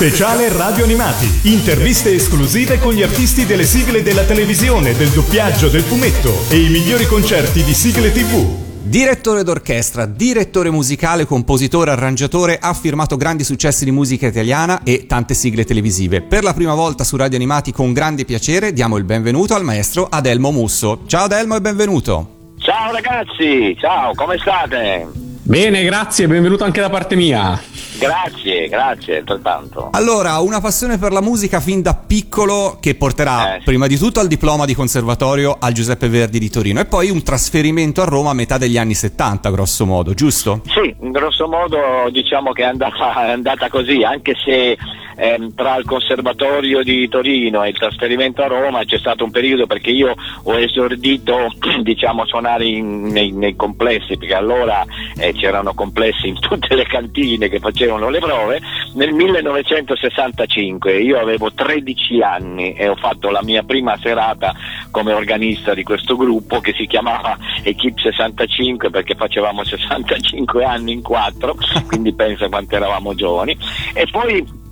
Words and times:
Speciale 0.00 0.50
Radio 0.56 0.84
Animati. 0.84 1.50
Interviste 1.52 2.14
esclusive 2.14 2.78
con 2.78 2.94
gli 2.94 3.02
artisti 3.02 3.44
delle 3.44 3.64
sigle 3.64 4.02
della 4.02 4.24
televisione, 4.24 4.94
del 4.96 5.10
doppiaggio, 5.10 5.68
del 5.68 5.82
fumetto 5.82 6.32
e 6.48 6.56
i 6.56 6.70
migliori 6.70 7.04
concerti 7.04 7.62
di 7.62 7.74
sigle 7.74 8.10
TV. 8.10 8.46
Direttore 8.80 9.44
d'orchestra, 9.44 10.06
direttore 10.06 10.70
musicale, 10.70 11.26
compositore, 11.26 11.90
arrangiatore, 11.90 12.56
ha 12.58 12.72
firmato 12.72 13.18
grandi 13.18 13.44
successi 13.44 13.84
di 13.84 13.90
musica 13.90 14.26
italiana 14.26 14.82
e 14.84 15.04
tante 15.06 15.34
sigle 15.34 15.66
televisive. 15.66 16.22
Per 16.22 16.44
la 16.44 16.54
prima 16.54 16.72
volta 16.72 17.04
su 17.04 17.16
Radio 17.16 17.36
Animati 17.36 17.70
con 17.70 17.92
grande 17.92 18.24
piacere 18.24 18.72
diamo 18.72 18.96
il 18.96 19.04
benvenuto 19.04 19.54
al 19.54 19.64
maestro 19.64 20.08
Adelmo 20.10 20.50
Musso. 20.50 21.02
Ciao 21.08 21.24
Adelmo 21.24 21.56
e 21.56 21.60
benvenuto. 21.60 22.54
Ciao 22.56 22.90
ragazzi, 22.90 23.76
ciao, 23.78 24.14
come 24.14 24.38
state? 24.38 25.28
Bene, 25.42 25.84
grazie, 25.84 26.26
benvenuto 26.26 26.64
anche 26.64 26.80
da 26.80 26.88
parte 26.88 27.16
mia. 27.16 27.60
Grazie, 28.00 28.66
grazie, 28.68 29.18
altrettanto. 29.18 29.90
Allora, 29.92 30.38
una 30.38 30.58
passione 30.62 30.96
per 30.96 31.12
la 31.12 31.20
musica 31.20 31.60
fin 31.60 31.82
da 31.82 31.94
piccolo 31.94 32.78
che 32.80 32.94
porterà 32.94 33.56
Eh. 33.56 33.60
prima 33.62 33.86
di 33.86 33.98
tutto 33.98 34.20
al 34.20 34.26
diploma 34.26 34.64
di 34.64 34.74
conservatorio 34.74 35.58
al 35.60 35.74
Giuseppe 35.74 36.08
Verdi 36.08 36.38
di 36.38 36.48
Torino 36.48 36.80
e 36.80 36.86
poi 36.86 37.10
un 37.10 37.22
trasferimento 37.22 38.00
a 38.00 38.06
Roma 38.06 38.30
a 38.30 38.34
metà 38.34 38.56
degli 38.56 38.78
anni 38.78 38.94
70, 38.94 39.50
grosso 39.50 39.84
modo, 39.84 40.14
giusto? 40.14 40.62
Sì, 40.64 40.94
grosso 40.98 41.46
modo 41.46 41.78
diciamo 42.10 42.52
che 42.52 42.62
è 42.62 42.66
andata, 42.66 43.26
è 43.28 43.32
andata 43.32 43.68
così, 43.68 44.02
anche 44.02 44.32
se 44.42 44.78
ehm, 45.16 45.54
tra 45.54 45.76
il 45.76 45.84
Conservatorio 45.84 46.82
di 46.82 47.06
Torino 47.06 47.62
e 47.64 47.68
il 47.68 47.76
trasferimento 47.78 48.40
a 48.42 48.46
Roma 48.46 48.82
c'è 48.86 48.96
stato 48.98 49.24
un 49.24 49.30
periodo 49.30 49.66
perché 49.66 49.90
io 49.90 50.14
ho 50.44 50.58
esordito 50.58 51.52
diciamo, 51.82 52.24
suonare 52.24 52.64
in- 52.64 53.08
nei, 53.08 53.30
nei 53.32 53.54
complessi, 53.56 54.16
perché 54.16 54.34
allora 54.34 54.86
eh, 55.18 55.34
c'erano 55.34 55.74
complessi 55.74 56.28
in 56.28 56.38
tutte 56.40 56.74
le 56.74 56.84
cantine 56.86 57.48
che 57.50 57.58
facevano 57.58 57.88
le 57.98 58.18
prove, 58.18 58.60
nel 58.94 59.12
1965 59.12 61.00
io 61.00 61.18
avevo 61.18 61.52
13 61.52 62.20
anni 62.22 62.72
e 62.72 62.88
ho 62.88 62.96
fatto 62.96 63.30
la 63.30 63.42
mia 63.42 63.62
prima 63.62 63.96
serata 63.98 64.54
come 64.90 65.12
organista 65.12 65.74
di 65.74 65.82
questo 65.82 66.16
gruppo 66.16 66.60
che 66.60 66.74
si 66.76 66.86
chiamava 66.86 67.36
Equipe 67.62 68.00
65 68.00 68.90
perché 68.90 69.14
facevamo 69.14 69.64
65 69.64 70.64
anni 70.64 70.92
in 70.92 71.02
quattro, 71.02 71.56
quindi 71.86 72.12
pensa 72.14 72.48
quanto 72.48 72.76
eravamo 72.76 73.14
giovani. 73.14 73.56
E 73.94 74.06
poi 74.10 74.68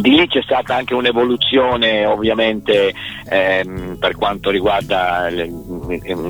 di 0.00 0.10
lì 0.10 0.26
c'è 0.26 0.42
stata 0.42 0.74
anche 0.74 0.94
un'evoluzione 0.94 2.06
ovviamente 2.06 2.94
ehm, 3.28 3.96
per 3.98 4.16
quanto 4.16 4.50
riguarda 4.50 5.28
le- 5.28 5.50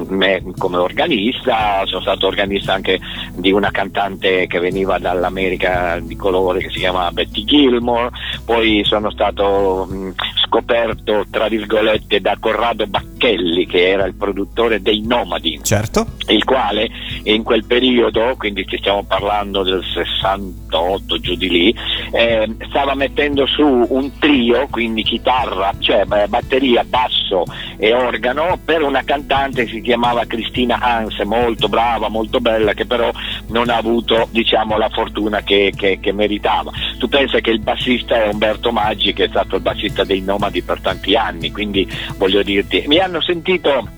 me 0.09 0.43
come 0.57 0.77
organista, 0.79 1.85
sono 1.87 2.01
stato 2.01 2.27
organista 2.27 2.73
anche 2.73 2.99
di 3.35 3.53
una 3.53 3.71
cantante 3.71 4.47
che 4.47 4.59
veniva 4.59 4.99
dall'America 4.99 5.99
di 6.01 6.17
colore 6.17 6.61
che 6.61 6.71
si 6.71 6.79
chiama 6.79 7.11
Betty 7.13 7.45
Gilmore, 7.45 8.11
poi 8.45 8.83
sono 8.85 9.11
stato 9.11 9.87
mh, 9.89 10.15
scoperto 10.47 11.25
tra 11.31 11.49
virgolette 11.49 12.21
da 12.21 12.37
Corrado 12.39 12.87
Bacchelli 12.87 13.67
che 13.67 13.89
era 13.89 14.05
il 14.05 14.15
produttore 14.15 14.83
dei 14.83 15.03
Nomadi. 15.07 15.61
Certo. 15.63 16.07
il 16.29 16.45
quale 16.45 16.89
in 17.25 17.43
quel 17.43 17.65
periodo, 17.65 18.35
quindi 18.37 18.67
ci 18.67 18.79
stiamo 18.79 19.05
parlando 19.05 19.63
del 19.63 19.83
68 19.83 21.21
giù 21.21 21.35
di 21.35 21.49
lì, 21.49 21.75
eh, 22.13 22.57
stava 22.69 22.95
mettendo 22.95 23.47
su 23.55 23.87
un 23.89 24.19
trio, 24.19 24.67
quindi 24.71 25.03
chitarra, 25.03 25.73
cioè 25.79 26.05
batteria, 26.05 26.85
basso 26.85 27.45
e 27.77 27.93
organo 27.93 28.59
per 28.65 28.83
una 28.83 29.03
cantante 29.05 29.65
che 29.65 29.71
si 29.73 29.81
chiamava 29.81 30.25
Cristina 30.25 30.79
Hans, 30.81 31.19
molto 31.21 31.69
brava, 31.69 32.09
molto 32.09 32.41
bella, 32.41 32.73
che 32.75 32.87
però 32.87 33.11
non 33.49 33.69
ha 33.69 33.77
avuto 33.77 34.29
diciamo, 34.31 34.77
la 34.77 34.89
fortuna 34.89 35.43
che, 35.43 35.73
che- 35.77 35.99
che 36.01 36.13
meritava. 36.13 36.71
Tu 36.99 37.09
pensa 37.09 37.41
che 37.41 37.51
il 37.51 37.61
bassista 37.61 38.23
è 38.23 38.29
Umberto 38.29 38.73
Maggi, 38.73 39.13
che 39.13 39.25
è 39.25 39.29
stato 39.29 39.57
il 39.57 39.63
bassista 39.63 40.05
dei 40.05 40.21
Nomadi 40.21 40.63
per 40.63 40.81
tanti 40.81 41.15
anni, 41.15 41.51
quindi 41.51 41.89
voglio 42.17 42.43
dirti, 42.43 42.85
mi 42.87 42.99
hanno 42.99 43.21
sentito 43.21 43.89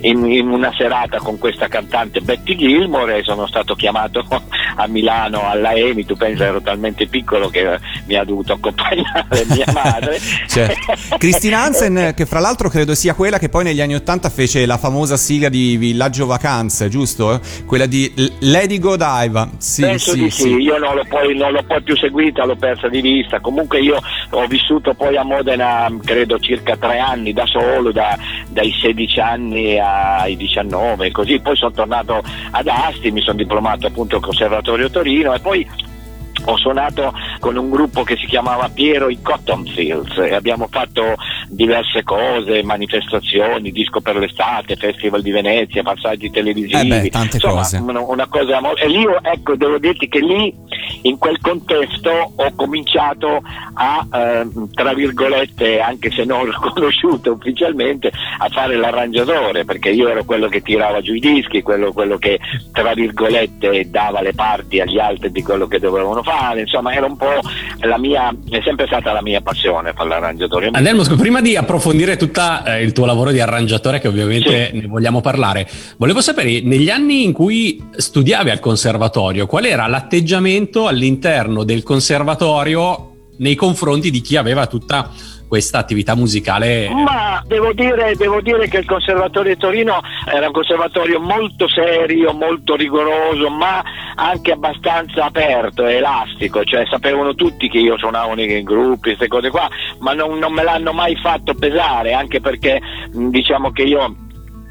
in, 0.00 0.24
in 0.30 0.48
una 0.48 0.72
serata 0.76 1.18
con 1.18 1.38
questa 1.38 1.68
cantante 1.68 2.20
Betty 2.20 2.56
Gilmore 2.56 3.18
e 3.18 3.22
sono 3.22 3.46
stato 3.46 3.74
chiamato 3.74 4.24
a 4.76 4.86
Milano 4.86 5.48
alla 5.48 5.72
EMI, 5.72 6.04
tu 6.04 6.16
pensa 6.16 6.44
ero 6.44 6.60
talmente 6.60 7.06
piccolo 7.06 7.48
che 7.48 7.78
mi 8.06 8.14
ha 8.14 8.24
dovuto 8.24 8.52
accompagnare 8.54 9.44
mia 9.48 9.66
madre. 9.72 10.18
Certo. 10.46 11.16
Cristina 11.18 11.62
Hansen, 11.62 12.12
che 12.16 12.26
fra 12.26 12.40
l'altro 12.40 12.68
credo 12.68 12.94
sia 12.94 13.14
quella 13.14 13.38
che 13.38 13.48
poi 13.48 13.64
negli 13.64 13.80
anni 13.80 13.94
Ottanta 13.94 14.28
fece 14.28 14.66
la 14.66 14.76
famosa 14.76 15.16
sigla 15.16 15.48
di 15.48 15.76
Villaggio 15.76 16.26
Vacanze, 16.26 16.88
giusto? 16.88 17.40
Quella 17.64 17.86
di 17.86 18.12
Lady 18.40 18.78
Godiva. 18.78 19.48
Sì, 19.58 19.82
Penso 19.82 20.12
sì, 20.12 20.22
di 20.22 20.30
sì, 20.30 20.42
sì. 20.42 20.48
io 20.56 20.78
non 20.78 20.94
l'ho, 20.94 21.04
poi, 21.08 21.36
non 21.36 21.52
l'ho 21.52 21.62
poi 21.62 21.82
più 21.82 21.96
seguita, 21.96 22.44
l'ho 22.44 22.56
persa 22.56 22.88
di 22.88 23.00
vista. 23.00 23.40
Comunque 23.40 23.80
io 23.80 23.98
ho 24.30 24.46
vissuto 24.46 24.94
poi 24.94 25.16
a 25.16 25.22
Modena, 25.22 25.88
credo 26.04 26.38
circa 26.38 26.76
tre 26.76 26.98
anni 26.98 27.32
da 27.32 27.46
solo, 27.46 27.92
da- 27.92 28.18
dai 28.48 28.72
16 28.72 29.20
anni 29.20 29.78
ai 29.86 30.36
19, 30.36 31.10
così. 31.10 31.40
Poi 31.40 31.56
sono 31.56 31.72
tornato 31.72 32.22
ad 32.50 32.66
Asti, 32.66 33.10
mi 33.10 33.20
sono 33.20 33.36
diplomato 33.36 33.86
appunto 33.86 34.16
al 34.16 34.22
Conservatorio 34.22 34.90
Torino 34.90 35.34
e 35.34 35.40
poi 35.40 35.66
ho 36.44 36.56
suonato 36.56 37.12
con 37.40 37.56
un 37.56 37.70
gruppo 37.70 38.02
che 38.02 38.16
si 38.16 38.26
chiamava 38.26 38.68
Piero 38.68 39.08
i 39.08 39.20
Cottonfields 39.20 40.18
e 40.18 40.34
abbiamo 40.34 40.68
fatto 40.70 41.14
diverse 41.48 42.02
cose, 42.02 42.62
manifestazioni, 42.62 43.72
disco 43.72 44.00
per 44.00 44.16
l'estate, 44.16 44.76
festival 44.76 45.22
di 45.22 45.30
Venezia, 45.30 45.82
passaggi 45.82 46.30
televisivi, 46.30 46.80
Eh 46.80 47.00
beh, 47.02 47.08
tante 47.08 47.36
insomma 47.36 47.62
cose. 47.62 47.76
una, 47.78 48.26
cosa 48.26 48.60
e 48.74 48.88
lì 48.88 49.04
ecco 49.22 49.56
devo 49.56 49.78
dirti 49.78 50.08
che 50.08 50.20
lì 50.20 50.54
in 51.02 51.18
quel 51.18 51.38
contesto 51.40 52.10
ho 52.34 52.52
cominciato 52.54 53.42
a 53.74 54.06
ehm, 54.12 54.70
tra 54.72 54.94
virgolette 54.94 55.80
anche 55.80 56.10
se 56.10 56.24
non 56.24 56.44
riconosciuto 56.50 57.32
ufficialmente 57.32 58.12
a 58.38 58.48
fare 58.48 58.76
l'arrangiatore 58.76 59.64
perché 59.64 59.90
io 59.90 60.08
ero 60.08 60.24
quello 60.24 60.48
che 60.48 60.62
tirava 60.62 61.00
giù 61.00 61.14
i 61.14 61.20
dischi 61.20 61.62
quello, 61.62 61.92
quello 61.92 62.16
che 62.18 62.38
tra 62.72 62.94
virgolette 62.94 63.90
dava 63.90 64.20
le 64.20 64.32
parti 64.32 64.80
agli 64.80 64.98
altri 64.98 65.30
di 65.30 65.42
quello 65.42 65.66
che 65.66 65.78
dovevano 65.78 66.22
fare 66.22 66.60
insomma 66.60 66.92
era 66.92 67.06
un 67.06 67.16
po' 67.16 67.40
la 67.80 67.98
mia 67.98 68.34
è 68.50 68.60
sempre 68.62 68.86
stata 68.86 69.12
la 69.12 69.22
mia 69.22 69.40
passione 69.40 69.92
fare 69.92 70.08
l'arrangiatore 70.08 70.70
Adelmo, 70.72 71.04
scu- 71.04 71.18
prima 71.18 71.40
di 71.40 71.56
approfondire 71.56 72.16
tutto 72.16 72.42
il 72.80 72.92
tuo 72.92 73.06
lavoro 73.06 73.30
di 73.30 73.40
arrangiatore, 73.40 74.00
che 74.00 74.08
ovviamente 74.08 74.70
Sì. 74.70 74.78
ne 74.78 74.86
vogliamo 74.86 75.20
parlare, 75.20 75.66
volevo 75.96 76.20
sapere, 76.20 76.60
negli 76.62 76.90
anni 76.90 77.24
in 77.24 77.32
cui 77.32 77.82
studiavi 77.90 78.50
al 78.50 78.60
conservatorio, 78.60 79.46
qual 79.46 79.64
era 79.64 79.86
l'atteggiamento 79.86 80.85
all'interno 80.86 81.64
del 81.64 81.82
conservatorio 81.82 83.12
nei 83.38 83.54
confronti 83.54 84.10
di 84.10 84.20
chi 84.20 84.36
aveva 84.36 84.66
tutta 84.66 85.10
questa 85.46 85.78
attività 85.78 86.14
musicale? 86.14 86.88
Ma 86.88 87.42
devo 87.46 87.72
dire, 87.72 88.14
devo 88.16 88.40
dire 88.40 88.68
che 88.68 88.78
il 88.78 88.84
Conservatorio 88.84 89.54
di 89.54 89.60
Torino 89.60 90.00
era 90.26 90.46
un 90.46 90.52
conservatorio 90.52 91.20
molto 91.20 91.68
serio, 91.68 92.32
molto 92.32 92.74
rigoroso, 92.74 93.48
ma 93.48 93.82
anche 94.16 94.52
abbastanza 94.52 95.24
aperto 95.24 95.86
e 95.86 95.94
elastico, 95.94 96.64
cioè 96.64 96.84
sapevano 96.90 97.34
tutti 97.34 97.68
che 97.68 97.78
io 97.78 97.96
suonavo 97.96 98.34
nei 98.34 98.62
gruppi, 98.62 99.14
queste 99.14 99.28
cose 99.28 99.50
qua, 99.50 99.68
ma 100.00 100.12
non, 100.14 100.38
non 100.38 100.52
me 100.52 100.62
l'hanno 100.62 100.92
mai 100.92 101.14
fatto 101.16 101.54
pesare, 101.54 102.12
anche 102.12 102.40
perché 102.40 102.80
diciamo 103.12 103.70
che 103.70 103.82
io 103.82 104.25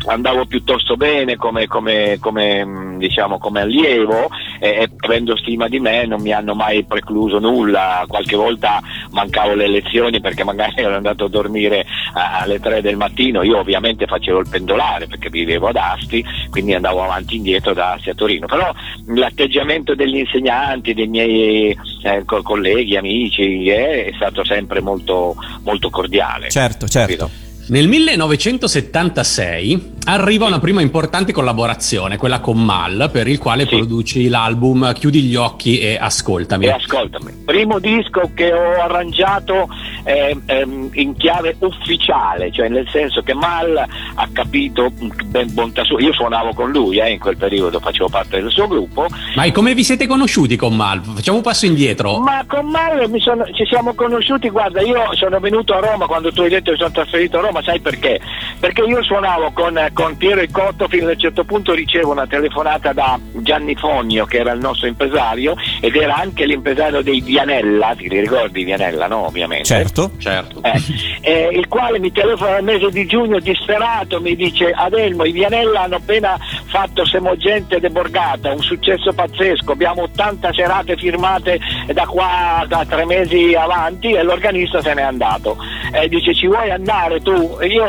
andavo 0.07 0.45
piuttosto 0.45 0.95
bene 0.95 1.35
come, 1.35 1.67
come- 1.67 2.17
come, 2.19 2.65
mh, 2.65 2.97
diciamo, 2.97 3.37
come 3.37 3.61
allievo 3.61 4.29
e, 4.59 4.69
e 4.69 4.89
avendo 4.99 5.35
stima 5.37 5.67
di 5.67 5.79
me 5.79 6.05
non 6.05 6.21
mi 6.21 6.31
hanno 6.31 6.55
mai 6.55 6.83
precluso 6.83 7.39
nulla, 7.39 8.05
qualche 8.07 8.35
volta 8.35 8.81
mancavo 9.11 9.53
le 9.53 9.67
lezioni 9.67 10.19
perché 10.19 10.43
magari 10.43 10.73
ero 10.81 10.95
andato 10.95 11.25
a 11.25 11.29
dormire 11.29 11.85
alle 12.13 12.59
3 12.59 12.81
del 12.81 12.97
mattino, 12.97 13.43
io 13.43 13.59
ovviamente 13.59 14.05
facevo 14.05 14.39
il 14.39 14.49
pendolare 14.49 15.07
perché 15.07 15.29
vivevo 15.29 15.67
ad 15.67 15.75
Asti, 15.75 16.23
quindi 16.49 16.73
andavo 16.73 17.03
avanti 17.03 17.33
e 17.33 17.37
indietro 17.37 17.73
da 17.73 17.93
Asti 17.93 18.09
a 18.09 18.15
Torino, 18.15 18.45
però 18.47 18.71
l'atteggiamento 19.07 19.95
degli 19.95 20.17
insegnanti, 20.17 20.93
dei 20.93 21.07
miei 21.07 21.77
eh, 22.03 22.23
co- 22.25 22.41
colleghi, 22.41 22.95
amici 22.95 23.65
eh, 23.65 24.05
è 24.05 24.11
stato 24.15 24.43
sempre 24.43 24.81
molto, 24.81 25.35
molto 25.63 25.89
cordiale. 25.89 26.49
Certo, 26.49 26.87
certo. 26.87 27.15
Capito? 27.17 27.53
Nel 27.67 27.87
1976 27.87 29.93
arriva 30.07 30.45
una 30.45 30.59
prima 30.59 30.81
importante 30.81 31.33
collaborazione, 31.33 32.17
quella 32.17 32.39
con 32.39 32.63
Mal, 32.63 33.09
per 33.11 33.27
il 33.27 33.39
quale 33.39 33.63
Sì. 33.65 33.75
produci 33.77 34.27
l'album 34.27 34.93
Chiudi 34.93 35.23
gli 35.23 35.35
occhi 35.35 35.79
e 35.79 35.97
ascoltami. 35.99 36.67
E 36.67 36.69
ascoltami, 36.69 37.31
primo 37.43 37.79
disco 37.79 38.29
che 38.35 38.53
ho 38.53 38.81
arrangiato 38.83 39.67
eh, 40.03 40.37
ehm, 40.45 40.89
in 40.93 41.15
chiave 41.15 41.55
ufficiale, 41.57 42.51
cioè 42.51 42.69
nel 42.69 42.87
senso 42.91 43.23
che 43.23 43.33
Mal 43.33 43.75
ha 43.77 44.27
capito 44.31 44.91
ben 45.25 45.51
bontà 45.51 45.83
sua. 45.83 45.99
Io 45.99 46.13
suonavo 46.13 46.53
con 46.53 46.69
lui 46.69 46.99
eh, 46.99 47.09
in 47.09 47.17
quel 47.19 47.37
periodo, 47.37 47.79
facevo 47.79 48.09
parte 48.09 48.39
del 48.39 48.51
suo 48.51 48.67
gruppo, 48.67 49.07
Ma 49.35 49.43
e 49.45 49.51
come 49.51 49.73
vi 49.73 49.83
siete 49.83 50.05
conosciuti 50.05 50.55
con 50.55 50.75
Mal? 50.75 51.01
Facciamo 51.01 51.37
un 51.37 51.43
passo 51.43 51.65
indietro. 51.65 52.19
ma 52.19 52.43
con 52.47 52.67
Mal 52.69 53.09
sono- 53.19 53.45
ci 53.53 53.65
siamo 53.65 53.95
conosciuti, 53.95 54.49
guarda, 54.49 54.81
io 54.81 55.01
sono 55.13 55.39
venuto 55.39 55.73
a 55.73 55.79
Roma 55.79 56.05
quando 56.05 56.31
tu 56.31 56.41
hai 56.41 56.49
detto 56.49 56.69
che 56.69 56.77
sono 56.77 56.91
trasferito 56.91 57.39
a 57.39 57.41
Roma, 57.41 57.54
sai 57.61 57.79
perché? 57.79 58.19
perché 58.59 58.81
io 58.81 59.03
suonavo 59.03 59.51
con, 59.51 59.87
con 59.93 60.17
Piero 60.17 60.41
e 60.41 60.49
Cotto 60.49 60.87
fino 60.87 61.07
a 61.07 61.11
un 61.11 61.19
certo 61.19 61.43
punto 61.43 61.73
ricevo 61.73 62.11
una 62.11 62.27
telefonata 62.27 62.93
da 62.93 63.19
Gianni 63.33 63.75
Fogno 63.75 64.25
che 64.25 64.37
era 64.37 64.51
il 64.53 64.59
nostro 64.59 64.87
impresario 64.87 65.55
ed 65.81 65.95
era 65.95 66.15
anche 66.15 66.45
l'impresario 66.45 67.01
dei 67.01 67.21
Vianella, 67.21 67.93
ti 67.95 68.07
ricordi 68.07 68.63
Vianella 68.63 69.07
no 69.07 69.27
ovviamente? 69.27 69.65
Certo, 69.65 70.11
certo. 70.17 70.61
Eh, 70.63 70.81
eh, 71.21 71.49
il 71.51 71.67
quale 71.67 71.99
mi 71.99 72.11
telefona 72.11 72.53
nel 72.55 72.63
mese 72.63 72.89
di 72.89 73.05
giugno 73.05 73.39
disperato, 73.39 74.19
mi 74.21 74.35
dice 74.35 74.71
Adelmo, 74.71 75.25
i 75.25 75.31
Vianella 75.31 75.81
hanno 75.81 75.97
appena 75.97 76.37
fatto 76.65 77.05
Semogente 77.05 77.79
de 77.79 77.89
Borgata, 77.89 78.51
un 78.51 78.61
successo 78.61 79.13
pazzesco, 79.13 79.71
abbiamo 79.71 80.03
80 80.03 80.53
serate 80.53 80.95
firmate 80.95 81.59
da 81.93 82.05
qua 82.05 82.65
da 82.67 82.85
tre 82.87 83.05
mesi 83.05 83.53
avanti 83.53 84.11
e 84.11 84.23
l'organista 84.23 84.81
se 84.81 84.93
n'è 84.93 85.01
andato. 85.01 85.57
Eh, 85.91 86.07
dice 86.07 86.33
ci 86.33 86.47
vuoi 86.47 86.71
andare 86.71 87.21
tu? 87.21 87.44
E 87.59 87.67
io 87.67 87.85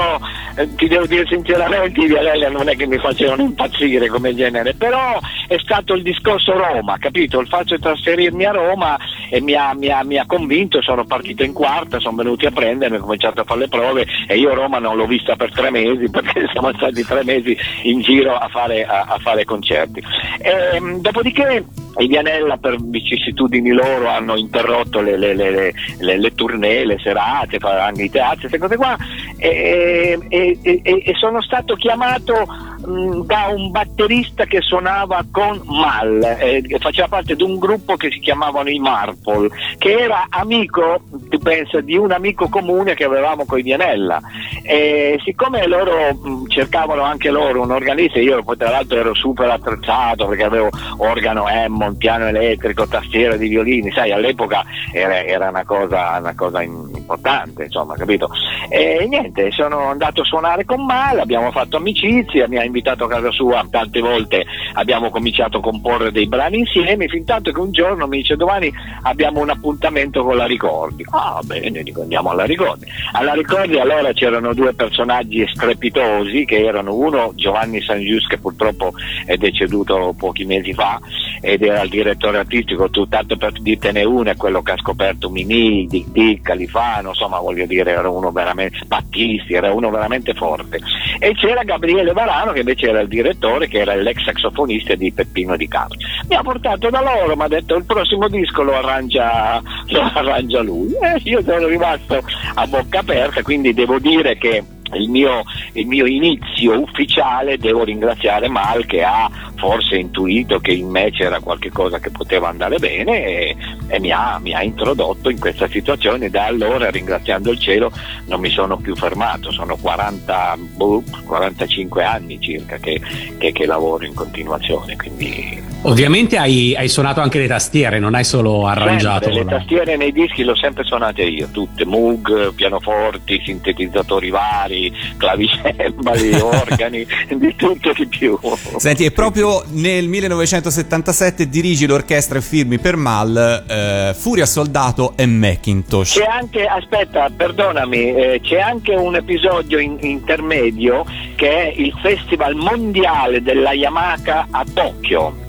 eh, 0.57 0.75
ti 0.75 0.89
devo 0.89 1.07
dire 1.07 1.27
sinceramente 1.27 2.01
i 2.01 2.07
Vianella 2.07 2.49
non 2.49 2.69
è 2.69 2.77
che 2.77 2.87
mi 2.87 2.99
facevano 2.99 3.43
impazzire 3.43 4.09
come 4.09 4.35
genere, 4.35 4.75
però 4.75 5.21
è 5.49 5.57
stato 5.59 5.95
il 5.95 6.03
discorso 6.03 6.53
Roma, 6.53 6.99
capito? 6.99 7.41
Il 7.41 7.49
fatto 7.49 7.75
di 7.75 7.81
trasferirmi 7.81 8.45
a 8.45 8.53
Roma 8.53 8.97
e 9.31 9.41
mi 9.41 9.55
ha, 9.55 9.75
mi 9.75 9.89
ha, 9.89 10.05
mi 10.05 10.19
ha 10.19 10.27
convinto, 10.27 10.83
sono 10.83 11.05
partito 11.05 11.43
in 11.43 11.53
quarta, 11.53 12.01
sono 12.01 12.17
venuti 12.17 12.47
a 12.47 12.51
prendermi, 12.51 12.97
ho 12.97 13.01
cominciato 13.01 13.41
a 13.41 13.45
fare 13.45 13.61
le 13.61 13.69
prove 13.69 14.07
e 14.27 14.37
io 14.37 14.55
Roma 14.55 14.79
non 14.79 14.97
l'ho 14.97 15.07
vista 15.07 15.37
per 15.37 15.53
tre 15.53 15.71
mesi 15.71 16.09
perché 16.11 16.47
siamo 16.53 16.73
stati 16.75 17.05
tre 17.05 17.25
mesi 17.25 17.57
in 17.83 18.01
giro 18.01 18.35
a 18.35 18.49
fare, 18.49 18.85
a, 18.85 19.07
a 19.09 19.19
fare 19.19 19.45
concerti. 19.45 20.03
E, 20.41 20.99
dopodiché 21.01 21.65
i 21.99 22.07
Vianella 22.07 22.57
per 22.57 22.77
vicissitudini 22.79 23.71
loro 23.71 24.09
hanno 24.09 24.37
interrotto 24.37 25.01
le, 25.01 25.17
le, 25.17 25.35
le, 25.35 25.73
le 25.99 26.35
tournée, 26.35 26.85
le 26.85 26.99
serate, 26.99 27.59
anche 27.61 28.03
i 28.03 28.11
teatri, 28.11 28.41
queste 28.41 28.59
cose 28.59 28.77
qua 28.77 28.97
e, 29.39 30.19
e, 30.29 30.59
e, 30.63 30.81
e 30.83 31.15
sono 31.19 31.41
stato 31.43 31.75
chiamato 31.75 32.47
mh, 32.85 33.25
da 33.27 33.47
un 33.55 33.71
batterista 33.71 34.45
che 34.45 34.61
suonava 34.61 35.25
con 35.31 35.61
Mal, 35.65 36.23
eh, 36.39 36.63
faceva 36.79 37.09
parte 37.09 37.35
di 37.35 37.43
un 37.43 37.59
gruppo 37.59 37.97
che 37.97 38.11
si 38.11 38.19
chiamavano 38.21 38.69
i 38.69 38.79
Marple, 38.79 39.49
che 39.79 39.93
era 39.93 40.27
amico, 40.29 41.01
tu 41.29 41.39
pensa, 41.39 41.81
di 41.81 41.97
un 41.97 42.13
amico 42.13 42.49
comune 42.49 42.95
che 42.95 43.05
avevamo 43.05 43.45
con 43.45 43.59
i 43.59 43.63
Vianella. 43.63 44.21
E 44.63 45.19
siccome 45.25 45.67
loro 45.67 46.15
mh, 46.15 46.49
cercavano 46.49 47.03
anche 47.03 47.31
loro 47.31 47.63
un 47.63 47.71
organista, 47.71 48.19
io 48.19 48.43
poi 48.43 48.57
tra 48.57 48.71
l'altro 48.71 48.99
ero 48.99 49.15
super 49.15 49.49
attrezzato 49.49 50.27
perché 50.27 50.45
avevo 50.45 50.71
organo 50.99 51.47
Hammond, 51.47 51.97
piano 51.97 52.27
elettrico, 52.27 52.87
tastiera 52.87 53.37
di 53.37 53.49
violini, 53.49 53.91
sai, 53.93 54.13
all'epoca 54.13 54.65
era, 54.93 55.25
era 55.25 55.49
una, 55.49 55.65
cosa, 55.65 56.17
una 56.19 56.35
cosa 56.35 56.63
importante, 56.63 57.65
insomma, 57.65 57.95
capito? 57.95 58.29
E 58.69 59.07
niente, 59.09 59.51
sono 59.51 59.89
andato 59.89 60.23
a 60.23 60.25
suonare 60.25 60.65
con 60.65 60.85
Mal, 60.85 61.19
abbiamo 61.19 61.51
fatto 61.51 61.77
amicizia, 61.77 62.49
mi 62.49 62.59
ha 62.59 62.65
invitato 62.67 63.05
a 63.05 63.09
casa 63.09 63.31
sua 63.31 63.67
tante 63.71 64.01
volte, 64.01 64.45
abbiamo 64.75 65.11
cominciato 65.11 65.59
a 65.59 65.61
comporre 65.61 66.13
dei 66.13 66.27
brani 66.27 66.59
insieme, 66.59 67.09
fin 67.09 67.25
tanto 67.25 67.53
che 67.53 67.61
un 67.61 67.73
giorno 67.73 68.07
mi 68.07 68.19
dice 68.19 68.37
domani 68.37 68.73
abbiamo 69.03 69.41
un 69.41 69.51
appuntamento 69.51 70.23
con 70.23 70.37
la 70.37 70.47
Ricordi. 70.47 71.05
Ah 71.11 71.41
bene, 71.45 71.83
dico 71.83 72.03
andiamo 72.03 72.31
alla 72.31 72.45
Ricordi. 72.45 72.87
Alla 73.13 73.33
Ricordi 73.33 73.79
allora 73.79 74.13
c'erano 74.13 74.55
due 74.55 74.75
personaggi 74.75 75.47
strepitosi 75.47 76.45
che 76.45 76.65
erano 76.65 76.95
uno 76.95 77.33
Giovanni 77.35 77.81
Sangius 77.81 78.27
che 78.27 78.39
purtroppo 78.39 78.93
è 79.25 79.37
deceduto 79.37 80.15
pochi 80.17 80.45
mesi 80.45 80.73
fa 80.73 81.01
ed 81.41 81.63
era 81.63 81.83
il 81.83 81.91
direttore 81.91 82.39
artistico, 82.39 82.91
tu 82.91 83.09
tanto 83.09 83.37
per 83.37 83.53
dirtene 83.61 84.05
uno 84.05 84.31
è 84.31 84.37
quello 84.37 84.63
che 84.63 84.73
ha 84.73 84.77
scoperto 84.77 85.31
Mini, 85.31 85.87
Dick 85.87 86.09
Dick, 86.11 86.43
Califano, 86.43 87.11
insomma 87.11 87.39
voglio 87.39 87.67
dire 87.67 87.93
era 87.93 88.09
uno 88.09 88.33
veramente, 88.33 88.79
Battisti, 88.87 89.55
era 89.55 89.73
uno 89.73 89.91
veramente 89.91 90.35
forte. 90.35 90.81
E 91.19 91.35
c'era 91.35 91.63
Gabriele 91.63 92.13
Varano 92.13 92.53
che 92.57 92.61
invece 92.61 92.89
era 92.89 93.01
il 93.01 93.09
direttore, 93.09 93.69
che 93.69 93.81
era 93.81 93.95
l'ex 93.95 94.23
saxofonista 94.25 94.95
di 94.95 95.13
Peppino 95.13 95.57
Di 95.57 95.69
Carlo. 95.69 95.97
Mi 96.29 96.37
ha 96.37 96.43
portato 96.43 96.89
da 96.89 97.03
loro, 97.03 97.37
mi 97.37 97.43
ha 97.43 97.49
detto 97.49 97.77
il 97.77 97.85
prossimo 97.85 98.29
disco 98.29 98.63
lo 98.63 98.75
arrangia, 98.75 99.61
lo 99.89 100.01
arrangia 100.01 100.63
lui. 100.63 100.91
E 101.03 101.21
io 101.25 101.43
sono 101.43 101.67
rimasto 101.67 102.23
a 102.55 102.67
bocca 102.67 103.01
aperta, 103.01 103.43
quindi 103.43 103.75
devo 103.75 103.99
dire 103.99 104.39
che 104.39 104.65
il 104.95 105.11
mio, 105.11 105.43
il 105.73 105.87
mio, 105.87 106.07
inizio 106.07 106.81
ufficiale 106.81 107.59
devo 107.59 107.85
ringraziare 107.85 108.49
Mal 108.49 108.87
che 108.87 109.03
ha 109.03 109.29
forse 109.57 109.97
intuito 109.97 110.59
che 110.59 110.73
in 110.73 110.89
me 110.89 111.11
c'era 111.11 111.41
qualche 111.41 111.71
cosa 111.71 111.99
che 111.99 112.11
poteva 112.11 112.49
andare 112.49 112.79
bene 112.79 113.25
e, 113.25 113.57
e 113.89 114.01
mi, 114.01 114.11
ha, 114.11 114.39
mi, 114.41 114.55
ha, 114.55 114.63
introdotto 114.63 115.31
in 115.31 115.39
questa 115.39 115.69
situazione. 115.69 116.31
Da 116.31 116.45
allora 116.45 116.91
ringraziando 116.91 117.51
il 117.51 117.59
cielo 117.59 117.91
non 118.27 118.41
mi 118.41 118.51
sono 118.51 118.77
più 118.77 118.95
fermato. 118.95 119.51
Sono 119.51 119.77
40, 119.77 120.57
boh, 120.75 121.03
45 121.25 122.05
anni 122.05 122.41
circa 122.41 122.77
che, 122.77 123.01
che, 123.39 123.53
che, 123.53 123.67
lavoro 123.67 124.05
in 124.05 124.15
continuazione 124.15 124.97
quindi... 124.97 125.61
ovviamente 125.83 126.37
hai, 126.37 126.75
hai, 126.77 126.89
suonato 126.89 127.21
anche 127.21 127.39
le 127.39 127.49
tastiere 127.49 127.99
non 127.99 128.15
hai 128.15 128.23
solo 128.23 128.67
arrangiato 128.67 129.25
sempre, 129.25 129.45
le 129.45 129.51
tastiere 129.51 129.97
nei 129.97 130.13
dischi 130.13 130.45
le 130.45 130.53
ho 130.53 130.57
sempre 130.57 130.85
suonate 130.85 131.23
io 131.23 131.49
tutte 131.51 131.85
Moog, 131.85 132.55
pianoforti, 132.55 133.43
sintetizzatori 133.45 134.31
vari 134.31 134.93
clavicembali, 135.17 136.35
organi 136.41 137.07
di 137.29 137.55
tutto 137.57 137.93
di 137.93 138.07
più. 138.07 138.39
Senti 138.77 139.05
è 139.05 139.11
proprio 139.11 139.46
nel 139.71 140.09
1977 140.09 141.49
dirigi 141.49 141.87
l'orchestra 141.87 142.39
e 142.39 142.43
firmi 142.43 142.79
per 142.79 142.97
Mal 142.97 143.65
eh, 143.69 144.15
Furia 144.15 144.47
Soldato 144.47 145.13
e 145.17 145.27
Macintosh. 145.27 146.15
C'è 146.15 146.25
anche, 146.25 146.67
aspetta, 146.67 147.29
perdonami, 147.35 148.15
eh, 148.15 148.41
c'è 148.43 148.59
anche 148.59 148.95
un 148.95 149.15
episodio 149.15 149.79
in, 149.79 149.99
intermedio 150.01 151.05
che 151.37 151.49
è 151.49 151.73
il 151.77 151.93
Festival 152.03 152.55
Mondiale 152.55 153.43
della 153.43 153.73
Yamaha 153.73 154.47
a 154.51 154.65
Tokyo. 154.73 155.45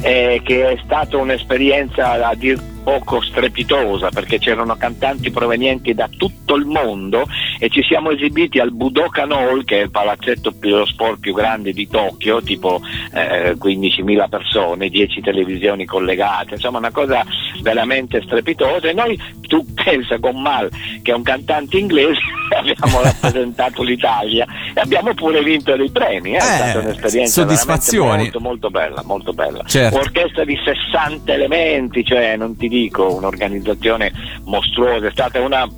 Eh, 0.00 0.40
che 0.44 0.72
è 0.72 0.80
stata 0.82 1.16
un'esperienza 1.16 2.26
a 2.26 2.34
dir 2.34 2.58
poco 2.82 3.20
strepitosa 3.22 4.08
perché 4.10 4.38
c'erano 4.38 4.76
cantanti 4.76 5.30
provenienti 5.30 5.94
da 5.94 6.08
tutto 6.14 6.54
il 6.54 6.64
mondo 6.66 7.26
e 7.58 7.68
ci 7.68 7.82
siamo 7.82 8.10
esibiti 8.10 8.58
al 8.58 8.72
Budokan 8.72 9.32
Hall 9.32 9.64
che 9.64 9.80
è 9.80 9.82
il 9.84 9.90
palazzetto 9.90 10.52
dello 10.58 10.84
sport 10.86 11.20
più 11.20 11.32
grande 11.34 11.72
di 11.72 11.88
Tokyo, 11.88 12.42
tipo 12.42 12.80
eh, 13.14 13.52
15.000 13.52 14.28
persone, 14.28 14.88
10 14.88 15.20
televisioni 15.20 15.84
collegate, 15.84 16.54
insomma 16.54 16.78
una 16.78 16.90
cosa 16.90 17.24
veramente 17.62 18.20
strepitosa 18.22 18.88
e 18.88 18.92
noi 18.92 19.18
tu 19.46 19.64
pensa 19.74 20.18
con 20.18 20.40
Mal 20.40 20.68
che 21.02 21.12
è 21.12 21.14
un 21.14 21.22
cantante 21.22 21.76
inglese 21.78 22.20
abbiamo 22.56 23.00
rappresentato 23.02 23.82
l'Italia 23.82 24.46
e 24.74 24.80
abbiamo 24.80 25.14
pure 25.14 25.42
vinto 25.42 25.74
dei 25.76 25.90
premi, 25.90 26.32
eh? 26.34 26.38
è 26.38 26.40
stata 26.40 26.72
Eh, 26.80 26.82
un'esperienza 26.84 27.40
soddisfazioni. 27.42 28.22
molto 28.22 28.40
molto 28.40 28.70
bella, 28.70 29.02
molto 29.04 29.32
bella. 29.32 29.62
Certo. 29.64 29.96
Orchestra 29.98 30.44
di 30.44 30.58
60 30.62 31.32
elementi, 31.32 32.04
cioè 32.04 32.36
non 32.36 32.56
ti 32.56 32.68
dico 32.72 33.14
un'organizzazione 33.14 34.10
mostruosa, 34.44 35.08
è 35.08 35.10
stata 35.10 35.40
una 35.40 35.68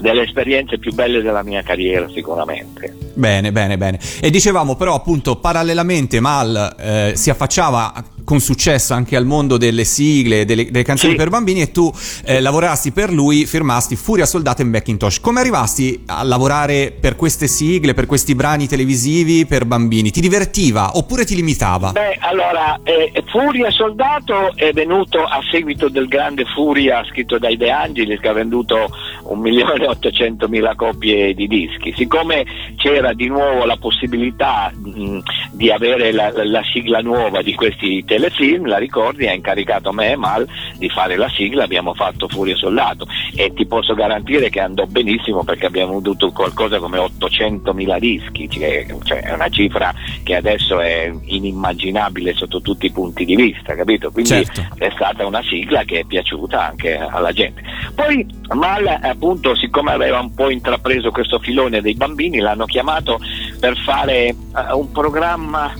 delle 0.00 0.22
esperienze 0.22 0.78
più 0.78 0.94
belle 0.94 1.20
della 1.20 1.42
mia 1.42 1.62
carriera 1.62 2.08
sicuramente. 2.08 2.96
Bene, 3.12 3.52
bene, 3.52 3.76
bene. 3.76 3.98
E 4.20 4.30
dicevamo 4.30 4.74
però 4.74 4.94
appunto 4.94 5.36
parallelamente 5.36 6.20
Mal 6.20 6.76
eh, 6.78 7.12
si 7.14 7.28
affacciava 7.28 7.92
con 8.30 8.38
successo 8.38 8.94
anche 8.94 9.16
al 9.16 9.26
mondo 9.26 9.56
delle 9.56 9.82
sigle, 9.82 10.44
delle, 10.44 10.70
delle 10.70 10.84
canzoni 10.84 11.14
Sì. 11.14 11.18
per 11.18 11.30
bambini 11.30 11.62
e 11.62 11.72
tu 11.72 11.92
eh, 12.24 12.40
lavorasti 12.40 12.92
per 12.92 13.10
lui, 13.10 13.44
firmasti 13.44 13.96
Furia 13.96 14.24
Soldato 14.24 14.62
e 14.62 14.66
Macintosh. 14.66 15.18
Come 15.18 15.40
arrivasti 15.40 16.04
a 16.06 16.22
lavorare 16.22 16.92
per 16.92 17.16
queste 17.16 17.48
sigle, 17.48 17.92
per 17.92 18.06
questi 18.06 18.36
brani 18.36 18.68
televisivi 18.68 19.46
per 19.46 19.64
bambini? 19.64 20.12
Ti 20.12 20.20
divertiva 20.20 20.96
oppure 20.96 21.24
ti 21.24 21.34
limitava? 21.34 21.90
Beh, 21.90 22.18
allora, 22.20 22.78
eh, 22.84 23.12
Furia 23.32 23.68
Soldato 23.72 24.54
è 24.54 24.70
venuto 24.72 25.24
a 25.24 25.40
seguito 25.50 25.88
del 25.88 26.06
grande 26.06 26.44
Furia 26.44 27.04
scritto 27.10 27.36
dai 27.36 27.56
De 27.56 27.72
Angelis 27.72 28.20
che 28.20 28.28
ha 28.28 28.32
venduto 28.32 28.90
un 29.30 29.38
milione 29.40 29.84
e 29.84 29.88
ottocentomila 29.88 30.74
copie 30.74 31.34
di 31.34 31.46
dischi. 31.46 31.92
Siccome 31.96 32.44
c'era 32.76 33.12
di 33.12 33.26
nuovo 33.28 33.64
la 33.64 33.76
possibilità 33.76 34.70
mh, 34.74 35.18
di 35.52 35.70
avere 35.70 36.12
la, 36.12 36.30
la- 36.32 36.44
la 36.44 36.62
sigla 36.72 36.98
nuova 37.00 37.40
di 37.42 37.54
questi 37.54 38.04
telefilm, 38.04 38.66
la 38.66 38.78
ricordi, 38.78 39.26
ha 39.26 39.32
incaricato 39.32 39.92
me 39.92 40.12
e 40.12 40.16
Mal 40.16 40.46
di 40.76 40.88
fare 40.88 41.16
la 41.16 41.28
sigla, 41.28 41.64
abbiamo 41.64 41.94
fatto 41.94 42.26
Furia 42.28 42.56
Soldato 42.56 43.06
e 43.34 43.52
ti 43.54 43.66
posso 43.66 43.94
garantire 43.94 44.50
che 44.50 44.60
andò 44.60 44.84
benissimo 44.86 45.44
perché 45.44 45.66
abbiamo 45.66 45.92
venduto 45.92 46.30
qualcosa 46.32 46.78
come 46.78 46.98
800.000 46.98 47.98
dischi, 47.98 48.48
cioè, 48.50 48.86
cioè 49.04 49.20
è 49.22 49.32
una 49.32 49.48
cifra 49.48 49.94
che 50.24 50.34
adesso 50.34 50.80
è 50.80 51.10
inimmaginabile 51.24 52.34
sotto 52.34 52.60
tutti 52.60 52.86
i 52.86 52.90
punti 52.90 53.24
di 53.24 53.36
vista, 53.36 53.74
capito? 53.74 54.10
Quindi 54.10 54.30
Certo. 54.30 54.66
è 54.76 54.90
stata 54.94 55.24
una 55.26 55.42
sigla 55.42 55.84
che 55.84 56.00
è 56.00 56.04
piaciuta 56.04 56.66
anche 56.68 56.96
alla 56.96 57.32
gente. 57.32 57.62
Poi 57.94 58.26
Mal, 58.54 58.98
appunto, 59.20 59.54
siccome 59.54 59.92
aveva 59.92 60.18
un 60.18 60.32
po' 60.32 60.48
intrapreso 60.48 61.10
questo 61.10 61.38
filone 61.40 61.82
dei 61.82 61.92
bambini, 61.92 62.38
l'hanno 62.38 62.64
chiamato 62.64 63.20
per 63.58 63.76
fare 63.76 64.28
eh, 64.28 64.34
un 64.72 64.90
programma. 64.90 65.70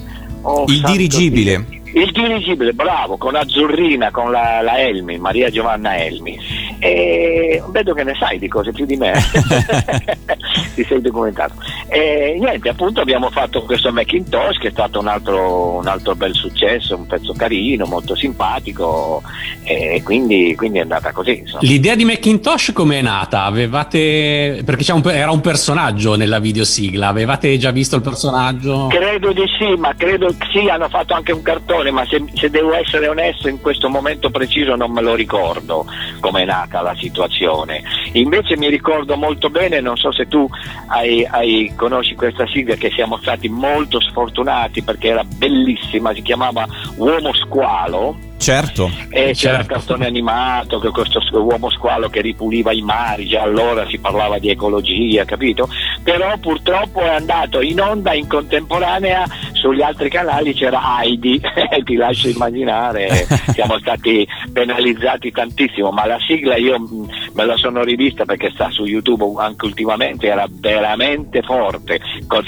oh, 0.43 0.65
Il 0.67 0.83
dirigibile. 0.83 1.65
Dio. 1.67 1.80
Il 1.93 2.11
dirigibile, 2.13 2.73
bravo, 2.73 3.17
con 3.17 3.35
Azzurrina, 3.35 4.11
con 4.11 4.31
la, 4.31 4.61
la 4.63 4.79
Elmi, 4.79 5.19
Maria 5.19 5.51
Giovanna 5.51 5.97
Elmi. 5.97 6.39
E 6.79 7.63
vedo 7.69 7.95
che 7.95 8.05
ne 8.05 8.15
sai 8.19 8.39
di 8.39 8.49
cose 8.49 8.73
più 8.73 8.87
di 8.87 8.97
me. 8.97 9.13
Ti 10.75 10.85
sei 10.85 11.01
documentato. 11.01 11.55
E 11.89 12.37
niente, 12.39 12.69
appunto 12.69 13.01
abbiamo 13.01 13.31
fatto 13.31 13.63
questo 13.65 13.93
Macintosh 13.93 14.59
che 14.59 14.69
è 14.69 14.71
stato 14.71 15.01
un 15.01 15.09
altro, 15.09 15.77
un 15.77 15.87
altro 15.87 16.15
bel 16.15 16.35
successo, 16.35 16.97
un 16.97 17.07
pezzo 17.07 17.33
carino, 17.33 17.85
molto 17.87 18.15
simpatico 18.15 19.23
e 19.65 20.01
quindi, 20.05 20.55
quindi 20.57 20.79
è 20.79 20.83
andata 20.83 21.13
così. 21.13 21.39
Insomma. 21.39 21.63
L'idea 21.63 21.95
di 21.95 22.05
Macintosh 22.05 22.73
come 22.73 22.99
è 22.99 23.03
nata? 23.03 23.45
Avevate, 23.45 24.63
perché 24.65 24.91
un, 24.93 25.03
era 25.07 25.31
un 25.31 25.41
personaggio 25.41 26.17
nella 26.17 26.39
videosigla, 26.39 27.09
avevate 27.09 27.57
già 27.59 27.71
visto 27.71 27.97
il 27.97 28.03
personaggio? 28.03 28.87
Credo 28.89 29.33
di 29.33 29.45
sì, 29.59 29.75
ma 29.77 29.95
credo 29.97 30.29
che 30.29 30.47
sì, 30.53 30.69
hanno 30.69 30.89
fatto 30.89 31.15
anche 31.15 31.33
un 31.33 31.43
cartone, 31.43 31.80
ma 31.91 32.05
se, 32.05 32.23
se 32.35 32.51
devo 32.51 32.75
essere 32.75 33.09
onesto 33.09 33.49
in 33.49 33.61
questo 33.61 33.89
momento 33.89 34.31
preciso 34.31 34.77
non 34.77 34.93
me 34.93 35.01
lo 35.01 35.15
ricordo 35.15 35.87
come 36.21 36.43
è 36.43 36.45
nata 36.45 36.83
la 36.83 36.95
situazione. 36.95 37.83
Invece 38.13 38.57
mi 38.59 38.69
ricordo 38.69 39.17
molto 39.17 39.49
bene, 39.49 39.81
non 39.81 39.97
so 39.97 40.13
se 40.13 40.27
tu 40.27 40.47
hai, 40.89 41.25
hai 41.25 41.73
conosci 41.75 42.15
questa 42.15 42.47
sigla 42.47 42.75
che 42.75 42.91
siamo 42.91 43.17
stati 43.17 43.49
molto 43.49 44.01
sfortunati 44.01 44.83
perché 44.83 45.09
era 45.09 45.25
bellissima, 45.25 46.13
si 46.13 46.21
chiamava 46.23 46.67
Uomo 46.97 47.33
Squalo 47.33 48.29
Certo. 48.41 48.91
E 49.11 49.35
c'era 49.35 49.35
certo. 49.35 49.61
il 49.61 49.67
cartone 49.67 50.07
animato, 50.07 50.79
che 50.79 50.89
questo 50.89 51.21
uomo 51.33 51.69
squalo 51.69 52.09
che 52.09 52.23
ripuliva 52.23 52.73
i 52.73 52.81
mari, 52.81 53.27
già 53.27 53.43
allora 53.43 53.87
si 53.87 53.99
parlava 53.99 54.39
di 54.39 54.49
ecologia, 54.49 55.27
capito? 55.27 55.69
Però 56.03 56.35
purtroppo 56.39 57.01
è 57.01 57.09
andato 57.09 57.61
in 57.61 57.79
onda 57.79 58.15
in 58.15 58.27
contemporanea, 58.27 59.27
sugli 59.53 59.83
altri 59.83 60.09
canali 60.09 60.55
c'era 60.55 60.81
Heidi, 61.01 61.39
ti 61.85 61.97
lascio 61.97 62.29
immaginare, 62.29 63.27
siamo 63.53 63.79
stati 63.79 64.27
penalizzati 64.51 65.31
tantissimo, 65.31 65.91
ma 65.91 66.07
la 66.07 66.19
sigla 66.27 66.57
io 66.57 66.81
mm, 66.81 67.05
me 67.35 67.45
la 67.45 67.57
sono 67.57 67.83
rivista 67.83 68.25
perché 68.25 68.51
sta 68.55 68.71
su 68.71 68.87
YouTube 68.87 69.35
anche 69.37 69.67
ultimamente, 69.67 70.29
era 70.29 70.47
veramente 70.49 71.43
forte, 71.43 72.01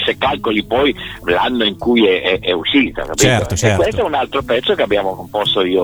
se 0.03 0.17
calcoli 0.17 0.63
poi 0.63 0.95
l'anno 1.25 1.65
in 1.65 1.77
cui 1.77 2.07
è, 2.07 2.23
è, 2.23 2.39
è 2.39 2.51
uscita, 2.51 3.03
capito? 3.03 3.23
Certo, 3.23 3.55
certo. 3.55 3.81
E 3.81 3.83
questo 3.83 4.01
è 4.01 4.05
un 4.05 4.15
altro 4.15 4.41
pezzo 4.41 4.73
che 4.73 4.81
abbiamo 4.81 5.15
composto 5.15 5.63
io 5.63 5.82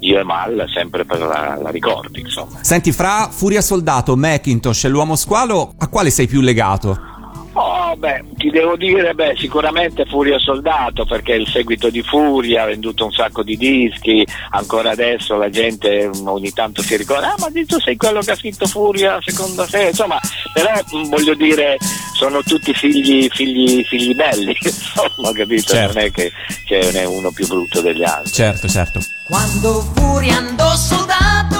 io, 0.00 0.18
e 0.18 0.22
Mal 0.24 0.64
sempre 0.72 1.04
per 1.04 1.20
la, 1.20 1.58
la 1.60 1.70
ricordi 1.70 2.20
insomma. 2.20 2.58
Senti 2.62 2.92
fra 2.92 3.28
Furia 3.30 3.60
Soldato, 3.60 4.16
Macintosh 4.16 4.84
e 4.84 4.88
l'Uomo 4.88 5.16
Squalo 5.16 5.74
a 5.78 5.88
quale 5.88 6.10
sei 6.10 6.26
più 6.26 6.40
legato? 6.40 7.14
Oh, 7.58 7.96
beh, 7.96 8.22
ti 8.36 8.50
devo 8.50 8.76
dire, 8.76 9.14
beh, 9.14 9.34
sicuramente 9.38 10.04
Furia 10.04 10.38
Soldato 10.38 11.06
perché 11.06 11.32
è 11.32 11.36
il 11.36 11.46
seguito 11.46 11.88
di 11.88 12.02
Furia, 12.02 12.64
ha 12.64 12.66
venduto 12.66 13.06
un 13.06 13.12
sacco 13.12 13.42
di 13.42 13.56
dischi, 13.56 14.26
ancora 14.50 14.90
adesso 14.90 15.36
la 15.36 15.48
gente 15.48 16.10
ogni 16.26 16.52
tanto 16.52 16.82
si 16.82 16.96
ricorda, 16.96 17.32
ah 17.32 17.34
ma 17.38 17.46
tu 17.66 17.80
sei 17.80 17.96
quello 17.96 18.20
che 18.20 18.32
ha 18.32 18.36
scritto 18.36 18.66
Furia 18.66 19.18
secondo 19.24 19.64
te, 19.64 19.88
insomma, 19.88 20.20
però 20.52 20.70
voglio 21.08 21.34
dire, 21.34 21.78
sono 22.16 22.42
tutti 22.42 22.72
figli, 22.72 23.28
figli, 23.28 23.84
figli 23.84 24.14
belli, 24.14 24.56
insomma, 24.64 25.32
capito? 25.32 25.74
Certo. 25.74 25.92
Non 25.92 26.04
è 26.06 26.10
che 26.10 26.32
ce 26.64 26.90
n'è 26.90 27.04
uno 27.04 27.30
più 27.30 27.46
brutto 27.46 27.82
degli 27.82 28.02
altri. 28.02 28.32
Certo, 28.32 28.68
certo. 28.68 29.00
Quando 29.26 29.92
Furia 29.94 30.38
andò 30.38 30.74
soldato 30.76 31.55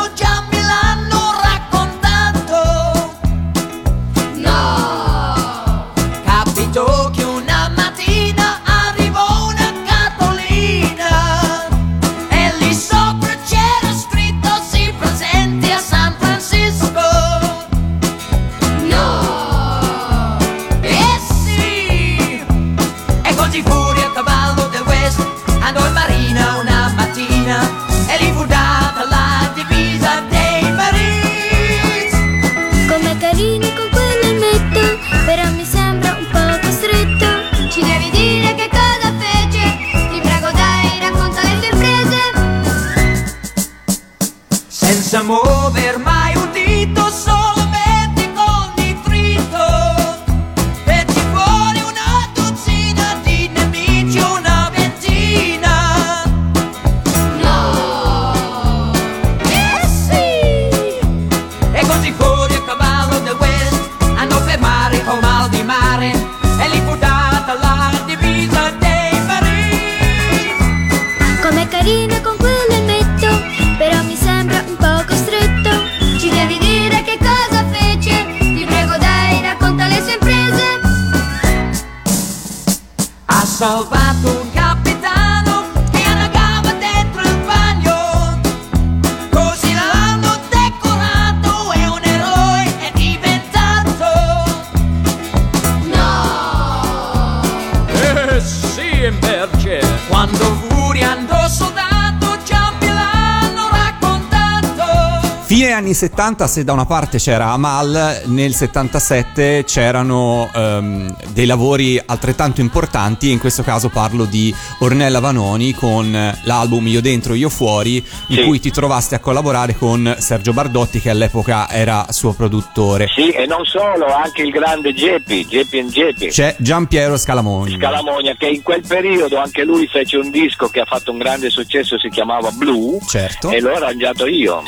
anni 105.86 105.94
70, 105.94 106.46
se 106.48 106.64
da 106.64 106.72
una 106.72 106.84
parte 106.84 107.18
c'era 107.18 107.50
Amal, 107.50 108.22
nel 108.24 108.52
77 108.52 109.62
c'erano 109.64 110.50
um, 110.52 111.16
dei 111.28 111.46
lavori 111.46 112.02
altrettanto 112.04 112.60
importanti, 112.60 113.30
in 113.30 113.38
questo 113.38 113.62
caso 113.62 113.88
parlo 113.88 114.24
di 114.24 114.52
Ornella 114.80 115.20
Vanoni 115.20 115.74
con 115.74 116.10
l'album 116.42 116.88
Io 116.88 117.00
dentro, 117.00 117.34
io 117.34 117.48
fuori, 117.48 118.04
in 118.28 118.36
sì. 118.36 118.42
cui 118.42 118.58
ti 118.58 118.72
trovaste 118.72 119.14
a 119.14 119.20
collaborare 119.20 119.76
con 119.76 120.16
Sergio 120.18 120.52
Bardotti 120.52 121.00
che 121.00 121.10
all'epoca 121.10 121.70
era 121.70 122.06
suo 122.10 122.32
produttore. 122.32 123.06
Sì, 123.14 123.30
e 123.30 123.46
non 123.46 123.64
solo, 123.64 124.06
anche 124.06 124.42
il 124.42 124.50
grande 124.50 124.92
Geppi, 124.92 125.46
Geppi 125.46 125.78
and 125.78 125.90
Geppi. 125.90 126.26
C'è 126.28 126.56
Giampiero 126.58 127.16
Scalamogna. 127.16 127.76
Scalamogna 127.76 128.34
che 128.36 128.48
in 128.48 128.62
quel 128.62 128.82
periodo 128.84 129.38
anche 129.38 129.62
lui 129.62 129.86
fece 129.86 130.16
un 130.16 130.30
disco 130.30 130.66
che 130.66 130.80
ha 130.80 130.84
fatto 130.84 131.12
un 131.12 131.18
grande 131.18 131.48
successo, 131.48 131.96
si 131.96 132.08
chiamava 132.08 132.50
Blue. 132.50 132.98
Certo. 133.06 133.50
E 133.50 133.60
l'ho 133.60 133.72
arrangiato 133.72 134.26
io. 134.26 134.62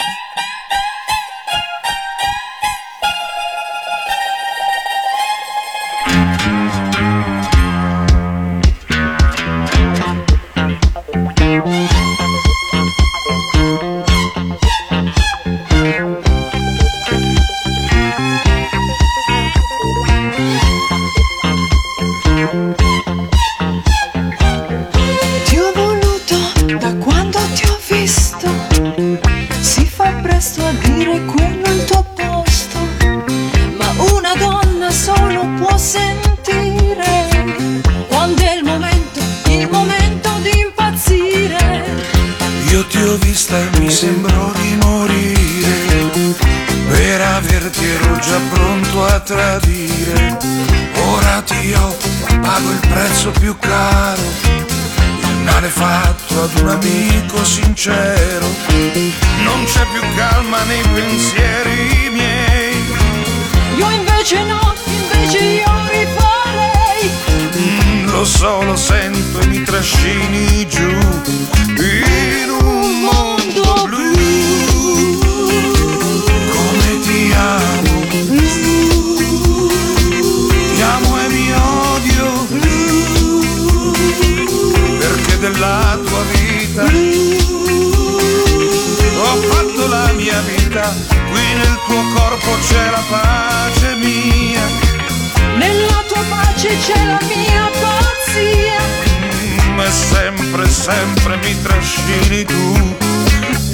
Sempre, 100.88 101.36
mi 101.36 101.62
trascini 101.62 102.44
tu 102.44 102.96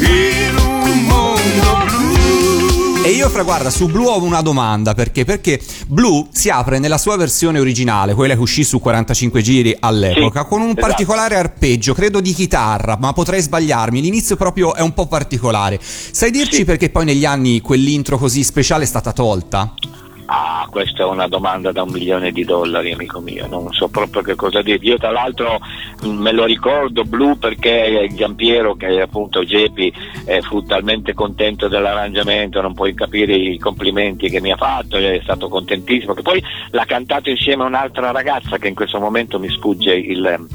in 0.04 0.56
un 0.56 1.04
mondo 1.04 1.84
blu. 1.86 3.02
E 3.04 3.10
io, 3.10 3.28
fra 3.28 3.42
guarda, 3.42 3.70
su 3.70 3.86
Blue 3.86 4.06
ho 4.08 4.22
una 4.22 4.40
domanda 4.40 4.94
perché? 4.94 5.24
Perché 5.24 5.60
Blue 5.86 6.26
si 6.32 6.48
apre 6.48 6.78
nella 6.78 6.98
sua 6.98 7.16
versione 7.16 7.58
originale, 7.60 8.14
quella 8.14 8.34
che 8.34 8.40
uscì 8.40 8.64
su 8.64 8.80
45 8.80 9.42
giri 9.42 9.76
all'epoca, 9.78 10.40
Sì, 10.42 10.46
con 10.48 10.60
un 10.62 10.68
esatto. 10.70 10.80
particolare 10.86 11.36
arpeggio, 11.36 11.92
credo 11.94 12.20
di 12.20 12.32
chitarra, 12.32 12.96
ma 12.98 13.12
potrei 13.12 13.42
sbagliarmi. 13.42 14.00
L'inizio 14.00 14.36
proprio 14.36 14.74
è 14.74 14.80
un 14.80 14.94
po' 14.94 15.06
particolare. 15.06 15.78
Sai 15.80 16.30
dirci 16.30 16.56
Sì. 16.56 16.64
perché 16.64 16.88
poi 16.90 17.04
negli 17.04 17.24
anni 17.26 17.60
quell'intro 17.60 18.16
così 18.18 18.42
speciale 18.42 18.84
è 18.84 18.86
stata 18.86 19.12
tolta? 19.12 19.74
Ah, 20.26 20.66
questa 20.70 21.02
è 21.02 21.06
una 21.06 21.28
domanda 21.28 21.70
da 21.70 21.82
un 21.82 21.90
milione 21.90 22.32
di 22.32 22.44
dollari, 22.44 22.92
amico 22.92 23.20
mio. 23.20 23.46
Non 23.46 23.72
so 23.72 23.88
proprio 23.88 24.22
che 24.22 24.34
cosa 24.34 24.62
dire. 24.62 24.78
Io, 24.82 24.96
tra 24.96 25.10
l'altro, 25.10 25.60
me 26.04 26.32
lo 26.32 26.44
ricordo 26.44 27.04
blu 27.04 27.36
perché 27.38 28.08
Giampiero, 28.14 28.74
che 28.74 29.00
appunto 29.00 29.44
Geppi, 29.44 29.92
eh, 30.24 30.40
fu 30.42 30.62
talmente 30.62 31.12
contento 31.12 31.68
dell'arrangiamento, 31.68 32.60
non 32.62 32.74
puoi 32.74 32.94
capire 32.94 33.34
i 33.34 33.58
complimenti 33.58 34.30
che 34.30 34.40
mi 34.40 34.50
ha 34.50 34.56
fatto, 34.56 34.96
è 34.96 35.20
stato 35.22 35.48
contentissimo. 35.48 36.14
Che 36.14 36.22
poi 36.22 36.42
l'ha 36.70 36.84
cantato 36.86 37.28
insieme 37.28 37.62
a 37.64 37.66
un'altra 37.66 38.10
ragazza 38.10 38.56
che 38.58 38.68
in 38.68 38.74
questo 38.74 38.98
momento 38.98 39.38
mi 39.38 39.48
sfugge 39.50 39.94
il, 39.94 40.46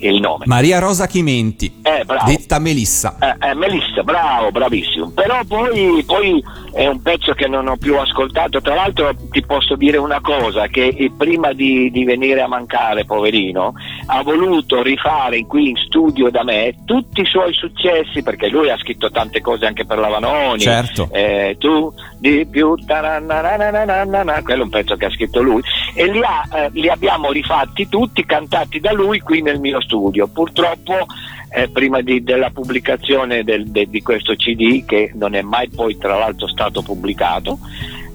il 0.00 0.20
nome. 0.20 0.44
Maria 0.46 0.78
Rosa 0.78 1.06
Chimenti, 1.06 1.80
Eh, 1.82 2.04
bravo. 2.04 2.30
detta 2.30 2.58
Melissa. 2.58 3.16
Eh, 3.18 3.48
eh, 3.48 3.54
Melissa, 3.54 4.02
bravo, 4.02 4.50
bravissimo. 4.52 5.10
Però 5.10 5.40
poi, 5.48 6.02
poi 6.06 6.42
è 6.72 6.86
un 6.86 7.00
pezzo 7.02 7.32
che 7.32 7.48
non 7.48 7.66
ho 7.66 7.76
più 7.76 7.96
ascoltato. 7.98 8.60
Tra 8.60 8.74
l'altro 8.74 9.14
ti 9.30 9.44
posso 9.44 9.76
dire 9.76 9.96
una 9.96 10.20
cosa, 10.20 10.66
che 10.68 10.86
eh, 10.86 11.10
prima 11.16 11.52
di, 11.52 11.90
di 11.90 12.04
venire 12.04 12.40
a 12.40 12.48
mancare, 12.48 13.04
poverino, 13.04 13.74
ha 14.06 14.22
voluto 14.22 14.82
rifare 14.82 15.44
qui 15.46 15.70
in 15.70 15.76
studio 15.76 16.30
da 16.30 16.44
me 16.44 16.74
tutti 16.84 17.20
i 17.20 17.26
suoi 17.26 17.52
successi, 17.52 18.22
perché 18.22 18.48
lui 18.48 18.70
ha 18.70 18.78
scritto 18.78 19.10
tante 19.10 19.40
cose 19.40 19.66
anche 19.66 19.84
per 19.84 19.98
la 19.98 20.08
Vanoni. 20.08 20.60
Certo. 20.60 21.08
Eh, 21.12 21.56
tu 21.58 21.92
di 22.18 22.46
più, 22.46 22.74
quello 22.84 24.60
è 24.60 24.64
un 24.64 24.68
pezzo 24.70 24.96
che 24.96 25.04
ha 25.06 25.10
scritto 25.10 25.42
lui, 25.42 25.62
e 25.94 26.10
li, 26.10 26.20
ha, 26.22 26.48
eh, 26.58 26.70
li 26.72 26.88
abbiamo 26.88 27.30
rifatti 27.32 27.88
tutti, 27.88 28.24
cantati 28.24 28.80
da 28.80 28.92
lui 28.92 29.20
qui 29.20 29.42
nel 29.42 29.60
mio 29.60 29.80
studio. 29.80 30.26
Purtroppo 30.28 31.06
eh, 31.50 31.68
prima 31.68 32.00
di- 32.02 32.22
della 32.22 32.50
pubblicazione 32.50 33.42
del- 33.44 33.70
de- 33.70 33.88
di 33.88 34.02
questo 34.02 34.34
CD, 34.34 34.84
che 34.84 35.12
non 35.14 35.34
è 35.34 35.42
mai 35.42 35.68
poi 35.68 35.96
tra 35.96 36.18
l'altro 36.18 36.48
stato 36.48 36.82
pubblicato, 36.82 37.58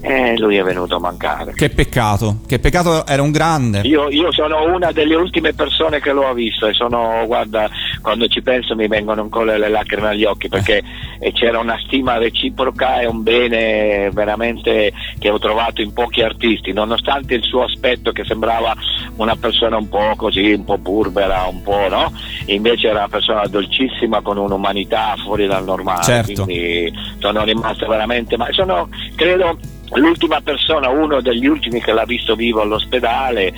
eh, 0.01 0.37
lui 0.37 0.57
è 0.57 0.63
venuto 0.63 0.95
a 0.95 0.99
mancare. 0.99 1.53
Che 1.53 1.69
peccato, 1.69 2.39
che 2.47 2.59
peccato, 2.59 3.05
era 3.05 3.21
un 3.21 3.31
grande. 3.31 3.81
Io, 3.83 4.09
io 4.09 4.31
sono 4.31 4.73
una 4.73 4.91
delle 4.91 5.15
ultime 5.15 5.53
persone 5.53 5.99
che 5.99 6.11
lo 6.11 6.27
ha 6.27 6.33
visto 6.33 6.67
e 6.67 6.73
sono, 6.73 7.23
guarda, 7.27 7.69
quando 8.01 8.27
ci 8.27 8.41
penso 8.41 8.75
mi 8.75 8.87
vengono 8.87 9.21
ancora 9.21 9.57
le 9.57 9.69
lacrime 9.69 10.09
agli 10.09 10.25
occhi 10.25 10.49
perché 10.49 10.83
eh, 11.19 11.31
c'era 11.31 11.59
una 11.59 11.79
stima 11.85 12.17
reciproca 12.17 12.99
e 13.01 13.05
un 13.05 13.21
bene 13.21 14.09
veramente 14.11 14.91
che 15.19 15.29
ho 15.29 15.37
trovato 15.37 15.81
in 15.81 15.93
pochi 15.93 16.21
artisti, 16.21 16.73
nonostante 16.73 17.35
il 17.35 17.43
suo 17.43 17.63
aspetto 17.63 18.11
che 18.11 18.23
sembrava 18.25 18.75
una 19.17 19.35
persona 19.35 19.77
un 19.77 19.87
po' 19.87 20.13
così, 20.15 20.53
un 20.53 20.63
po' 20.63 20.77
burbera, 20.77 21.45
un 21.47 21.61
po' 21.61 21.87
no? 21.89 22.11
Invece 22.45 22.87
era 22.87 22.99
una 22.99 23.07
persona 23.07 23.45
dolcissima 23.45 24.21
con 24.21 24.37
un'umanità 24.37 25.15
fuori 25.23 25.45
dal 25.45 25.63
normale. 25.63 26.03
Certo. 26.03 26.43
Quindi 26.43 26.91
sono 27.19 27.43
rimasto 27.43 27.87
veramente, 27.87 28.35
ma 28.35 28.47
sono, 28.51 28.89
credo, 29.15 29.57
l'ultima 29.95 30.41
persona, 30.41 30.89
uno 30.89 31.21
degli 31.21 31.47
ultimi 31.47 31.81
che 31.81 31.91
l'ha 31.91 32.05
visto 32.05 32.35
vivo 32.35 32.61
all'ospedale, 32.61 33.53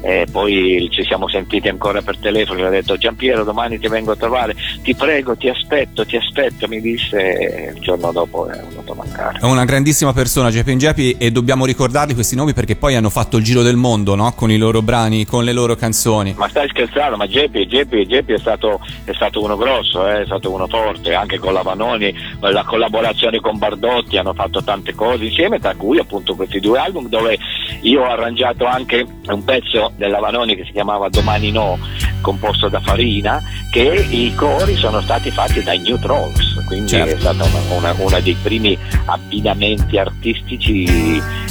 e 0.00 0.26
poi 0.30 0.88
ci 0.92 1.02
siamo 1.02 1.28
sentiti 1.28 1.68
ancora 1.68 2.00
per 2.02 2.18
telefono, 2.18 2.60
gli 2.60 2.62
ho 2.62 2.70
detto 2.70 2.96
Giampiero 2.96 3.42
domani 3.42 3.78
ti 3.80 3.88
vengo 3.88 4.12
a 4.12 4.16
trovare, 4.16 4.54
ti 4.82 4.94
prego, 4.94 5.36
ti 5.36 5.48
aspetto, 5.48 6.06
ti 6.06 6.16
aspetto, 6.16 6.68
mi 6.68 6.80
disse 6.80 7.72
il 7.74 7.80
giorno 7.80 8.12
dopo 8.12 8.46
è 8.46 8.60
venuto 8.68 8.92
a 8.92 8.94
mancare. 8.94 9.38
È 9.40 9.44
una 9.44 9.64
grandissima 9.64 10.12
persona, 10.12 10.50
Geppi 10.50 10.76
Geppi, 10.76 11.16
e 11.18 11.32
dobbiamo 11.32 11.66
ricordarli 11.66 12.14
questi 12.14 12.36
nomi 12.36 12.52
perché 12.52 12.76
poi 12.76 12.94
hanno 12.94 13.10
fatto 13.10 13.36
il 13.36 13.44
giro 13.44 13.62
del 13.62 13.76
mondo, 13.76 14.14
no? 14.14 14.32
Con 14.34 14.50
i 14.50 14.56
loro 14.56 14.82
brani, 14.82 15.24
con 15.26 15.44
le 15.44 15.52
loro 15.52 15.74
canzoni. 15.74 16.34
Ma 16.36 16.48
stai 16.48 16.68
scherzando, 16.68 17.16
ma 17.16 17.26
Geppi, 17.26 17.66
Geppi, 17.66 18.06
Geppi 18.06 18.34
è, 18.34 18.38
stato, 18.38 18.80
è 19.04 19.12
stato 19.14 19.42
uno 19.42 19.56
grosso, 19.56 20.06
eh, 20.06 20.22
è 20.22 20.24
stato 20.26 20.52
uno 20.52 20.68
forte, 20.68 21.14
anche 21.14 21.38
con 21.38 21.52
la 21.52 21.62
Vanoni, 21.62 22.14
la 22.40 22.64
collaborazione 22.64 23.40
con 23.40 23.58
Bardotti, 23.58 24.16
hanno 24.16 24.34
fatto 24.34 24.62
tante 24.62 24.94
cose 24.94 25.24
insieme, 25.24 25.58
tra 25.58 25.74
cui 25.78 25.98
appunto 25.98 26.34
questi 26.34 26.60
due 26.60 26.78
album 26.78 27.08
dove 27.08 27.38
io 27.82 28.02
ho 28.02 28.10
arrangiato 28.10 28.66
anche 28.66 29.06
un 29.28 29.44
pezzo 29.44 29.92
della 29.96 30.18
Vanoni 30.18 30.54
che 30.56 30.64
si 30.66 30.72
chiamava 30.72 31.08
Domani 31.08 31.50
No, 31.50 31.78
composto 32.20 32.68
da 32.68 32.80
Farina, 32.80 33.40
che 33.72 34.06
i 34.10 34.34
cori 34.34 34.76
sono 34.76 35.00
stati 35.00 35.30
fatti 35.30 35.62
dai 35.62 35.78
New 35.78 35.98
Trolls, 35.98 36.62
quindi 36.66 36.88
Certo. 36.88 37.14
è 37.14 37.18
stato 37.20 37.44
una, 37.46 37.76
una- 37.92 37.94
uno 38.04 38.20
dei 38.20 38.36
primi 38.42 38.76
abbinamenti 39.06 39.96
artistici 39.96 40.84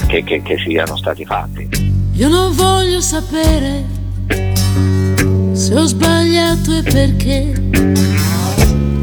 che, 0.07 0.23
che- 0.23 0.41
che 0.43 0.57
siano 0.67 0.95
stati 0.97 1.25
fatti. 1.25 1.67
Io 2.13 2.27
non 2.27 2.53
voglio 2.55 2.99
sapere 3.01 3.85
se 5.53 5.73
ho 5.75 5.85
sbagliato 5.85 6.75
e 6.77 6.83
perché. 6.83 7.53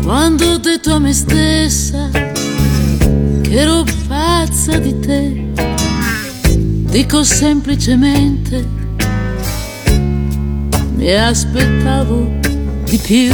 Quando 0.05 0.45
ho 0.53 0.59
detto 0.59 0.93
a 0.95 0.99
me 0.99 1.13
stessa 1.15 2.11
ero 3.57 3.85
pazza 4.09 4.79
di 4.79 4.99
te, 4.99 5.47
dico 6.90 7.23
semplicemente 7.23 8.67
mi 10.97 11.12
aspettavo 11.12 12.33
di 12.85 12.97
più. 12.97 13.33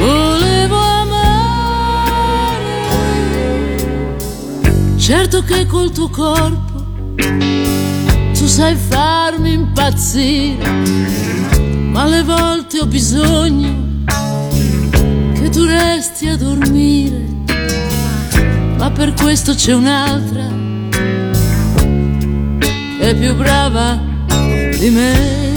Volevo 0.00 0.76
amare, 0.76 1.36
certo 4.96 5.42
che 5.42 5.66
col 5.66 5.92
tuo 5.92 6.08
corpo 6.08 6.86
tu 8.32 8.46
sai 8.46 8.74
farmi 8.74 9.52
impazzire, 9.52 10.66
ma 11.90 12.04
alle 12.04 12.22
volte 12.22 12.80
ho 12.80 12.86
bisogno 12.86 13.86
che 15.34 15.50
tu 15.50 15.64
resti 15.64 16.28
a 16.28 16.38
dormire, 16.38 17.36
ma 18.78 18.90
per 18.90 19.12
questo 19.12 19.54
c'è 19.54 19.74
un'altra 19.74 20.68
è 23.00 23.14
più 23.14 23.34
brava 23.34 23.98
di 24.78 24.90
me. 24.90 25.47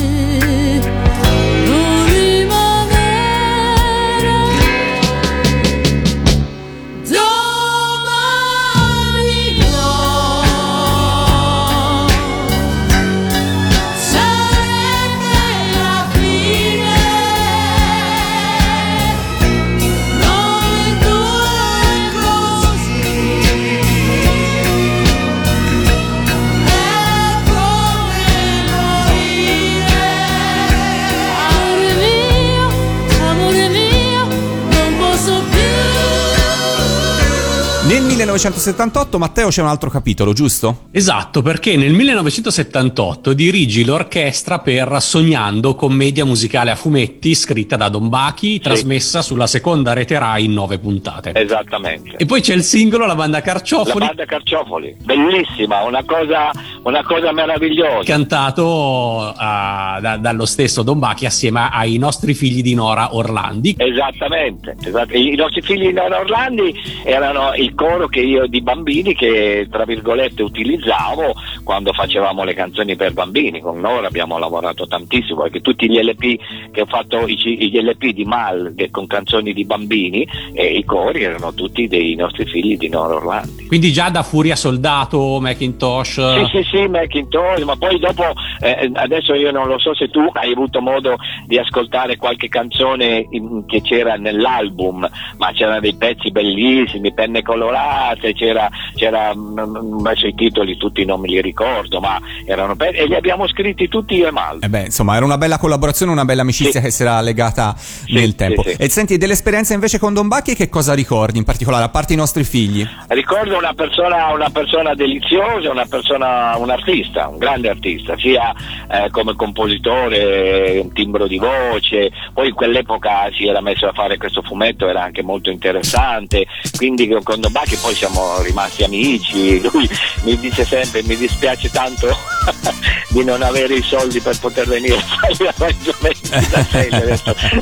1978, 38.32 39.20
Matteo, 39.20 39.50
c'è 39.50 39.62
un 39.62 39.68
altro 39.68 39.90
capitolo, 39.90 40.32
giusto? 40.32 40.88
Esatto, 40.92 41.42
perché 41.42 41.76
nel 41.76 41.92
1978 41.92 43.34
dirigi 43.34 43.84
l'orchestra 43.84 44.60
per 44.60 45.02
Sognando, 45.02 45.76
commedia 45.76 46.24
musicale 46.24 46.72
a 46.72 46.76
fumetti 46.76 47.36
scritta 47.36 47.76
da 47.76 47.90
Don 47.90 48.08
Bachi, 48.08 48.62
trasmessa 48.62 49.22
sulla 49.22 49.48
seconda 49.48 49.92
rete 49.92 50.18
Rai 50.18 50.46
in 50.46 50.54
nove 50.54 50.80
puntate. 50.80 51.34
Esattamente. 51.34 52.16
E 52.18 52.26
poi 52.26 52.40
c'è 52.40 52.54
il 52.54 52.64
singolo 52.64 53.06
La 53.06 53.16
banda 53.16 53.42
Carciofoli. 53.42 54.00
La 54.00 54.06
banda 54.08 54.26
Carciofoli, 54.26 54.96
bellissima, 55.04 55.82
una 55.84 56.04
cosa, 56.06 56.52
una 56.84 57.04
cosa 57.04 57.34
meravigliosa. 57.34 58.04
Cantato 58.04 59.34
uh, 59.36 60.00
da, 60.00 60.18
dallo 60.22 60.46
stesso 60.46 60.84
Don 60.84 61.00
Bachi 61.00 61.26
assieme 61.26 61.68
ai 61.70 61.98
nostri 61.98 62.34
figli 62.34 62.62
di 62.62 62.76
Nora 62.76 63.14
Orlandi. 63.14 63.76
Esattamente, 63.78 64.78
esatto. 64.82 65.18
i 65.18 65.36
nostri 65.36 65.62
figli 65.62 65.88
di 65.88 65.94
Nora 65.94 66.20
Orlandi 66.20 66.74
erano 67.04 67.54
il 67.56 67.76
coro 67.76 68.08
che 68.08 68.21
io 68.22 68.48
di 68.48 68.62
bambini 68.62 69.14
che 69.14 69.68
tra 69.70 69.86
virgolette 69.86 70.44
utilizzavo 70.44 71.34
quando 71.64 71.94
facevamo 71.94 72.44
le 72.44 72.54
canzoni 72.54 72.96
per 72.96 73.14
bambini. 73.14 73.60
Con 73.60 73.80
Nora 73.80 74.08
abbiamo 74.08 74.38
lavorato 74.38 74.88
tantissimo 74.88 75.44
perché 75.44 75.62
tutti 75.62 75.90
gli 75.90 76.00
LP 76.00 76.72
che 76.72 76.82
ho 76.82 76.86
fatto, 76.86 77.28
gli 77.28 77.80
LP 77.80 78.10
di 78.12 78.26
Mal 78.26 78.74
con 78.90 79.08
canzoni 79.08 79.54
di 79.54 79.66
bambini 79.66 80.28
e 80.54 80.76
i 80.76 80.84
cori 80.84 81.24
erano 81.24 81.54
tutti 81.54 81.88
dei 81.88 82.16
nostri 82.16 82.46
figli 82.46 82.78
di 82.78 82.90
Nora 82.90 83.16
Orlandi. 83.16 83.68
Quindi 83.68 83.92
già 83.92 84.10
da 84.10 84.24
Furia 84.24 84.56
Soldato, 84.56 85.40
Macintosh. 85.40 86.36
Sì, 86.36 86.46
sì, 86.52 86.70
sì, 86.70 86.88
Macintosh, 86.88 87.64
ma 87.64 87.76
poi 87.76 88.00
dopo, 88.00 88.24
eh, 88.62 88.92
adesso 88.94 89.34
io 89.34 89.52
non 89.52 89.68
lo 89.68 89.80
so 89.80 89.94
se 89.96 90.10
tu 90.10 90.28
hai 90.34 90.52
avuto 90.52 90.82
modo 90.82 91.16
di 91.46 91.58
ascoltare 91.58 92.18
qualche 92.18 92.50
canzone 92.50 93.26
in, 93.30 93.66
che 93.66 93.82
c'era 93.82 94.16
nell'album, 94.16 95.08
ma 95.38 95.52
c'erano 95.54 95.80
dei 95.80 95.96
pezzi 95.96 96.32
bellissimi, 96.32 97.14
penne 97.14 97.42
colorate, 97.42 98.11
c'era, 98.20 98.70
c'era 98.96 99.30
adesso 99.30 100.28
i 100.28 100.34
titoli 100.36 100.78
tutti 100.78 101.06
non 101.06 101.20
me 101.20 101.28
li 101.28 101.42
ricordo, 101.42 102.00
ma 102.00 102.20
erano 102.46 102.76
pezzi 102.76 102.98
e 102.98 103.08
li 103.08 103.16
abbiamo 103.16 103.48
scritti 103.48 103.88
tutti 103.88 104.16
io 104.16 104.28
e 104.28 104.32
Mal. 104.32 104.60
Eh 104.62 104.70
beh, 104.70 104.86
insomma, 104.86 105.16
era 105.16 105.26
una 105.26 105.38
bella 105.38 105.58
collaborazione, 105.58 106.12
una 106.12 106.26
bella 106.26 106.42
amicizia 106.42 106.80
Sì. 106.80 106.86
che 106.86 106.92
si 106.92 107.02
era 107.04 107.20
legata 107.22 107.76
nel 108.08 108.36
tempo. 108.36 108.64
sì. 108.64 108.76
E 108.78 108.90
senti, 108.90 109.18
dell'esperienza 109.18 109.74
invece 109.74 110.00
con 110.00 110.14
Don 110.14 110.28
Bacchi, 110.28 110.56
che 110.56 110.70
cosa 110.70 110.94
ricordi 110.94 111.38
in 111.38 111.44
particolare, 111.44 111.84
a 111.84 111.90
parte 111.90 112.14
i 112.14 112.16
nostri 112.16 112.44
figli? 112.44 112.86
Ricordo 113.08 113.58
una 113.58 113.74
persona, 113.74 114.32
una 114.34 114.50
persona 114.50 114.94
deliziosa, 114.94 115.70
una 115.72 115.86
persona, 115.86 116.56
un 116.58 116.70
artista, 116.70 117.28
un 117.28 117.38
grande 117.38 117.70
artista, 117.70 118.16
sia 118.18 118.54
eh, 118.90 119.10
come 119.12 119.36
compositore, 119.36 120.80
un 120.82 120.92
timbro 120.94 121.28
di 121.28 121.38
voce, 121.38 122.12
poi 122.34 122.48
in 122.50 122.54
quell'epoca 122.54 123.30
si 123.36 123.48
era 123.48 123.62
messo 123.62 123.88
a 123.88 123.94
fare 123.94 124.18
questo 124.18 124.42
fumetto, 124.42 124.88
era 124.88 125.04
anche 125.04 125.24
molto 125.24 125.50
interessante, 125.50 126.46
quindi 126.78 127.08
con 127.24 127.40
Don 127.40 127.52
Bacchi 127.52 127.78
poi 127.82 127.94
siamo 128.02 128.42
rimasti 128.42 128.84
amici, 128.84 129.62
lui 129.62 129.88
mi 130.24 130.36
dice 130.40 130.66
sempre 130.66 131.04
mi 131.04 131.16
dispiace 131.16 131.70
tanto 131.70 132.18
di 133.10 133.24
non 133.24 133.44
avere 133.44 133.76
i 133.76 133.84
soldi 133.84 134.20
per 134.20 134.40
poter 134.40 134.68
venire 134.68 134.96
a 134.96 135.52
fare 135.54 135.76
gli 135.76 135.88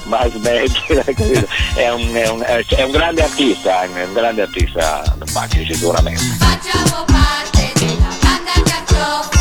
ma 0.05 0.25
smettila, 0.29 1.03
è 1.75 1.89
un, 1.89 2.13
è, 2.13 2.29
un, 2.29 2.63
è 2.67 2.83
un 2.83 2.91
grande 2.91 3.23
artista, 3.23 3.81
è 3.81 4.05
un 4.05 4.13
grande 4.13 4.43
artista 4.43 5.03
Bacchi 5.33 5.67
sicuramente. 5.69 6.21
Facciamo 6.37 7.03
parte 7.03 7.71
della 7.73 8.15
banda 8.21 8.51
Carciofoli, 8.63 9.38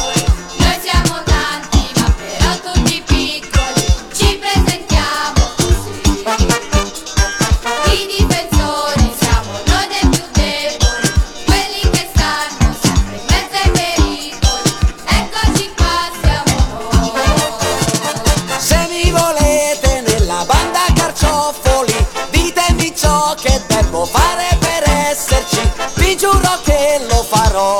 che 27.31 27.78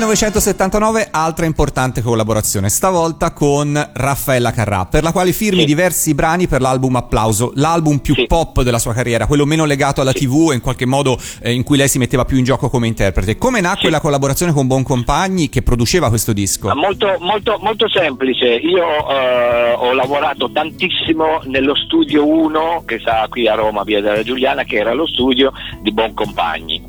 1979 0.00 1.08
altra 1.10 1.46
importante 1.46 2.02
collaborazione, 2.02 2.68
stavolta 2.68 3.32
con 3.32 3.90
Raffaella 3.94 4.52
Carrà, 4.52 4.84
per 4.84 5.02
la 5.02 5.10
quale 5.10 5.32
firmi 5.32 5.60
Sì. 5.60 5.64
diversi 5.66 6.14
brani 6.14 6.46
per 6.46 6.60
l'album 6.60 6.96
Applauso, 6.96 7.52
l'album 7.54 7.98
più 7.98 8.14
Sì. 8.14 8.26
pop 8.26 8.60
della 8.62 8.78
sua 8.78 8.92
carriera, 8.92 9.26
quello 9.26 9.46
meno 9.46 9.64
legato 9.64 10.02
alla 10.02 10.12
TV 10.12 10.50
e 10.52 10.54
in 10.56 10.60
qualche 10.60 10.84
modo 10.84 11.18
eh, 11.40 11.50
in 11.52 11.62
cui 11.62 11.78
lei 11.78 11.88
si 11.88 11.96
metteva 11.98 12.26
più 12.26 12.36
in 12.36 12.44
gioco 12.44 12.68
come 12.68 12.86
interprete. 12.86 13.38
Come 13.38 13.60
nacque 13.62 13.86
Sì. 13.86 13.90
la 13.90 14.00
collaborazione 14.00 14.52
con 14.52 14.66
Boncompagni 14.66 15.48
che 15.48 15.62
produceva 15.62 16.08
questo 16.10 16.32
disco? 16.34 16.68
Ma 16.68 16.74
Molto, 16.74 17.16
molto, 17.20 17.58
molto 17.62 17.88
semplice, 17.88 18.46
io 18.54 18.84
eh, 19.10 19.72
ho 19.78 19.92
lavorato 19.94 20.50
tantissimo 20.52 21.40
nello 21.46 21.74
studio 21.74 22.26
1 22.26 22.82
che 22.86 22.98
sta 23.00 23.26
qui 23.30 23.48
a 23.48 23.54
Roma, 23.54 23.82
via 23.82 24.00
della 24.02 24.22
Giuliana, 24.22 24.62
che 24.64 24.76
era 24.76 24.92
lo 24.92 25.06
studio 25.06 25.52
di 25.80 25.90
Boncompagni. 25.90 26.85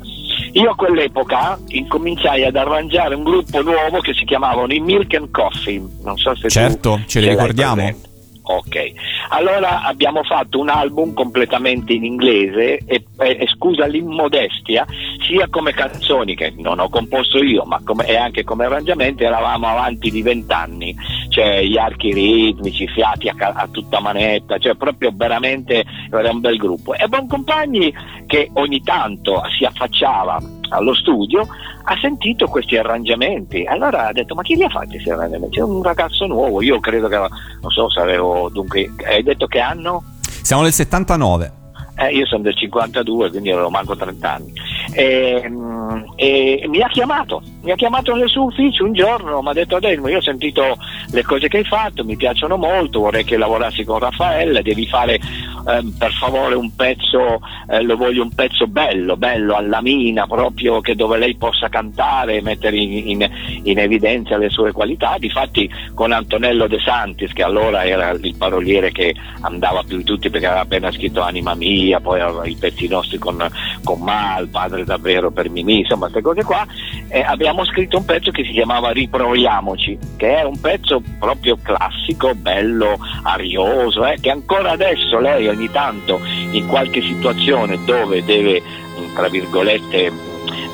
Io 0.52 0.70
a 0.70 0.74
quell'epoca 0.74 1.58
incominciai 1.68 2.44
ad 2.44 2.56
arrangiare 2.56 3.14
un 3.14 3.22
gruppo 3.22 3.62
nuovo 3.62 4.00
che 4.00 4.12
si 4.14 4.24
chiamavano 4.24 4.72
i 4.72 4.80
Milk 4.80 5.14
and 5.14 5.30
Coffee, 5.30 5.82
non 6.02 6.16
so 6.16 6.34
se 6.34 6.48
Certo, 6.48 7.00
ce 7.06 7.20
li 7.20 7.28
ricordiamo. 7.28 7.74
presente. 7.74 8.07
Ok, 8.50 8.92
allora 9.28 9.82
abbiamo 9.82 10.22
fatto 10.22 10.58
un 10.58 10.70
album 10.70 11.12
completamente 11.12 11.92
in 11.92 12.02
inglese 12.02 12.78
e, 12.86 13.04
e- 13.18 13.46
scusa 13.46 13.84
l'immodestia, 13.84 14.86
sia 15.20 15.48
come 15.50 15.74
canzoni 15.74 16.34
che 16.34 16.54
non 16.56 16.78
ho 16.78 16.88
composto 16.88 17.42
io, 17.44 17.64
ma 17.64 17.78
come- 17.84 18.06
e 18.06 18.16
anche 18.16 18.44
come 18.44 18.64
arrangiamenti 18.64 19.24
eravamo 19.24 19.66
avanti 19.66 20.10
di 20.10 20.22
vent'anni, 20.22 20.96
cioè 21.28 21.62
gli 21.62 21.76
archi 21.76 22.14
ritmici, 22.14 22.88
fiati 22.88 23.28
a, 23.28 23.34
a 23.36 23.68
tutta 23.70 24.00
manetta, 24.00 24.56
cioè 24.56 24.76
proprio 24.76 25.12
veramente 25.14 25.84
era 26.10 26.30
un 26.30 26.40
bel 26.40 26.56
gruppo. 26.56 26.94
E 26.94 27.06
Boncompagni 27.06 27.94
che 28.26 28.48
ogni 28.54 28.80
tanto 28.80 29.42
si 29.58 29.66
affacciava 29.66 30.40
allo 30.70 30.94
studio 30.94 31.46
ha 31.84 31.98
sentito 32.00 32.46
questi 32.46 32.76
arrangiamenti 32.76 33.64
allora 33.64 34.08
ha 34.08 34.12
detto 34.12 34.34
ma 34.34 34.42
chi 34.42 34.56
li 34.56 34.64
ha 34.64 34.68
fatti 34.68 34.90
questi 34.90 35.10
arrangiamenti 35.10 35.56
c'è 35.56 35.62
un 35.62 35.82
ragazzo 35.82 36.26
nuovo 36.26 36.62
io 36.62 36.80
credo 36.80 37.08
che 37.08 37.16
non 37.16 37.70
so 37.70 37.88
se 37.90 38.00
avevo 38.00 38.48
dunque 38.50 38.90
hai 39.04 39.22
detto 39.22 39.46
che 39.46 39.60
anno? 39.60 40.02
Siamo 40.42 40.62
nel 40.62 40.72
79. 40.72 41.52
Eh, 41.96 42.14
io 42.14 42.26
sono 42.26 42.42
del 42.42 42.56
52 42.56 43.30
quindi 43.30 43.50
avevo 43.50 43.70
manco 43.70 43.96
30 43.96 44.32
anni 44.32 44.52
e, 44.92 45.44
mm, 45.48 46.02
e 46.14 46.64
mi 46.68 46.80
ha 46.80 46.86
chiamato 46.88 47.42
mi 47.62 47.70
ha 47.70 47.76
chiamato 47.76 48.14
nel 48.14 48.28
suo 48.28 48.44
ufficio 48.44 48.84
un 48.84 48.92
giorno 48.92 49.42
mi 49.42 49.48
ha 49.48 49.52
detto 49.52 49.76
Adelmo 49.76 50.08
io 50.08 50.18
ho 50.18 50.22
sentito 50.22 50.76
le 51.10 51.22
cose 51.22 51.48
che 51.48 51.58
hai 51.58 51.64
fatto 51.64 52.04
mi 52.04 52.16
piacciono 52.16 52.56
molto 52.56 53.00
vorrei 53.00 53.24
che 53.24 53.36
lavorassi 53.36 53.84
con 53.84 53.98
Raffaella 53.98 54.62
devi 54.62 54.86
fare 54.86 55.18
ehm, 55.66 55.94
per 55.98 56.12
favore 56.12 56.54
un 56.54 56.74
pezzo 56.74 57.40
eh, 57.68 57.82
lo 57.82 57.96
voglio 57.96 58.22
un 58.22 58.34
pezzo 58.34 58.66
bello 58.66 59.16
bello 59.16 59.54
alla 59.54 59.80
mina 59.80 60.26
proprio 60.26 60.80
che 60.80 60.94
dove 60.94 61.18
lei 61.18 61.36
possa 61.36 61.68
cantare 61.68 62.40
mettere 62.42 62.76
in, 62.76 63.08
in- 63.08 63.30
in 63.64 63.78
evidenza 63.78 64.36
le 64.36 64.48
sue 64.50 64.72
qualità. 64.72 65.16
Difatti 65.18 65.70
con 65.94 66.12
Antonello 66.12 66.66
De 66.66 66.78
Santis 66.78 67.32
che 67.32 67.42
allora 67.42 67.84
era 67.84 68.10
il 68.10 68.34
paroliere 68.36 68.90
che 68.90 69.14
andava 69.40 69.82
più 69.82 69.98
di 69.98 70.04
tutti 70.04 70.30
perché 70.30 70.46
aveva 70.46 70.62
appena 70.62 70.90
scritto 70.90 71.20
Anima 71.20 71.54
Mia 71.54 72.00
poi 72.00 72.50
i 72.50 72.56
pezzi 72.56 72.88
nostri 72.88 73.18
con, 73.18 73.46
con 73.84 74.00
Mal 74.00 74.48
Padre 74.48 74.84
davvero 74.84 75.30
per 75.30 75.50
Mimì 75.50 75.80
insomma 75.80 76.08
queste 76.08 76.22
cose 76.22 76.44
qua 76.44 76.66
e 77.08 77.20
abbiamo 77.20 77.57
scritto 77.64 77.98
un 77.98 78.04
pezzo 78.04 78.30
che 78.30 78.44
si 78.44 78.52
chiamava 78.52 78.90
Riproviamoci 78.90 79.98
che 80.16 80.36
è 80.38 80.42
un 80.44 80.60
pezzo 80.60 81.02
proprio 81.18 81.58
classico 81.62 82.34
bello 82.34 82.98
arioso 83.22 84.04
eh, 84.06 84.18
che 84.20 84.30
ancora 84.30 84.70
adesso 84.72 85.18
lei 85.18 85.48
ogni 85.48 85.70
tanto 85.70 86.20
in 86.50 86.66
qualche 86.66 87.02
situazione 87.02 87.78
dove 87.84 88.24
deve 88.24 88.60
mh, 88.60 89.14
tra 89.14 89.28
virgolette 89.28 90.12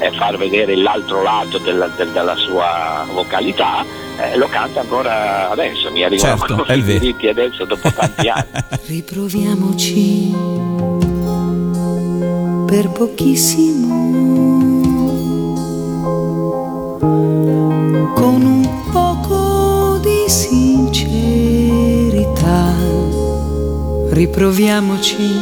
eh, 0.00 0.10
far 0.12 0.36
vedere 0.36 0.76
l'altro 0.76 1.22
lato 1.22 1.58
della, 1.58 1.86
del- 1.88 2.10
della 2.10 2.36
sua 2.36 3.06
vocalità 3.12 3.84
eh, 4.16 4.36
lo 4.36 4.46
canta 4.46 4.80
ancora 4.80 5.50
adesso, 5.50 5.90
mi 5.90 6.04
arrivano 6.04 6.36
Certo, 6.38 6.72
i 6.72 6.82
diritti 6.82 7.26
adesso 7.26 7.64
dopo 7.64 7.90
tanti 7.90 8.28
anni. 8.28 8.46
Riproviamoci 8.86 10.32
per 12.66 12.90
pochissimo 12.90 14.63
con 18.14 18.44
un 18.44 18.66
poco 18.92 19.98
di 19.98 20.24
sincerità. 20.26 21.12
Riproviamoci, 24.10 25.40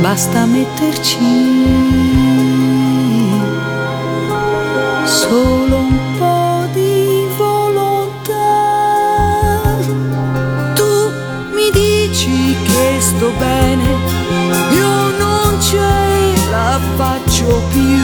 basta 0.00 0.44
metterci 0.46 1.18
solo 5.04 5.76
un 5.76 5.98
po' 6.18 6.66
di 6.72 7.26
volontà. 7.36 8.42
Tu 10.74 10.92
mi 11.54 11.70
dici 11.72 12.56
che 12.64 13.00
sto 13.00 13.30
bene, 13.38 13.88
io 14.72 15.10
non 15.18 15.60
ce 15.60 15.78
la 16.50 16.78
faccio 16.96 17.62
più 17.70 18.03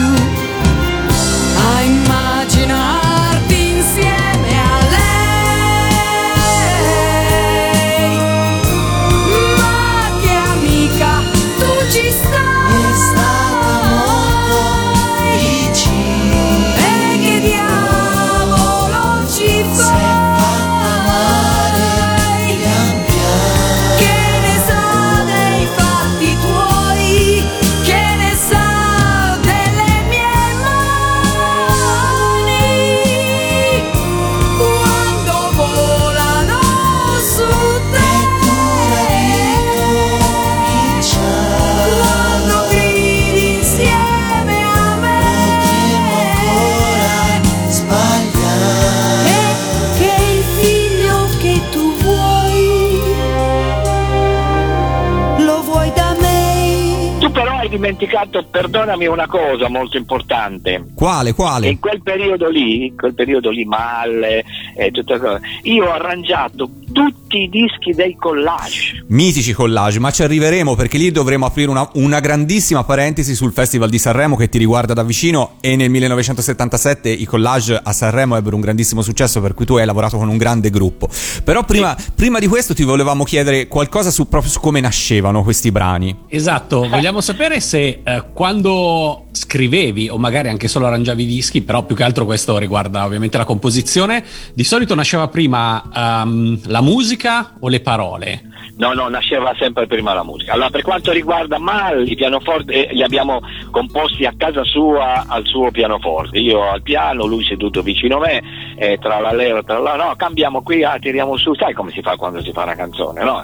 dimenticato, 58.21 58.43
perdonami, 58.43 59.07
una 59.07 59.27
cosa 59.27 59.67
molto 59.69 59.97
importante. 59.97 60.85
Quale, 60.95 61.33
quale? 61.33 61.69
In 61.69 61.79
quel 61.79 62.01
periodo 62.01 62.49
lì, 62.49 62.87
in 62.87 62.95
quel 62.95 63.13
periodo 63.13 63.49
lì, 63.49 63.65
Malle 63.65 64.43
e 64.75 64.91
cose, 64.91 65.39
io 65.63 65.85
ho 65.85 65.91
arrangiato 65.91 66.69
tutti 66.91 67.43
i 67.43 67.49
dischi 67.49 67.93
dei 67.93 68.15
collage. 68.15 69.05
Mitici 69.07 69.53
collage, 69.53 69.99
ma 69.99 70.11
ci 70.11 70.23
arriveremo 70.23 70.75
perché 70.75 70.97
lì 70.97 71.11
dovremo 71.11 71.45
aprire 71.45 71.69
una, 71.69 71.89
una 71.93 72.19
grandissima 72.19 72.83
parentesi 72.83 73.35
sul 73.35 73.53
Festival 73.53 73.89
di 73.89 73.97
Sanremo 73.97 74.35
che 74.35 74.49
ti 74.49 74.57
riguarda 74.57 74.93
da 74.93 75.03
vicino 75.03 75.53
e 75.61 75.75
nel 75.75 75.89
1977 75.89 77.09
i 77.09 77.25
collage 77.25 77.79
a 77.81 77.93
Sanremo 77.93 78.35
ebbero 78.35 78.55
un 78.55 78.61
grandissimo 78.61 79.01
successo 79.01 79.41
per 79.41 79.53
cui 79.53 79.65
tu 79.65 79.75
hai 79.75 79.85
lavorato 79.85 80.17
con 80.17 80.29
un 80.29 80.37
grande 80.37 80.69
gruppo. 80.69 81.09
Però 81.43 81.63
prima, 81.63 81.95
prima 82.15 82.39
di 82.39 82.47
questo 82.47 82.73
ti 82.73 82.83
volevamo 82.83 83.23
chiedere 83.23 83.67
qualcosa 83.67 84.11
su, 84.11 84.27
proprio 84.27 84.51
su 84.51 84.59
come 84.59 84.79
nascevano 84.79 85.43
questi 85.43 85.71
brani. 85.71 86.15
Esatto, 86.27 86.87
vogliamo 86.87 87.21
sapere 87.21 87.59
se 87.59 88.01
eh, 88.03 88.23
quando 88.33 89.25
scrivevi 89.31 90.09
o 90.09 90.17
magari 90.17 90.49
anche 90.49 90.67
solo 90.67 90.87
arrangiavi 90.87 91.23
i 91.23 91.25
dischi, 91.25 91.61
però 91.61 91.83
più 91.83 91.95
che 91.95 92.03
altro 92.03 92.25
questo 92.25 92.57
riguarda 92.57 93.05
ovviamente 93.05 93.37
la 93.37 93.45
composizione, 93.45 94.23
di 94.61 94.67
solito 94.67 94.93
nasceva 94.93 95.27
prima 95.27 95.81
ehm, 95.91 96.61
la 96.67 96.81
musica 96.81 97.53
o 97.59 97.67
le 97.67 97.79
parole? 97.79 98.49
No, 98.77 98.93
no, 98.93 99.09
nasceva 99.09 99.53
sempre 99.59 99.85
prima 99.85 100.13
la 100.13 100.23
musica. 100.23 100.53
Allora, 100.53 100.69
per 100.69 100.81
quanto 100.81 101.11
riguarda 101.11 101.59
Mal, 101.59 102.07
i 102.07 102.15
pianoforti 102.15 102.71
eh, 102.71 102.89
li 102.93 103.03
abbiamo 103.03 103.39
composti 103.69 104.25
a 104.25 104.33
casa 104.35 104.63
sua 104.63 105.25
al 105.27 105.45
suo 105.45 105.69
pianoforte. 105.71 106.39
Io 106.39 106.67
al 106.67 106.81
piano, 106.81 107.25
lui 107.25 107.43
seduto 107.43 107.81
vicino 107.81 108.17
a 108.17 108.19
me, 108.21 108.41
eh, 108.75 108.97
tra 108.99 109.19
l'allero, 109.19 109.63
tra 109.63 109.77
la 109.77 109.95
no, 109.95 110.15
cambiamo 110.15 110.63
qui, 110.63 110.83
ah, 110.83 110.97
tiriamo 110.99 111.37
su, 111.37 111.53
sai 111.53 111.73
come 111.73 111.91
si 111.91 112.01
fa 112.01 112.15
quando 112.15 112.41
si 112.41 112.51
fa 112.51 112.63
una 112.63 112.75
canzone, 112.75 113.23
no? 113.23 113.41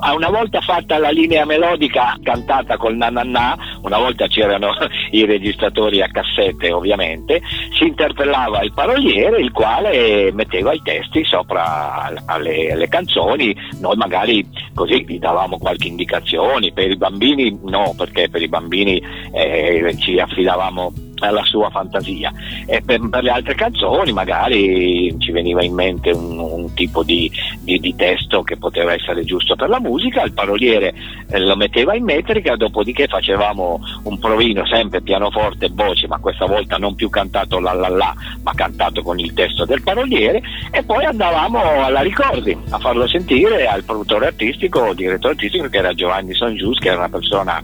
Ah, 0.00 0.14
Una 0.14 0.28
volta 0.28 0.60
fatta 0.60 0.98
la 0.98 1.10
linea 1.10 1.44
melodica 1.44 2.16
cantata 2.22 2.76
col 2.76 2.96
nananà, 2.96 3.56
una 3.82 3.98
volta 3.98 4.28
c'erano 4.28 4.70
i 5.10 5.24
registratori 5.24 6.02
a 6.02 6.08
cassette 6.08 6.72
ovviamente, 6.72 7.42
si 7.76 7.84
interpellava 7.84 8.62
il 8.62 8.72
paroliere 8.72 9.40
il 9.40 9.50
quale 9.50 10.31
metteva 10.32 10.72
i 10.72 10.80
testi 10.82 11.24
sopra 11.24 12.12
alle, 12.26 12.72
alle 12.72 12.88
canzoni, 12.88 13.54
noi 13.80 13.96
magari 13.96 14.46
così 14.74 15.04
gli 15.06 15.18
davamo 15.18 15.58
qualche 15.58 15.88
indicazione, 15.88 16.72
per 16.72 16.90
i 16.90 16.96
bambini 16.96 17.58
no, 17.64 17.94
perché 17.96 18.28
per 18.28 18.42
i 18.42 18.48
bambini 18.48 19.02
eh, 19.32 19.94
ci 19.98 20.18
affidavamo 20.18 20.92
alla 21.28 21.44
sua 21.44 21.70
fantasia. 21.70 22.32
E 22.66 22.82
per, 22.84 23.00
per 23.08 23.22
le 23.22 23.30
altre 23.30 23.54
canzoni 23.54 24.12
magari 24.12 25.14
ci 25.18 25.32
veniva 25.32 25.62
in 25.64 25.74
mente 25.74 26.10
un, 26.10 26.38
un 26.38 26.74
tipo 26.74 27.02
di, 27.02 27.30
di- 27.60 27.78
di 27.78 27.94
testo 27.94 28.42
che 28.42 28.56
poteva 28.56 28.92
essere 28.92 29.24
giusto 29.24 29.56
per 29.56 29.68
la 29.68 29.80
musica, 29.80 30.22
il 30.22 30.32
paroliere 30.32 30.94
eh, 31.28 31.38
lo 31.40 31.56
metteva 31.56 31.94
in 31.94 32.04
metrica, 32.04 32.56
dopodiché 32.56 33.06
facevamo 33.06 33.80
un 34.04 34.18
provino 34.18 34.66
sempre 34.66 35.00
pianoforte 35.02 35.66
e 35.66 35.70
voce, 35.72 36.06
ma 36.06 36.18
questa 36.18 36.46
volta 36.46 36.76
non 36.76 36.94
più 36.94 37.08
cantato 37.08 37.58
la 37.58 37.72
la 37.72 37.88
la, 37.88 38.14
ma 38.42 38.52
cantato 38.54 39.02
con 39.02 39.18
il 39.18 39.32
testo 39.32 39.64
del 39.64 39.82
paroliere 39.82 40.42
e 40.70 40.82
poi 40.82 41.04
andavamo 41.04 41.84
alla 41.84 42.00
ricordi 42.00 42.56
a 42.70 42.78
farlo 42.78 43.06
sentire 43.06 43.66
al 43.66 43.84
produttore 43.84 44.26
artistico, 44.26 44.92
direttore 44.94 45.34
artistico 45.34 45.68
che 45.68 45.78
era 45.78 45.94
Giovanni 45.94 46.34
Songius, 46.34 46.78
che 46.78 46.88
era 46.88 46.98
una 46.98 47.08
persona 47.08 47.62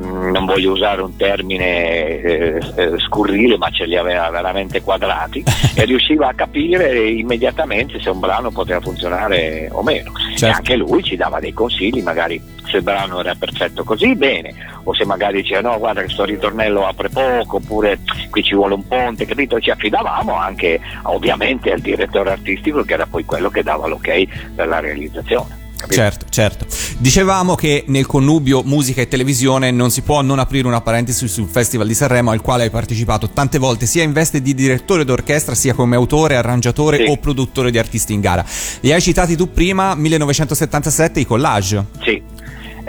non 0.00 0.46
voglio 0.46 0.72
usare 0.72 1.02
un 1.02 1.16
termine 1.16 2.20
eh, 2.20 2.60
eh, 2.76 2.98
scurrile, 2.98 3.56
ma 3.58 3.70
ce 3.70 3.84
li 3.84 3.96
aveva 3.96 4.30
veramente 4.30 4.80
quadrati 4.80 5.42
e 5.74 5.84
riusciva 5.84 6.28
a 6.28 6.34
capire 6.34 7.08
immediatamente 7.08 8.00
se 8.00 8.10
un 8.10 8.18
brano 8.18 8.50
poteva 8.50 8.80
funzionare 8.80 9.68
o 9.72 9.82
meno. 9.82 10.12
Certo. 10.30 10.46
E 10.46 10.48
anche 10.48 10.76
lui 10.76 11.02
ci 11.02 11.16
dava 11.16 11.40
dei 11.40 11.52
consigli, 11.52 12.02
magari 12.02 12.40
se 12.66 12.78
il 12.78 12.82
brano 12.82 13.20
era 13.20 13.34
perfetto 13.34 13.84
così, 13.84 14.14
bene, 14.14 14.54
o 14.84 14.94
se 14.94 15.04
magari 15.04 15.42
diceva 15.42 15.68
no, 15.68 15.78
guarda 15.78 16.02
che 16.02 16.08
sto 16.08 16.24
ritornello 16.24 16.86
apre 16.86 17.08
poco, 17.08 17.56
oppure 17.56 17.98
qui 18.30 18.42
ci 18.42 18.54
vuole 18.54 18.74
un 18.74 18.86
ponte, 18.86 19.26
capito? 19.26 19.60
Ci 19.60 19.70
affidavamo 19.70 20.34
anche 20.34 20.80
ovviamente 21.02 21.72
al 21.72 21.80
direttore 21.80 22.30
artistico 22.30 22.82
che 22.82 22.94
era 22.94 23.06
poi 23.06 23.24
quello 23.24 23.50
che 23.50 23.62
dava 23.62 23.86
l'ok 23.86 24.52
per 24.54 24.66
la 24.66 24.80
realizzazione. 24.80 25.59
Certo, 25.88 26.26
certo. 26.28 26.66
Dicevamo 26.98 27.54
che 27.54 27.84
nel 27.88 28.06
connubio 28.06 28.62
musica 28.64 29.00
e 29.00 29.08
televisione 29.08 29.70
non 29.70 29.90
si 29.90 30.02
può 30.02 30.20
non 30.22 30.38
aprire 30.38 30.66
una 30.66 30.80
parentesi 30.80 31.26
sul 31.28 31.48
Festival 31.48 31.86
di 31.86 31.94
Sanremo 31.94 32.30
al 32.30 32.40
quale 32.40 32.64
hai 32.64 32.70
partecipato 32.70 33.30
tante 33.30 33.58
volte 33.58 33.86
sia 33.86 34.02
in 34.02 34.12
veste 34.12 34.40
di 34.42 34.54
direttore 34.54 35.04
d'orchestra 35.04 35.54
sia 35.54 35.74
come 35.74 35.96
autore, 35.96 36.36
arrangiatore 36.36 36.98
Sì. 37.04 37.10
o 37.10 37.16
produttore 37.16 37.70
di 37.70 37.78
artisti 37.78 38.12
in 38.12 38.20
gara. 38.20 38.44
Li 38.80 38.92
hai 38.92 39.00
citati 39.00 39.36
tu 39.36 39.50
prima, 39.50 39.94
1977, 39.94 41.20
i 41.20 41.26
collage. 41.26 41.84
Sì. 42.02 42.22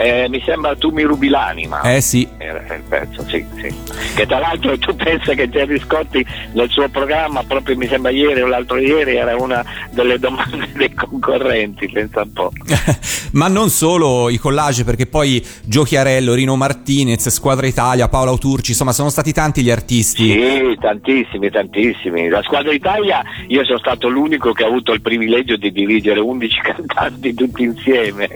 Eh, 0.02 0.28
mi 0.30 0.42
sembra 0.46 0.76
tu 0.76 0.90
mi 0.90 1.04
rubi 1.04 1.28
l'anima. 1.30 1.82
Eh 1.82 2.02
sì, 2.02 2.28
Era 2.38 2.60
il 2.76 2.84
pezzo, 2.88 3.24
sì, 3.28 3.46
sì. 3.56 3.74
Che 4.16 4.26
tra 4.26 4.40
l'altro 4.40 4.78
tu 4.78 4.96
pensa 4.98 5.34
che 5.34 5.50
Gerry 5.50 5.80
Scotti 5.80 6.26
nel 6.54 6.70
suo 6.70 6.90
programma, 6.90 7.44
proprio 7.44 7.78
mi 7.78 7.88
sembra 7.88 8.12
ieri 8.12 8.42
o 8.42 8.48
l'altro 8.48 8.78
ieri, 8.78 9.16
era 9.16 9.36
una 9.36 9.64
delle 9.92 10.18
domande 10.18 10.70
dei 10.76 10.94
concorrenti, 10.94 11.90
pensa 11.90 12.22
un 12.22 12.34
po'. 12.34 12.52
ma 13.34 13.48
non 13.48 13.70
solo 13.70 14.30
i 14.30 14.38
collage 14.38 14.84
perché 14.84 15.06
poi 15.06 15.46
Gio 15.64 15.84
Chiarello, 15.84 16.34
Rino 16.34 16.56
Martinez, 16.56 17.30
Squadra 17.30 17.68
Italia, 17.68 18.08
Paola 18.08 18.32
Auturci, 18.32 18.72
insomma 18.72 18.94
sono 18.94 19.10
stati 19.10 19.32
tanti 19.34 19.62
gli 19.62 19.70
artisti. 19.70 20.32
Sì, 20.32 20.78
tantissimi, 20.80 21.50
tantissimi. 21.50 22.28
La 22.30 22.42
squadra 22.42 22.72
Italia, 22.74 23.22
io 23.48 23.64
sono 23.66 23.78
stato 23.78 24.08
l'unico 24.10 24.52
che 24.54 24.64
ha 24.64 24.68
avuto 24.68 24.94
il 24.94 25.02
privilegio 25.02 25.58
di 25.58 25.72
dirigere 25.72 26.20
11 26.20 26.62
cantanti 26.62 27.34
tutti 27.34 27.64
insieme. 27.64 28.30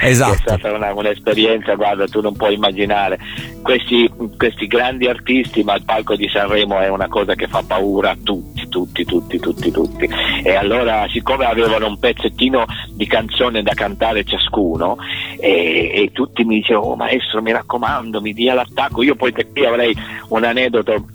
Esatto. 0.00 0.32
È 0.34 0.36
stata 0.38 0.72
una- 0.72 0.92
un'esperienza, 1.12 1.74
guarda, 1.74 2.06
tu 2.06 2.20
non 2.20 2.34
puoi 2.34 2.54
immaginare. 2.54 3.18
Questi, 3.62 4.10
questi 4.36 4.66
grandi 4.66 5.06
artisti, 5.06 5.62
ma 5.62 5.76
il 5.76 5.84
palco 5.84 6.16
di 6.16 6.28
Sanremo 6.28 6.80
è 6.80 6.88
una 6.88 7.08
cosa 7.08 7.34
che 7.34 7.46
fa 7.46 7.62
paura 7.66 8.10
a 8.10 8.16
tutti, 8.22 8.68
tutti, 8.68 9.04
tutti, 9.04 9.38
tutti, 9.38 9.70
tutti. 9.70 10.08
E 10.42 10.54
allora, 10.54 11.06
siccome 11.08 11.44
avevano 11.44 11.86
un 11.86 11.98
pezzettino 11.98 12.64
di 12.94 13.06
canzone 13.06 13.62
da 13.62 13.74
cantare 13.74 14.24
ciascuno, 14.24 14.96
e, 15.38 15.92
e 15.94 16.10
tutti 16.12 16.44
mi 16.44 16.56
dicevano, 16.56 16.86
oh 16.86 16.96
maestro, 16.96 17.42
mi 17.42 17.52
raccomando, 17.52 18.20
mi 18.20 18.32
dia 18.32 18.54
l'attacco. 18.54 19.02
Io 19.02 19.14
poi 19.14 19.32
qui 19.32 19.64
avrei 19.64 19.94
un 20.28 20.44
aneddoto 20.44 21.06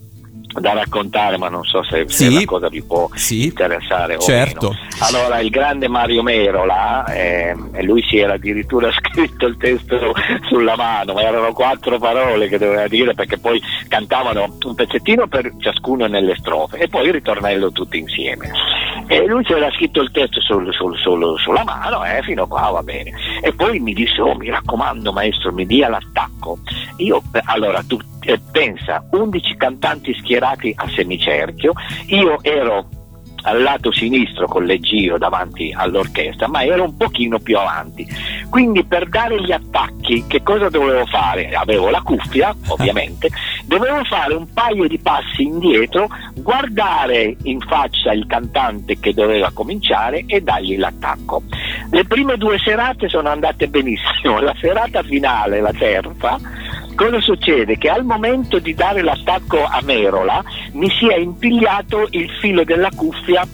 da 0.47 0.73
raccontare, 0.73 1.37
ma 1.37 1.49
non 1.49 1.63
so 1.63 1.83
se, 1.83 2.05
se 2.07 2.25
Sì. 2.29 2.33
la 2.33 2.45
cosa 2.45 2.67
vi 2.69 2.81
può 2.81 3.07
interessare 3.29 4.15
o 4.15 4.19
Certo. 4.19 4.73
Allora, 5.01 5.39
il 5.39 5.49
grande 5.49 5.87
Mario 5.87 6.23
Merola, 6.23 7.05
ehm, 7.05 7.69
e 7.73 7.83
lui 7.83 8.01
si 8.07 8.17
era 8.17 8.33
addirittura 8.33 8.89
scritto 8.97 9.45
il 9.45 9.57
testo 9.57 10.13
sulla 10.47 10.75
mano, 10.75 11.13
ma 11.13 11.21
erano 11.21 11.51
quattro 11.53 11.99
parole 11.99 12.47
che 12.47 12.57
doveva 12.57 12.87
dire 12.87 13.13
perché 13.13 13.37
poi 13.37 13.61
cantavano 13.87 14.57
un 14.65 14.75
pezzettino 14.75 15.27
per 15.27 15.53
ciascuno 15.59 16.07
nelle 16.07 16.35
strofe 16.37 16.77
e 16.77 16.87
poi 16.87 17.05
il 17.07 17.13
ritornello 17.13 17.71
tutti 17.71 17.97
insieme. 17.99 18.49
E 19.07 19.25
lui 19.27 19.43
si 19.45 19.53
era 19.53 19.69
scritto 19.71 20.01
il 20.01 20.11
testo 20.11 20.41
sul- 20.41 20.73
sul- 20.73 20.97
sul- 20.97 21.37
sulla 21.39 21.63
mano, 21.63 22.03
eh, 22.03 22.21
fino 22.23 22.43
a 22.43 22.47
qua 22.47 22.69
va 22.71 22.81
bene. 22.83 23.11
E 23.41 23.53
poi 23.53 23.79
mi 23.79 23.93
disse, 23.93 24.19
oh 24.21 24.35
mi 24.35 24.49
raccomando 24.49 25.13
maestro, 25.13 25.53
mi 25.53 25.65
dia 25.65 25.87
l'attacco. 25.87 26.57
Io, 26.97 27.21
eh, 27.33 27.41
allora, 27.45 27.81
tu 27.87 27.97
eh, 28.27 28.41
pensa, 28.51 29.07
11 29.09 29.55
cantanti 29.55 30.13
schierati 30.13 30.73
a 30.75 30.89
semicerchio, 30.89 31.71
io 32.07 32.43
ero 32.43 32.89
al 33.43 33.61
lato 33.61 33.93
sinistro 33.93 34.47
con 34.47 34.65
le 34.65 34.79
giro 34.79 35.17
davanti 35.17 35.73
all'orchestra, 35.73 36.49
ma 36.49 36.63
ero 36.63 36.83
un 36.83 36.97
pochino 36.97 37.39
più 37.39 37.57
avanti. 37.57 38.05
Quindi 38.49 38.83
per 38.83 39.07
dare 39.07 39.41
gli 39.41 39.53
attacchi, 39.53 40.25
che 40.27 40.43
cosa 40.43 40.67
dovevo 40.67 41.05
fare? 41.05 41.51
Avevo 41.55 41.89
la 41.89 42.01
cuffia, 42.01 42.53
ovviamente, 42.67 43.29
dovevo 43.65 44.03
fare 44.03 44.33
un 44.33 44.51
paio 44.51 44.87
di 44.87 44.99
passi 44.99 45.43
indietro, 45.43 46.09
guardare 46.35 47.37
in 47.43 47.61
faccia 47.61 48.11
il 48.11 48.25
cantante 48.27 48.99
che 48.99 49.13
doveva 49.13 49.51
cominciare 49.53 50.25
e 50.27 50.41
dargli 50.41 50.77
l'attacco. 50.77 51.43
Le 51.91 52.03
prime 52.03 52.35
due 52.35 52.57
serate 52.57 53.07
sono 53.07 53.29
andate 53.29 53.69
benissimo, 53.69 54.39
la 54.41 54.55
serata 54.59 55.01
finale, 55.03 55.61
la 55.61 55.71
terza, 55.71 56.37
cosa 56.97 57.21
succede? 57.21 57.77
Che 57.77 57.87
al 57.87 58.03
momento 58.03 58.57
di 58.57 58.73
dare 58.73 59.03
l'attacco 59.03 59.63
a 59.63 59.79
Merola 59.83 60.43
mi 60.73 60.89
si 60.89 61.07
è 61.07 61.17
impigliato 61.17 62.07
il 62.09 62.29
filo 62.41 62.63
della 62.63 62.89
cuffia 62.93 63.47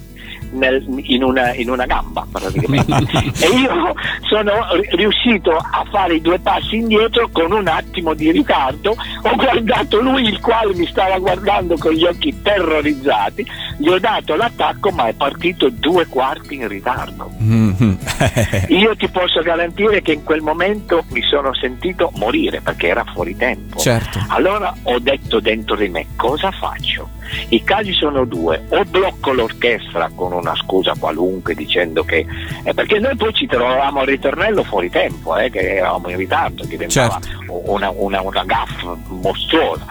nel- 0.54 0.84
in, 1.04 1.22
una, 1.22 1.52
in 1.54 1.70
una 1.70 1.84
gamba 1.86 2.26
praticamente 2.30 2.92
e 3.40 3.46
io 3.58 3.94
sono 4.28 4.52
ri- 4.74 4.88
riuscito 4.92 5.50
a 5.56 5.84
fare 5.90 6.14
i 6.16 6.20
due 6.20 6.38
passi 6.38 6.76
indietro 6.76 7.28
con 7.32 7.52
un 7.52 7.66
attimo 7.68 8.14
di 8.14 8.30
ritardo 8.30 8.90
ho 9.22 9.34
guardato 9.36 10.00
lui 10.00 10.22
il 10.24 10.40
quale 10.40 10.74
mi 10.74 10.86
stava 10.86 11.18
guardando 11.18 11.76
con 11.76 11.92
gli 11.92 12.04
occhi 12.04 12.40
terrorizzati 12.42 13.46
gli 13.78 13.88
ho 13.88 13.98
dato 13.98 14.36
l'attacco 14.36 14.90
ma 14.90 15.06
è 15.08 15.12
partito 15.14 15.68
due 15.70 16.06
quarti 16.06 16.54
in 16.54 16.68
ritardo 16.68 17.30
Mhm. 17.38 17.98
io 18.68 18.94
ti 18.96 19.08
posso 19.08 19.40
garantire 19.42 20.00
che 20.02 20.12
in 20.12 20.22
quel 20.24 20.40
momento 20.40 21.04
mi 21.10 21.22
sono 21.22 21.52
sentito 21.54 22.10
morire 22.16 22.60
perché 22.60 22.88
era 22.88 23.04
fuori 23.12 23.36
tempo. 23.36 23.78
Certo. 23.78 24.18
Allora 24.28 24.74
ho 24.84 24.98
detto 24.98 25.40
dentro 25.40 25.76
di 25.76 25.88
me 25.88 26.06
cosa 26.16 26.50
faccio? 26.50 27.08
I 27.48 27.62
casi 27.64 27.92
sono 27.92 28.24
due, 28.24 28.64
o 28.68 28.84
blocco 28.84 29.32
l'orchestra 29.32 30.10
con 30.14 30.32
una 30.44 30.54
scusa 30.54 30.94
qualunque 30.98 31.54
dicendo 31.54 32.04
che... 32.04 32.26
eh, 32.62 32.74
perché 32.74 32.98
noi 32.98 33.16
poi 33.16 33.32
ci 33.32 33.46
trovavamo 33.46 34.00
al 34.00 34.06
ritornello 34.06 34.62
fuori 34.62 34.90
tempo, 34.90 35.36
eh, 35.36 35.50
che 35.50 35.76
eravamo 35.76 36.10
in 36.10 36.16
ritardo, 36.16 36.64
diventava 36.64 37.18
una, 37.46 37.90
una, 37.90 38.20
una 38.20 38.44
gaffa 38.44 38.96
mostruosa. 39.08 39.86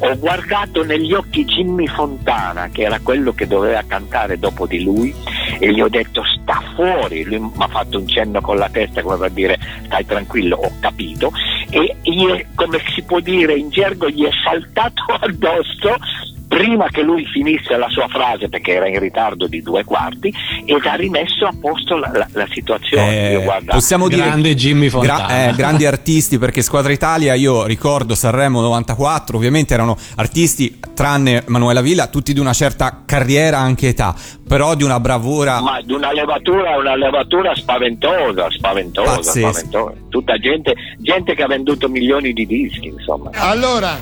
Ho 0.00 0.16
guardato 0.16 0.84
negli 0.84 1.12
occhi 1.12 1.44
Jimmy 1.44 1.88
Fontana, 1.88 2.68
che 2.70 2.82
era 2.82 3.00
quello 3.00 3.32
che 3.32 3.48
doveva 3.48 3.82
cantare 3.84 4.38
dopo 4.38 4.64
di 4.64 4.80
lui, 4.84 5.12
e 5.58 5.72
gli 5.72 5.80
ho 5.80 5.88
detto 5.88 6.22
sta 6.24 6.62
fuori. 6.76 7.24
Lui 7.24 7.40
mi 7.40 7.50
ha 7.56 7.66
fatto 7.66 7.98
un 7.98 8.06
cenno 8.06 8.40
con 8.40 8.56
la 8.58 8.68
testa 8.70 9.02
come 9.02 9.16
per 9.16 9.30
dire 9.32 9.58
stai 9.86 10.06
tranquillo, 10.06 10.56
ho 10.56 10.70
capito. 10.78 11.32
E 11.70 11.96
gli 12.02 12.24
è- 12.26 12.46
come 12.54 12.78
si 12.94 13.02
può 13.02 13.18
dire 13.18 13.54
in 13.54 13.70
gergo, 13.70 14.08
gli 14.08 14.24
è 14.24 14.30
saltato 14.44 15.02
addosso 15.18 15.96
prima 16.48 16.88
che 16.88 17.02
lui 17.02 17.24
finisse 17.26 17.76
la 17.76 17.88
sua 17.90 18.08
frase 18.08 18.48
perché 18.48 18.72
era 18.72 18.88
in 18.88 18.98
ritardo 18.98 19.46
di 19.46 19.60
due 19.62 19.84
quarti 19.84 20.32
ed 20.64 20.84
ha 20.84 20.94
rimesso 20.94 21.44
a 21.46 21.52
posto 21.60 21.96
la, 21.98 22.10
la- 22.12 22.26
la 22.32 22.46
situazione. 22.50 23.28
Eh, 23.28 23.32
Io, 23.34 23.42
guarda, 23.42 23.72
possiamo 23.74 24.08
dire 24.08 24.22
Grande 24.24 24.54
Jimmy 24.54 24.88
Fontana. 24.88 25.26
gra- 25.26 25.48
eh, 25.48 25.52
grandi 25.54 25.84
artisti 25.86 26.38
perché 26.38 26.62
Squadra 26.62 26.92
Italia 26.92 27.34
io 27.34 27.66
ricordo 27.66 28.14
Sanremo 28.14 28.60
94 28.62 29.36
ovviamente 29.36 29.74
erano 29.74 29.96
artisti 30.16 30.80
tranne 30.94 31.44
Manuela 31.46 31.80
Villa 31.82 32.06
tutti 32.08 32.32
di 32.32 32.40
una 32.40 32.52
certa 32.54 33.02
carriera 33.04 33.58
anche 33.58 33.88
età 33.88 34.14
però 34.48 34.74
di 34.74 34.82
una 34.82 34.98
bravura 34.98 35.60
ma 35.60 35.80
di 35.82 35.92
una 35.92 36.10
levatura, 36.12 36.76
una 36.78 36.96
levatura 36.96 37.54
spaventosa, 37.54 38.50
spaventosa, 38.50 39.16
Pazzesca. 39.16 39.52
spaventosa. 39.52 39.92
Tutta 40.08 40.38
gente, 40.38 40.74
gente 40.98 41.34
che 41.34 41.42
ha 41.42 41.46
venduto 41.46 41.88
milioni 41.90 42.32
di 42.32 42.46
dischi, 42.46 42.86
insomma. 42.88 43.30
Allora, 43.34 43.98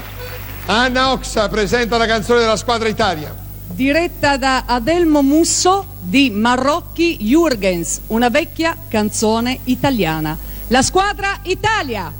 Anna 0.68 1.12
Oxa 1.12 1.48
presenta 1.48 1.96
la 1.96 2.07
canzone 2.07 2.40
della 2.40 2.57
squadra 2.57 2.88
Italia. 2.88 3.33
diretta 3.68 4.37
da 4.37 4.64
Adelmo 4.66 5.22
Musso 5.22 5.87
di 6.00 6.31
Marocchi 6.31 7.18
Jürgens, 7.20 8.00
una 8.09 8.31
vecchia 8.31 8.76
canzone 8.88 9.61
italiana. 9.64 10.37
La 10.68 10.83
squadra 10.83 11.38
Italia! 11.42 12.12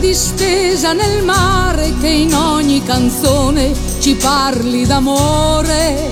Distesa 0.00 0.92
nel 0.92 1.24
mare 1.24 1.94
che 1.98 2.08
in 2.08 2.34
ogni 2.34 2.82
canzone 2.84 3.72
ci 4.00 4.14
parli 4.14 4.84
d'amore. 4.84 6.10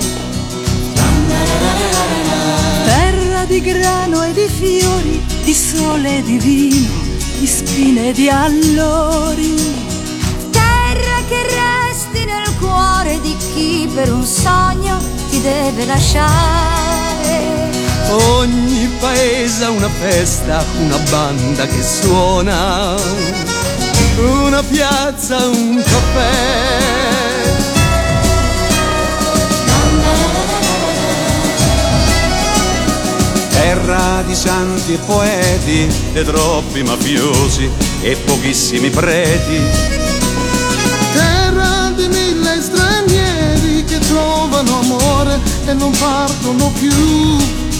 Terra 2.83 3.45
di 3.45 3.61
grano 3.61 4.23
e 4.23 4.33
di 4.33 4.47
fiori, 4.47 5.23
di 5.43 5.53
sole 5.53 6.17
e 6.17 6.23
di 6.23 6.37
vino, 6.39 6.89
di 7.37 7.45
spine 7.45 8.09
e 8.09 8.13
di 8.13 8.29
allori. 8.29 9.53
Terra 10.49 11.21
che 11.29 11.43
resti 11.43 12.25
nel 12.25 12.51
cuore 12.59 13.21
di 13.21 13.35
chi 13.53 13.87
per 13.93 14.11
un 14.11 14.25
sogno 14.25 14.97
ti 15.29 15.39
deve 15.39 15.85
lasciare. 15.85 17.71
Ogni 18.09 18.89
paese 18.99 19.65
ha 19.65 19.69
una 19.69 19.89
festa, 19.89 20.63
una 20.83 20.97
banda 21.09 21.65
che 21.65 21.81
suona, 21.81 22.95
una 24.17 24.61
piazza, 24.63 25.37
un 25.47 25.81
caffè. 25.83 26.71
Terra 33.49 34.23
di 34.25 34.35
santi 34.35 34.93
e 34.93 34.97
poeti, 34.97 35.87
e 36.13 36.23
troppi 36.23 36.83
mafiosi 36.83 37.69
e 38.01 38.15
pochissimi 38.17 38.89
preti. 38.89 39.59
Terra 41.13 41.91
di 41.95 42.07
mille 42.07 42.61
stranieri 42.61 43.83
che 43.85 43.99
trovano 43.99 44.79
amore 44.79 45.39
e 45.65 45.73
non 45.73 45.91
partono 45.91 46.71
più. 46.79 47.71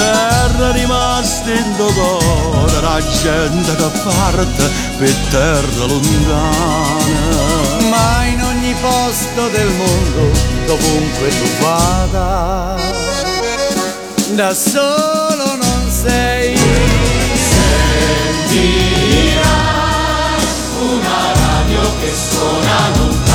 Terra 0.00 0.72
rimasta 0.72 1.50
in 1.50 1.76
dolore, 1.76 2.80
la 2.80 3.02
gente 3.22 3.76
che 3.76 3.90
parte 4.02 4.70
per 4.96 5.14
terra 5.28 5.84
lontana. 5.84 7.18
Ma 7.90 8.24
in 8.24 8.42
ogni 8.42 8.74
posto 8.80 9.48
del 9.48 9.68
mondo, 9.68 10.30
dovunque 10.64 11.28
tu 11.28 11.48
vada, 11.60 12.76
da 14.30 14.54
solo 14.54 15.56
non 15.60 15.90
sei. 15.90 16.56
Sentirai 18.06 18.64
una 20.80 21.32
radio 21.34 21.82
che 22.00 22.12
suona 22.14 22.88
lontana, 22.96 23.29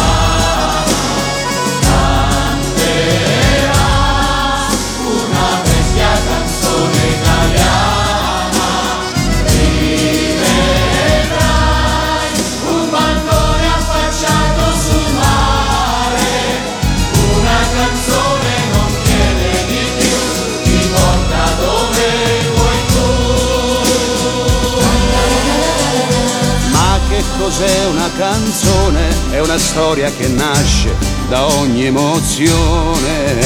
storia 29.76 30.10
che 30.10 30.30
nasce 30.30 30.96
da 31.28 31.48
ogni 31.58 31.88
emozione 31.88 33.42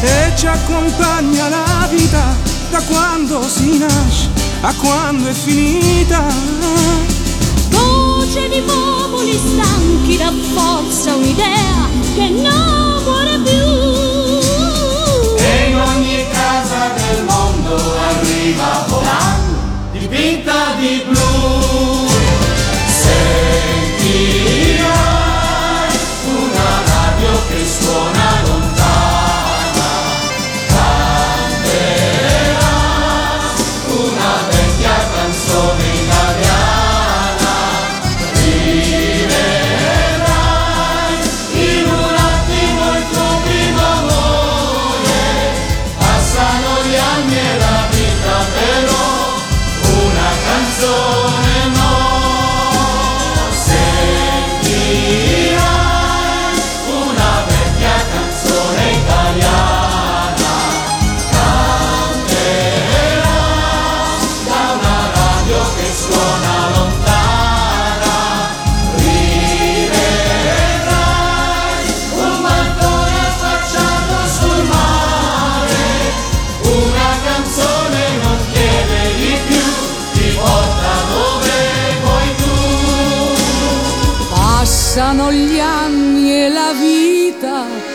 E 0.00 0.32
ci 0.36 0.46
accompagna 0.46 1.50
la 1.50 1.86
vita 1.90 2.34
da 2.70 2.80
quando 2.80 3.46
si 3.46 3.76
nasce 3.76 4.30
a 4.62 4.72
quando 4.72 5.28
è 5.28 5.32
finita. 5.34 6.24
Voce 7.68 8.48
di 8.48 8.62
popoli 8.62 9.38
stanchi 9.38 10.16
da 10.16 10.32
forza 10.54 11.14
un'idea 11.14 11.88
che 12.14 12.28
non 12.30 13.02
muore 13.04 13.38
più. 13.44 13.66
E 15.44 15.68
in 15.68 15.76
ogni 15.78 16.24
casa 16.32 16.90
del 16.96 17.24
mondo 17.24 17.76
arriva 18.08 18.86
volando, 18.88 19.58
dipinta 19.92 20.72
di 20.78 21.04
blu. 21.06 22.03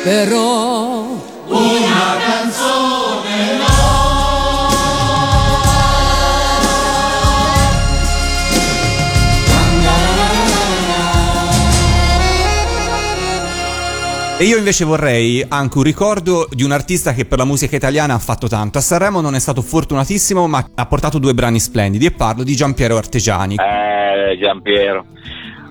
Però. 0.03 1.17
Una 1.47 2.17
canzone 2.25 3.57
no. 3.57 3.97
E 14.41 14.45
io 14.45 14.57
invece 14.57 14.85
vorrei 14.85 15.43
anche 15.45 15.77
un 15.77 15.83
ricordo 15.83 16.47
di 16.49 16.63
un 16.63 16.71
artista 16.71 17.11
che 17.11 17.25
per 17.25 17.37
la 17.37 17.43
musica 17.43 17.75
italiana 17.75 18.13
ha 18.13 18.19
fatto 18.19 18.47
tanto. 18.47 18.77
A 18.77 18.81
Sanremo 18.81 19.19
non 19.19 19.35
è 19.35 19.39
stato 19.39 19.61
fortunatissimo, 19.61 20.47
ma 20.47 20.65
ha 20.75 20.85
portato 20.85 21.19
due 21.19 21.33
brani 21.33 21.59
splendidi 21.59 22.05
e 22.05 22.11
parlo 22.11 22.43
di 22.43 22.55
Giampiero 22.55 22.95
Artegiani. 22.95 23.55
Eh, 23.55 24.37
Giampiero. 24.39 25.07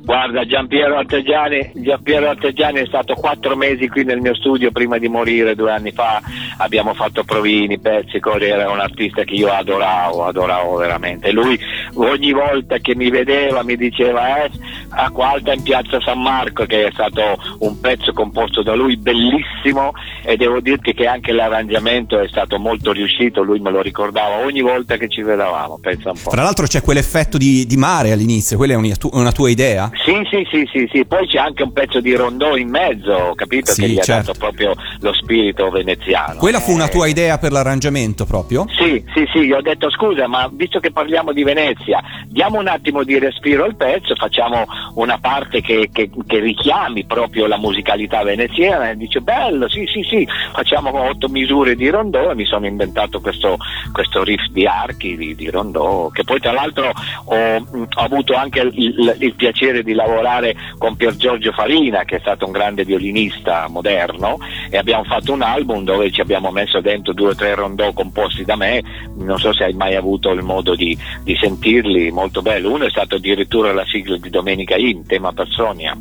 Guarda, 0.08 0.46
Giampiero 0.46 0.96
Artegiani, 0.96 1.70
Giampiero 1.74 2.30
Artegiani 2.30 2.78
è 2.80 2.86
stato 2.86 3.12
quattro 3.12 3.54
mesi 3.56 3.88
qui 3.88 4.04
nel 4.04 4.22
mio 4.22 4.34
studio 4.34 4.70
prima 4.70 4.96
di 4.96 5.06
morire 5.06 5.54
due 5.54 5.70
anni 5.70 5.92
fa. 5.92 6.22
Abbiamo 6.56 6.94
fatto 6.94 7.24
provini, 7.24 7.78
pezzi, 7.78 8.18
cose. 8.18 8.48
Era 8.48 8.70
un 8.70 8.80
artista 8.80 9.24
che 9.24 9.34
io 9.34 9.50
adoravo, 9.50 10.24
adoravo 10.24 10.76
veramente. 10.76 11.30
Lui 11.30 11.60
ogni 11.96 12.32
volta 12.32 12.78
che 12.78 12.94
mi 12.96 13.10
vedeva 13.10 13.62
mi 13.62 13.76
diceva 13.76 14.44
eh, 14.44 14.50
Acqua 14.88 15.32
Alta 15.32 15.52
in 15.52 15.62
piazza 15.62 16.00
San 16.00 16.22
Marco, 16.22 16.64
che 16.64 16.86
è 16.86 16.90
stato 16.90 17.36
un 17.58 17.78
pezzo 17.78 18.14
composto 18.14 18.62
da 18.62 18.74
lui 18.74 18.96
bellissimo 18.96 19.92
e 20.24 20.38
devo 20.38 20.60
dirti 20.60 20.94
che 20.94 21.06
anche 21.06 21.32
l'arrangiamento 21.32 22.18
è 22.18 22.28
stato 22.28 22.58
molto 22.58 22.92
riuscito. 22.92 23.42
Lui 23.42 23.58
me 23.58 23.70
lo 23.70 23.82
ricordava 23.82 24.38
ogni 24.38 24.62
volta 24.62 24.96
che 24.96 25.10
ci 25.10 25.20
vedevamo. 25.20 25.78
Pensa 25.82 26.12
un 26.12 26.18
po'. 26.22 26.30
Tra 26.30 26.42
l'altro 26.42 26.64
c'è 26.64 26.80
quell'effetto 26.80 27.36
di, 27.36 27.66
di 27.66 27.76
mare 27.76 28.10
all'inizio, 28.10 28.56
quella 28.56 28.72
è 28.72 28.94
una 29.12 29.32
tua 29.32 29.50
idea? 29.50 29.90
Sì, 30.04 30.14
sì, 30.30 30.46
sì, 30.50 30.68
sì, 30.72 30.88
sì, 30.92 31.04
poi 31.04 31.26
c'è 31.26 31.38
anche 31.38 31.62
un 31.62 31.72
pezzo 31.72 32.00
di 32.00 32.14
rondò 32.14 32.56
in 32.56 32.68
mezzo, 32.70 33.32
capito? 33.34 33.72
Sì, 33.72 33.82
che 33.82 33.88
gli 33.88 33.94
certo. 33.98 34.12
ha 34.12 34.16
dato 34.16 34.38
proprio 34.38 34.74
lo 35.00 35.12
spirito 35.12 35.68
veneziano. 35.70 36.38
Quella 36.38 36.60
fu 36.60 36.72
una 36.72 36.86
Eh, 36.86 36.90
tua 36.90 37.06
idea 37.08 37.36
per 37.38 37.52
l'arrangiamento 37.52 38.24
proprio? 38.24 38.66
Sì, 38.78 39.04
sì, 39.14 39.28
sì, 39.32 39.40
gli 39.46 39.52
ho 39.52 39.60
detto 39.60 39.90
scusa, 39.90 40.26
ma 40.26 40.48
visto 40.52 40.78
che 40.80 40.90
parliamo 40.92 41.32
di 41.32 41.42
Venezia, 41.42 42.00
diamo 42.26 42.58
un 42.58 42.68
attimo 42.68 43.02
di 43.02 43.18
respiro 43.18 43.64
al 43.64 43.76
pezzo, 43.76 44.14
facciamo 44.14 44.64
una 44.94 45.18
parte 45.18 45.60
che, 45.60 45.88
che- 45.92 46.10
che 46.26 46.38
richiami 46.38 47.04
proprio 47.04 47.46
la 47.46 47.58
musicalità 47.58 48.22
veneziana 48.22 48.90
e 48.90 48.96
dice 48.96 49.20
bello, 49.20 49.68
sì, 49.68 49.84
sì, 49.92 50.02
sì, 50.08 50.26
facciamo 50.52 50.90
otto 51.02 51.28
misure 51.28 51.74
di 51.74 51.88
rondò 51.90 52.30
e 52.30 52.34
mi 52.34 52.44
sono 52.46 52.66
inventato 52.66 53.20
questo, 53.20 53.56
questo 53.92 54.22
riff 54.22 54.46
di 54.52 54.66
archi 54.66 55.16
di, 55.16 55.34
di 55.34 55.50
rondò, 55.50 56.08
che 56.08 56.24
poi 56.24 56.40
tra 56.40 56.52
l'altro 56.52 56.92
ho, 57.24 57.36
ho 57.56 57.88
avuto 57.96 58.34
anche 58.34 58.60
il, 58.60 58.72
il- 58.74 59.16
il 59.18 59.34
piacere 59.34 59.82
di 59.82 59.87
lavorare 59.94 60.54
con 60.78 60.96
Pier 60.96 61.16
Giorgio 61.16 61.52
Farina, 61.52 62.04
che 62.04 62.16
è 62.16 62.20
stato 62.20 62.46
un 62.46 62.52
grande 62.52 62.84
violinista 62.84 63.66
moderno, 63.68 64.38
e 64.70 64.76
abbiamo 64.76 65.04
fatto 65.04 65.32
un 65.32 65.42
album 65.42 65.84
dove 65.84 66.10
ci 66.10 66.20
abbiamo 66.20 66.50
messo 66.50 66.80
dentro 66.80 67.12
due 67.12 67.30
o 67.30 67.34
tre 67.34 67.54
rondò 67.54 67.92
composti 67.92 68.44
da 68.44 68.56
me, 68.56 68.82
non 69.16 69.38
so 69.38 69.52
se 69.52 69.64
hai 69.64 69.74
mai 69.74 69.94
avuto 69.96 70.30
il 70.30 70.42
modo 70.42 70.74
di, 70.74 70.96
di 71.22 71.36
sentirli, 71.40 72.10
molto 72.10 72.42
bello. 72.42 72.72
Uno 72.72 72.84
è 72.84 72.90
stato 72.90 73.16
addirittura 73.16 73.72
la 73.72 73.84
sigla 73.86 74.16
di 74.16 74.30
Domenica 74.30 74.76
In, 74.76 75.06
tema 75.06 75.32
Personia, 75.32 75.96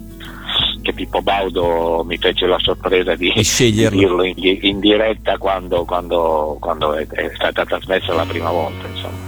che 0.82 0.94
Pippo 0.94 1.22
Baudo 1.22 2.04
mi 2.06 2.18
fece 2.18 2.46
la 2.46 2.60
sorpresa 2.60 3.16
di, 3.16 3.32
sceglierlo. 3.36 3.98
di 3.98 4.06
dirlo 4.06 4.24
in, 4.24 4.58
in 4.62 4.80
diretta 4.80 5.38
quando, 5.38 5.84
quando- 5.86 6.58
quando 6.60 6.94
è, 6.94 7.08
è 7.08 7.32
stata 7.36 7.66
trasmessa 7.66 8.14
la 8.14 8.26
prima 8.26 8.50
volta. 8.50 8.88
Insomma. 8.88 9.26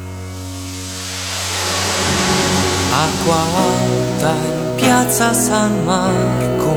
Acqua 2.91 3.98
alta 4.19 4.33
in 4.33 4.75
piazza 4.75 5.33
San 5.33 5.83
Marco, 5.85 6.75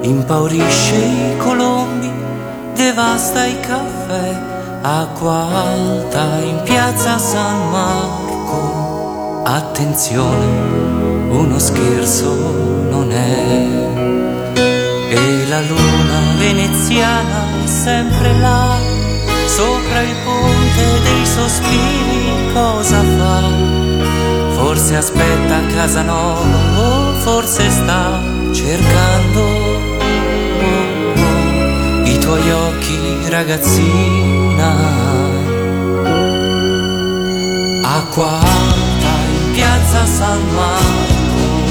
impaurisce 0.00 0.96
i 0.96 1.36
colombi, 1.36 2.10
devasta 2.74 3.44
i 3.44 3.60
caffè. 3.60 4.54
Acqua 4.80 5.46
alta 5.52 6.38
in 6.42 6.60
piazza 6.64 7.18
San 7.18 7.70
Marco, 7.70 9.42
attenzione, 9.44 10.46
uno 11.30 11.58
scherzo 11.58 12.32
non 12.90 13.10
è. 13.12 14.54
E 15.08 15.46
la 15.48 15.60
luna 15.60 16.34
veneziana 16.38 17.44
è 17.62 17.66
sempre 17.66 18.38
là, 18.38 18.74
sopra 19.46 20.00
il 20.00 20.14
ponte 20.24 21.00
dei 21.02 21.26
sospiri, 21.26 22.52
cosa 22.52 23.02
fa? 23.18 23.85
Forse 24.76 24.94
aspetta 24.94 25.56
a 25.56 25.66
casa 25.74 26.02
nuova, 26.02 26.44
o 26.76 27.14
forse 27.20 27.70
sta 27.70 28.20
cercando 28.52 29.40
oh, 29.40 29.80
oh, 31.16 32.04
i 32.04 32.18
tuoi 32.18 32.50
occhi, 32.50 33.30
ragazzina. 33.30 34.76
Acqua 37.84 38.38
alta 38.38 39.12
in 39.30 39.52
piazza 39.54 40.04
San 40.04 40.42
Marco 40.54 41.64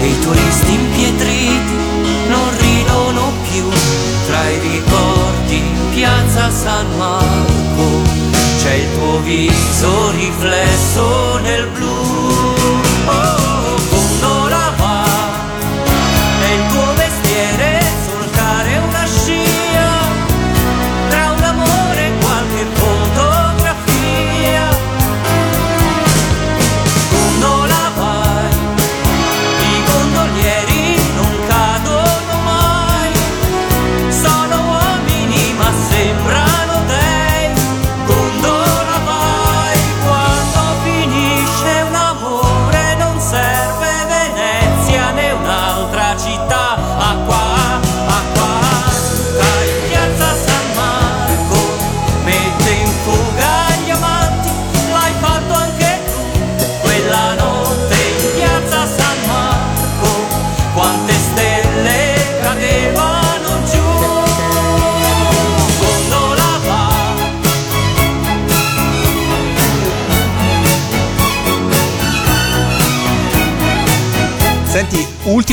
e 0.00 0.06
i 0.08 0.18
turisti 0.18 0.74
impietriti 0.74 1.76
non 2.26 2.48
ridono 2.58 3.32
più 3.48 3.68
tra 4.26 4.50
i 4.50 4.58
ricordi 4.58 5.56
in 5.56 5.90
piazza 5.94 6.50
San 6.50 6.96
Marco 6.96 8.21
c'è 8.62 8.74
il 8.74 8.92
tuo 8.94 9.18
viso 9.22 10.10
riflesso 10.12 11.38
nel 11.38 11.66
blu. 11.66 11.86
Oh, 13.06 13.41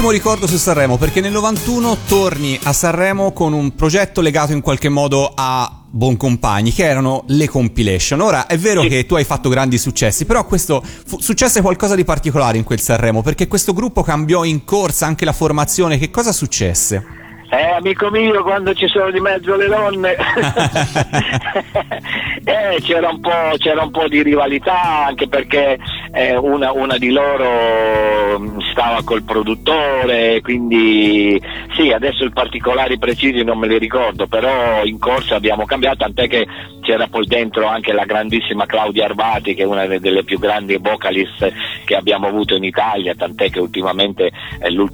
Ultimo 0.10 0.26
ricordo 0.26 0.47
su 0.47 0.57
Sanremo, 0.57 0.97
perché 0.97 1.22
nel 1.22 1.32
91 1.32 1.97
torni 2.07 2.60
a 2.64 2.74
Sanremo 2.74 3.32
con 3.32 3.53
un 3.53 3.76
progetto 3.76 4.22
legato 4.22 4.53
in 4.53 4.62
qualche 4.62 4.89
modo 4.89 5.32
a 5.36 5.84
Boncompagni, 5.88 6.72
che 6.72 6.84
erano 6.84 7.26
le 7.28 7.47
compilation. 7.47 8.20
Ora 8.20 8.47
è 8.47 8.57
vero 8.57 8.82
che 8.82 9.05
tu 9.05 9.14
hai 9.14 9.24
fatto 9.24 9.49
grandi 9.49 9.78
successi, 9.78 10.26
però 10.26 10.45
questo 10.45 10.82
fu, 10.84 11.20
successe 11.20 11.62
qualcosa 11.62 11.93
di 11.93 12.05
particolare 12.05 12.57
in 12.57 12.64
quel 12.64 12.80
Sanremo, 12.80 13.22
perché 13.22 13.47
questo 13.47 13.72
gruppo 13.72 14.01
cambiò 14.01 14.43
in 14.45 14.64
corsa 14.64 15.05
anche 15.05 15.26
la 15.26 15.32
formazione. 15.32 15.99
Che 15.99 16.10
cosa 16.10 16.32
successe? 16.32 17.05
Eh, 17.51 17.76
amico 17.78 18.10
mio, 18.10 18.41
quando 18.41 18.74
ci 18.74 18.88
sono 18.88 19.12
di 19.12 19.20
mezzo 19.20 19.55
le 19.55 19.68
donne, 19.68 20.16
eh, 22.45 22.82
c'era, 22.82 23.10
un 23.10 23.20
po', 23.20 23.53
c'era 23.60 23.84
un 23.84 23.91
po' 23.91 24.07
di 24.07 24.24
rivalità, 24.24 25.05
anche 25.05 25.28
perché 25.28 25.78
eh, 26.12 26.36
una, 26.36 26.72
una 26.72 26.97
di 26.97 27.12
loro 27.12 28.39
mm, 28.39 28.60
stava 28.72 29.01
col 29.03 29.24
produttore, 29.24 30.41
quindi 30.41 31.41
sì, 31.76 31.91
adesso 31.91 32.26
i 32.26 32.32
particolari 32.32 32.97
precisi 32.97 33.43
non 33.43 33.57
me 33.57 33.68
li 33.68 33.78
ricordo, 33.78 34.28
però 34.28 34.84
in 34.84 34.99
corsa 34.99 35.36
abbiamo 35.36 35.66
cambiato, 35.66 35.97
tant'è 35.97 36.28
che 36.28 36.47
c'era 36.82 37.07
poi 37.07 37.26
dentro 37.26 37.68
anche 37.68 37.93
la 37.93 38.05
grandissima 38.05 38.66
Claudia 38.66 39.05
Arvati, 39.05 39.53
che 39.53 39.64
è 39.64 39.66
una 39.66 39.86
de- 39.86 39.99
delle 39.99 40.24
più 40.24 40.39
grandi 40.39 40.78
vocalist 40.78 41.51
che 41.86 41.95
abbiamo 41.95 42.28
avuto 42.28 42.55
in 42.55 42.64
Italia, 42.64 43.14
tant'è 43.16 43.49
che 43.49 43.60
ultimamente 43.60 44.32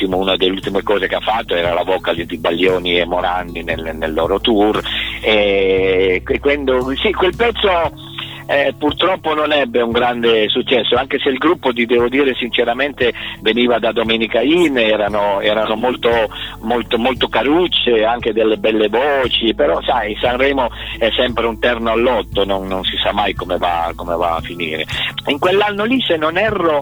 una 0.06 0.36
delle 0.36 0.52
ultime 0.52 0.84
cose 0.84 1.08
che 1.08 1.16
ha 1.16 1.20
fatto 1.20 1.56
era 1.56 1.74
la 1.74 1.84
vocalist 1.84 2.28
di 2.28 2.38
Baglioni 2.38 3.00
e 3.00 3.06
Morandi 3.06 3.64
nel, 3.64 3.96
nel 3.96 4.14
loro 4.14 4.40
tour. 4.40 4.82
E 5.22 6.22
quando- 6.40 6.94
sì, 6.96 7.12
quel 7.12 7.36
pezzo 7.36 7.70
eh, 8.48 8.74
purtroppo 8.78 9.34
non 9.34 9.52
ebbe 9.52 9.82
un 9.82 9.92
grande 9.92 10.48
successo, 10.50 10.96
anche 10.96 11.20
se 11.20 11.30
il 11.30 11.38
gruppo, 11.38 11.74
ti 11.74 11.86
devo 11.86 12.08
dire 12.08 12.34
sinceramente, 12.36 13.14
veniva 13.42 13.80
da 13.80 13.92
Domenica 13.92 14.42
In, 14.42 14.78
erano, 14.78 15.40
erano 15.42 15.76
molto, 15.76 16.10
molto, 16.62 16.98
molto 16.98 17.28
carucce, 17.28 18.04
anche 18.04 18.34
delle 18.34 18.58
belle 18.58 18.88
voci, 18.88 19.54
però 19.54 19.82
sai, 19.82 20.16
Sanremo 20.20 20.70
è 20.98 21.10
sempre 21.16 21.46
un 21.48 21.60
terno 21.60 21.92
all'otto, 21.92 22.46
non, 22.46 22.68
non 22.68 22.84
si 22.84 22.98
sa 22.98 23.12
mai 23.12 23.34
come 23.34 23.58
va, 23.58 23.92
come 23.96 24.16
va 24.16 24.36
a 24.36 24.42
finire. 24.42 24.86
In 25.28 25.40
quell'anno 25.40 25.84
lì, 25.86 26.02
se 26.02 26.18
non 26.18 26.38
erro, 26.38 26.82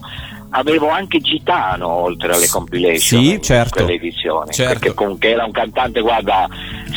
avevo 0.56 0.90
anche 0.90 1.20
Gitano 1.20 1.88
oltre 1.88 2.34
alle 2.34 2.48
compilation 2.48 3.24
Sì, 3.24 3.42
certo. 3.42 3.84
quell'edizione, 3.84 4.52
Certo. 4.52 4.74
perché 4.80 4.94
comunque 4.94 5.30
era 5.32 5.46
un 5.46 5.52
cantante, 5.52 6.00
guarda, 6.02 6.48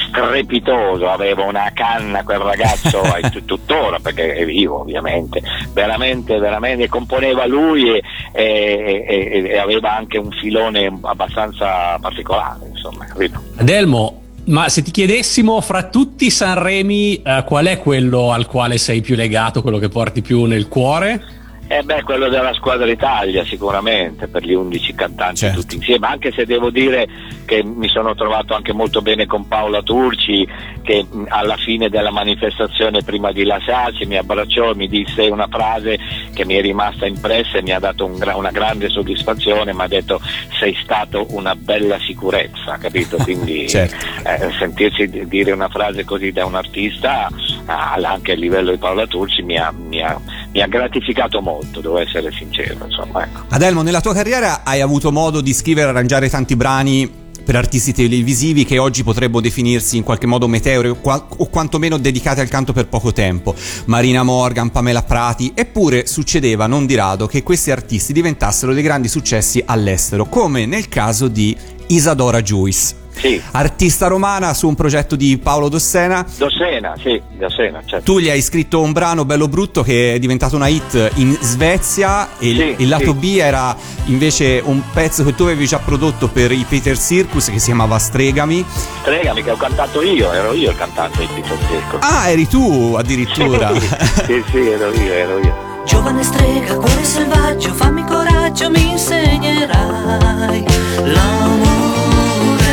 strepitoso, 0.09 1.09
aveva 1.09 1.45
una 1.45 1.71
canna 1.73 2.23
quel 2.23 2.39
ragazzo, 2.39 3.01
tut- 3.31 3.45
tuttora 3.45 3.99
perché 3.99 4.35
è 4.35 4.45
vivo 4.45 4.81
ovviamente, 4.81 5.41
veramente, 5.73 6.39
veramente, 6.39 6.89
componeva 6.89 7.47
lui 7.47 7.89
e, 7.91 8.03
e- 8.33 9.05
e- 9.09 9.49
e 9.49 9.59
aveva 9.59 9.97
anche 9.97 10.19
un 10.19 10.31
filone 10.33 10.87
abbastanza 11.03 11.99
particolare, 12.01 12.67
insomma, 12.71 13.07
capito? 13.07 13.41
Adelmo, 13.57 14.21
ma 14.47 14.69
se 14.69 14.83
ti 14.83 14.91
chiedessimo 14.91 15.61
fra 15.61 15.85
tutti 15.85 16.27
i 16.27 16.31
Sanremi 16.31 17.23
eh, 17.23 17.43
qual 17.47 17.67
è 17.67 17.79
quello 17.79 18.33
al 18.33 18.47
quale 18.47 18.77
sei 18.79 19.01
più 19.01 19.15
legato, 19.17 19.63
quello 19.63 19.79
che 19.79 19.89
porti 19.89 20.21
più 20.21 20.45
nel 20.45 20.69
cuore? 20.69 21.35
Eh 21.69 21.83
beh, 21.83 22.03
quello 22.05 22.29
della 22.29 22.53
squadra 22.55 22.89
Italia 22.89 23.45
sicuramente, 23.45 24.29
per 24.29 24.45
gli 24.45 24.53
11 24.53 24.95
cantanti 24.95 25.51
tutti 25.53 25.75
insieme, 25.77 26.07
anche 26.07 26.31
se 26.31 26.47
devo 26.47 26.71
dire 26.71 27.09
che 27.45 27.65
mi 27.65 27.89
sono 27.89 28.15
trovato 28.15 28.55
anche 28.55 28.73
molto 28.73 29.03
bene 29.03 29.27
con 29.27 29.49
Paola 29.49 29.83
Turci, 29.83 30.47
che 30.83 31.05
alla 31.29 31.57
fine 31.57 31.89
della 31.89 32.13
manifestazione 32.13 33.03
prima 33.03 33.33
di 33.33 33.43
lasciarci 33.45 34.07
mi 34.07 34.17
abbracciò 34.17 34.71
e 34.71 34.75
mi 34.77 34.87
disse 34.89 35.23
una 35.27 35.49
frase 35.49 35.99
che 36.33 36.45
mi 36.45 36.55
è 36.55 36.61
rimasta 36.61 37.07
impressa 37.07 37.59
e 37.59 37.63
mi 37.63 37.73
ha 37.73 37.81
dato 37.81 38.05
un 38.05 38.15
una 38.37 38.51
grande 38.51 38.89
soddisfazione, 38.89 39.73
mi 39.73 39.83
ha 39.83 39.89
detto 39.89 40.21
sei 40.59 40.77
stato 40.83 41.27
una 41.31 41.55
bella 41.57 41.99
sicurezza, 41.99 42.77
capito? 42.79 43.17
Quindi 43.17 43.67
Certo. 43.69 43.97
eh, 44.25 44.53
sentirsi 44.59 45.09
di- 45.09 45.27
dire 45.27 45.53
una 45.53 45.69
frase 45.69 46.05
così 46.05 46.31
da 46.33 46.45
un 46.47 46.55
artista 46.55 47.29
anche 47.67 48.33
a 48.33 48.37
livello 48.37 48.71
di 48.71 48.77
Paola 48.79 49.07
Turci 49.07 49.43
mi 49.43 49.57
ha, 49.57 49.73
mi 49.73 50.01
ha- 50.03 50.21
mi 50.57 50.63
ha 50.63 50.69
gratificato 50.69 51.43
molto, 51.43 51.83
devo 51.83 51.99
essere 51.99 52.33
sincero, 52.33 52.87
insomma, 52.87 53.25
ecco. 53.25 53.43
Adelmo, 53.51 53.83
nella 53.83 54.01
tua 54.01 54.15
carriera 54.15 54.63
hai 54.65 54.81
avuto 54.81 55.13
modo 55.13 55.43
di 55.43 55.53
scrivere 55.53 55.89
e 55.89 55.91
arrangiare 55.91 56.31
tanti 56.31 56.57
brani 56.57 57.25
per 57.45 57.57
artisti 57.57 57.93
televisivi 57.93 58.65
che 58.65 58.79
oggi 58.79 59.05
potrebbero 59.05 59.43
definirsi 59.43 59.99
in 59.99 60.03
qualche 60.03 60.27
modo 60.27 60.49
meteore 60.49 60.89
o, 60.89 60.95
qua- 60.95 61.29
o 61.37 61.47
quantomeno 61.51 61.99
dedicati 61.99 62.41
al 62.41 62.49
canto 62.49 62.73
per 62.73 62.89
poco 62.89 63.13
tempo. 63.13 63.55
Marina 63.85 64.23
Morgan, 64.23 64.71
Pamela 64.71 65.03
Prati, 65.03 65.53
eppure 65.55 66.07
succedeva 66.07 66.67
non 66.67 66.87
di 66.87 66.95
rado 66.95 67.27
che 67.27 67.43
questi 67.43 67.71
artisti 67.71 68.15
diventassero 68.15 68.73
dei 68.73 68.83
grandi 68.83 69.09
successi 69.09 69.63
all'estero, 69.65 70.25
come 70.25 70.65
nel 70.65 70.89
caso 70.89 71.29
di 71.29 71.55
Isadora 71.89 72.43
Juice. 72.43 73.05
Sì. 73.17 73.41
Artista 73.53 74.09
romana 74.09 74.53
su 74.53 74.69
un 74.69 74.75
progetto 74.75 75.17
di 75.17 75.39
Paolo 75.39 75.71
Dossena. 75.71 76.23
Dossena, 76.37 76.93
sì, 77.03 77.19
Dossena, 77.39 77.81
certo. 77.83 78.05
Tu 78.13 78.19
gli 78.21 78.29
hai 78.29 78.43
scritto 78.43 78.83
un 78.83 78.93
brano 78.93 79.25
bello 79.25 79.49
brutto 79.49 79.83
che 79.83 80.13
è 80.13 80.19
diventato 80.19 80.55
una 80.55 80.67
hit 80.69 81.13
in 81.15 81.35
Svezia 81.41 82.37
e 82.39 82.49
il- 82.51 82.57
Sì, 82.77 82.83
il 82.83 82.89
lato 82.89 83.13
sì. 83.13 83.15
B 83.15 83.37
era 83.41 83.75
invece 84.07 84.61
un 84.63 84.83
pezzo 84.93 85.25
che 85.25 85.35
tu 85.35 85.45
avevi 85.45 85.67
già 85.67 85.79
prodotto 85.79 86.29
per 86.29 86.53
i 86.53 86.67
Peter 86.69 86.99
Circus 86.99 87.47
che 87.47 87.59
si 87.59 87.67
chiamava 87.67 87.99
Stregami. 87.99 88.63
Stregami 89.01 89.43
che 89.43 89.51
ho 89.51 89.57
cantato 89.57 90.03
io, 90.03 90.31
ero 90.35 90.53
io 90.53 90.71
il 90.73 90.77
cantante 90.77 91.21
di 91.21 91.29
Pizzo 91.41 91.57
Circo. 91.71 91.97
Ah, 92.01 92.29
eri 92.29 92.47
tu 92.47 92.97
addirittura. 92.99 93.73
sì, 93.81 94.45
sì, 94.51 94.59
ero 94.59 94.93
io, 94.93 95.13
ero 95.13 95.39
io. 95.39 95.65
Giovane 95.87 96.23
strega, 96.23 96.75
cuore 96.75 97.03
selvaggio, 97.05 97.73
fammi 97.73 98.05
coraggio, 98.47 98.71
mi 98.71 98.91
insegnerai 98.91 100.65
l'amore. 101.03 102.65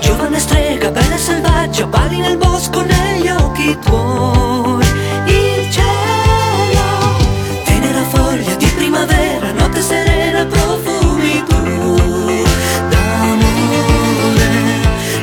Giovane 0.00 0.38
strega, 0.38 0.90
bella 0.90 1.14
e 1.14 1.18
selvaggio, 1.18 1.86
parli 1.88 2.20
nel 2.20 2.38
bosco 2.38 2.80
negli 2.82 3.28
occhi 3.28 3.76
tuoi. 3.84 4.86
Il 5.26 5.70
cielo, 5.70 7.16
tenera 7.64 8.02
foglia 8.04 8.54
di 8.54 8.66
primavera, 8.74 9.52
notte 9.52 9.82
serena, 9.82 10.46
profumi 10.46 11.44
tu 11.46 12.44
d'amore. 12.88 14.48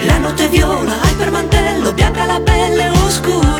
La 0.05 0.17
notte 0.19 0.47
viola, 0.49 1.01
hai 1.01 1.13
per 1.15 1.31
mantello, 1.31 1.93
bianca 1.93 2.25
la 2.25 2.39
pelle, 2.39 2.89
oscuri 2.89 3.52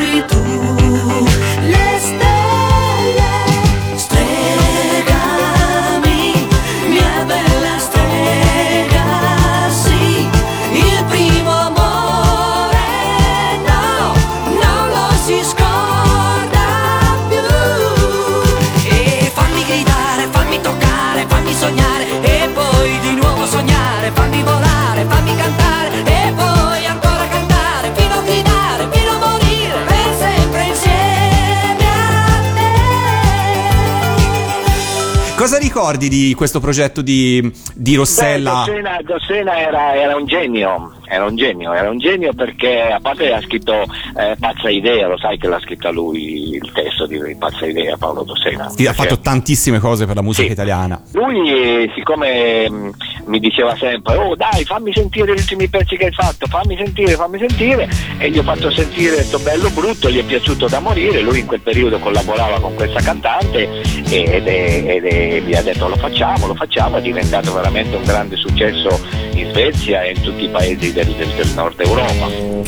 ricordi 35.74 36.08
di 36.08 36.34
questo 36.34 36.60
progetto 36.60 37.02
di, 37.02 37.52
di 37.74 37.96
Rossella? 37.96 38.64
Beh, 38.64 39.02
Dossena, 39.02 39.58
era, 39.58 39.92
era 39.96 40.14
un 40.14 40.24
genio, 40.24 40.92
era 41.04 41.24
un 41.24 41.34
genio, 41.34 41.72
era 41.72 41.90
un 41.90 41.98
genio 41.98 42.32
perché 42.32 42.92
a 42.92 43.00
parte 43.00 43.32
ha 43.32 43.40
scritto 43.40 43.72
eh, 43.72 44.36
Pazza 44.38 44.70
Idea, 44.70 45.08
lo 45.08 45.18
sai 45.18 45.36
che 45.36 45.48
l'ha 45.48 45.58
scritta 45.58 45.90
lui 45.90 46.54
il 46.54 46.70
testo 46.72 47.06
di 47.06 47.18
Pazza 47.36 47.66
Idea, 47.66 47.96
Paolo 47.96 48.22
Dossena. 48.22 48.68
Sì, 48.68 48.86
ha 48.86 48.92
fatto 48.92 49.18
tantissime 49.18 49.80
cose 49.80 50.06
per 50.06 50.14
la 50.14 50.22
musica 50.22 50.52
italiana. 50.52 51.02
Lui, 51.10 51.90
siccome 51.96 52.92
mi 53.26 53.38
diceva 53.38 53.76
sempre, 53.76 54.16
oh 54.16 54.34
dai 54.36 54.64
fammi 54.64 54.92
sentire 54.92 55.34
gli 55.34 55.38
ultimi 55.38 55.68
pezzi 55.68 55.96
che 55.96 56.06
hai 56.06 56.12
fatto, 56.12 56.46
fammi 56.46 56.76
sentire, 56.76 57.14
fammi 57.14 57.38
sentire, 57.38 57.88
e 58.18 58.30
gli 58.30 58.38
ho 58.38 58.42
fatto 58.42 58.70
sentire 58.70 59.22
sto 59.22 59.38
bello 59.38 59.70
brutto, 59.70 60.10
gli 60.10 60.18
è 60.18 60.22
piaciuto 60.24 60.66
da 60.68 60.80
morire, 60.80 61.20
lui 61.20 61.40
in 61.40 61.46
quel 61.46 61.60
periodo 61.60 61.98
collaborava 61.98 62.60
con 62.60 62.74
questa 62.74 63.00
cantante 63.00 63.68
ed, 64.08 64.46
è- 64.46 64.84
ed 64.86 65.04
è- 65.04 65.40
mi 65.40 65.54
ha 65.54 65.62
detto 65.62 65.88
lo 65.88 65.96
facciamo, 65.96 66.46
lo 66.46 66.54
facciamo, 66.54 66.96
è 66.96 67.00
diventato 67.00 67.52
veramente 67.52 67.96
un 67.96 68.04
grande 68.04 68.36
successo 68.36 69.00
in 69.34 69.48
Svezia 69.50 70.02
e 70.02 70.12
in 70.12 70.20
tutti 70.22 70.44
i 70.44 70.48
paesi 70.48 70.92
del, 70.92 71.06
del- 71.12 71.28
del 71.34 71.48
nord 71.54 71.80
Europa. 71.80 72.26
Un 72.26 72.62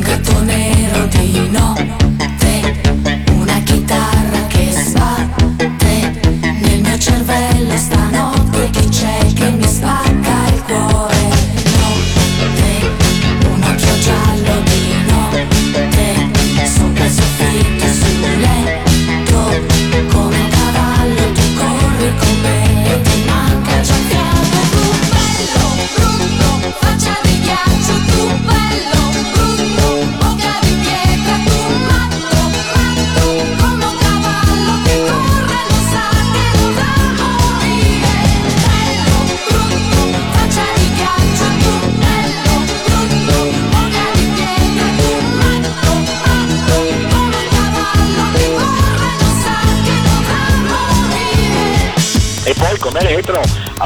gatto 0.00 0.42
nero 0.42 1.06
di 1.06 1.48
notte, 1.50 2.80
una 3.32 3.60
chitarra 3.64 4.46
che 4.48 4.70
sbatte 4.72 6.20
nel 6.40 6.80
mio 6.80 6.98
cervello 6.98 7.76
stanotte. 7.76 8.39
Chi 9.00 9.06
c'è 9.06 9.32
che 9.32 9.50
mi 9.52 9.66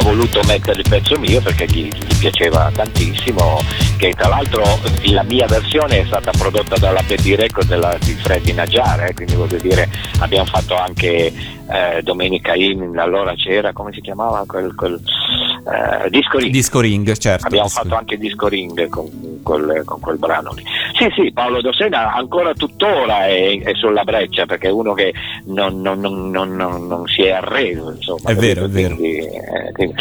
voluto 0.05 0.40
mettere 0.46 0.80
il 0.80 0.88
pezzo 0.88 1.18
mio 1.18 1.40
perché 1.40 1.64
gli, 1.64 1.88
gli 1.88 2.18
piaceva 2.18 2.70
tantissimo, 2.72 3.59
che 3.96 4.12
tra 4.12 4.28
l'altro 4.28 4.62
la 5.07 5.22
mia 5.22 5.46
versione 5.46 6.00
è 6.00 6.05
stata 6.05 6.30
prodotta 6.30 6.76
dalla 6.76 7.02
Betty 7.02 7.34
Record 7.34 7.66
della, 7.66 7.96
di 7.98 8.12
Freddy 8.12 8.52
Najjar, 8.52 9.07
eh, 9.07 9.14
quindi 9.14 9.34
voglio 9.34 9.57
dire 9.57 9.88
abbiamo 10.18 10.44
fatto 10.44 10.76
anche 10.76 11.32
eh, 11.70 12.02
Domenica 12.02 12.55
In, 12.55 12.98
allora 12.98 13.34
c'era, 13.34 13.72
come 13.72 13.92
si 13.92 14.02
chiamava 14.02 14.44
quel, 14.46 14.74
quel 14.74 14.92
eh, 14.94 16.11
Disco 16.11 16.38
Ring. 16.38 16.52
Disco 16.52 16.80
Ring, 16.80 17.16
certo. 17.16 17.46
Abbiamo 17.46 17.68
fatto 17.68 17.94
anche 17.94 18.18
Disco 18.18 18.46
Ring 18.46 18.88
con 18.88 19.34
quel, 19.45 19.82
con 19.84 20.01
quel 20.01 20.18
brano 20.18 20.53
lì. 20.55 20.64
Sì, 20.99 21.07
sì, 21.14 21.30
Paolo 21.32 21.61
Dossena 21.61 22.12
ancora 22.14 22.53
tuttora 22.55 23.26
è, 23.26 23.61
è 23.62 23.74
sulla 23.74 24.03
breccia 24.03 24.47
perché 24.47 24.66
è 24.66 24.72
uno 24.72 24.92
che 24.95 25.12
non, 25.47 25.80
non- 25.80 26.01
non- 26.01 26.30
non- 26.30 27.07
si 27.07 27.22
è 27.22 27.30
arreso, 27.30 27.92
insomma. 27.92 28.30
È 28.30 28.34
vero, 28.34 28.64
è 28.64 28.68
vero. 28.68 28.97
Eh, 28.97 29.70
quindi- 29.72 29.95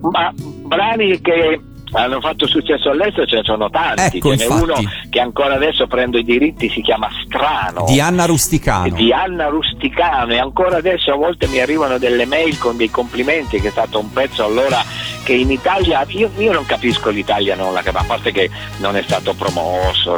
Ma 0.00 0.30
brani 0.36 1.18
che 1.22 1.58
hanno 1.92 2.20
fatto 2.20 2.46
successo 2.46 2.90
all'estero 2.90 3.26
ce 3.26 3.36
ne 3.36 3.42
sono 3.44 3.70
tanti. 3.70 4.16
Ecco, 4.18 4.36
Ce 4.36 4.46
n'è 4.46 4.54
uno 4.54 4.74
che 5.10 5.20
ancora 5.20 5.54
adesso 5.54 5.86
prendo 5.86 6.18
i 6.18 6.24
diritti, 6.24 6.68
si 6.68 6.80
chiama 6.82 7.08
Strano. 7.24 7.84
Di 7.86 8.00
Anna 8.00 8.24
Rusticano. 8.26 8.94
di 8.94 9.12
Anna 9.12 9.48
Rusticano. 9.48 10.32
E 10.32 10.38
ancora 10.38 10.76
adesso 10.76 11.12
a 11.12 11.16
volte 11.16 11.46
mi 11.48 11.60
arrivano 11.60 11.98
delle 11.98 12.26
mail 12.26 12.58
con 12.58 12.76
dei 12.76 12.90
complimenti 12.90 13.60
che 13.60 13.68
è 13.68 13.70
stato 13.70 13.98
un 13.98 14.12
pezzo 14.12 14.44
allora 14.44 14.82
che 15.24 15.32
in 15.32 15.50
Italia 15.50 16.04
io, 16.08 16.30
io 16.38 16.52
non 16.52 16.64
capisco 16.64 17.10
l'Italia 17.10 17.54
non 17.54 17.72
la 17.72 17.82
capisco 17.82 17.96
a 17.98 18.04
parte 18.06 18.32
che 18.32 18.50
non 18.78 18.96
è 18.96 19.02
stato 19.02 19.34
promosso 19.34 20.16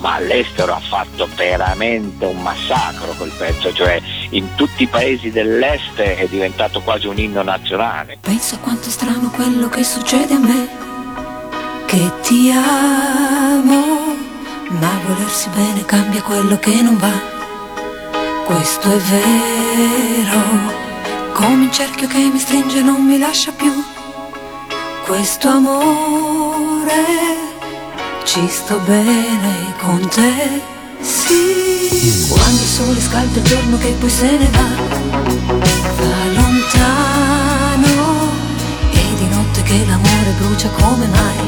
ma 0.00 0.14
all'estero 0.14 0.72
ha 0.72 0.80
fatto 0.80 1.28
veramente 1.34 2.24
un 2.24 2.40
massacro 2.42 3.12
quel 3.18 3.32
pezzo 3.36 3.72
cioè 3.72 4.00
in 4.30 4.54
tutti 4.54 4.84
i 4.84 4.86
paesi 4.86 5.30
dell'est 5.30 5.98
è 5.98 6.26
diventato 6.28 6.80
quasi 6.80 7.06
un 7.06 7.18
inno 7.18 7.42
nazionale. 7.42 8.18
Pensa 8.20 8.58
quanto 8.58 8.88
è 8.88 8.90
strano 8.90 9.30
quello 9.30 9.68
che 9.68 9.84
succede 9.84 10.34
a 10.34 10.38
me, 10.38 10.68
che 11.86 12.10
ti 12.22 12.50
amo, 12.50 14.16
ma 14.68 15.00
volersi 15.06 15.48
bene 15.50 15.84
cambia 15.84 16.20
quello 16.22 16.58
che 16.58 16.82
non 16.82 16.96
va. 16.98 17.12
Questo 18.44 18.90
è 18.90 18.96
vero, 18.96 20.42
come 21.32 21.64
un 21.64 21.72
cerchio 21.72 22.08
che 22.08 22.18
mi 22.18 22.38
stringe 22.38 22.82
non 22.82 23.04
mi 23.04 23.18
lascia 23.18 23.52
più. 23.52 23.72
Questo 25.06 25.48
amore, 25.48 27.04
ci 28.24 28.48
sto 28.48 28.78
bene 28.84 29.74
con 29.78 30.08
te, 30.08 30.60
sì. 31.00 32.26
Quando 32.28 32.62
il 32.62 32.68
sole 32.68 33.00
scalda 33.00 33.38
il 33.38 33.44
giorno 33.44 33.78
che 33.78 33.94
poi 33.98 34.10
se 34.10 34.30
ne 34.30 34.48
va, 34.50 34.68
va 36.00 36.24
lontano 36.34 37.94
e 38.90 39.14
di 39.16 39.28
notte 39.28 39.62
che 39.62 39.84
l'amore 39.86 40.15
brucia 40.38 40.68
come 40.70 41.06
mai. 41.06 41.38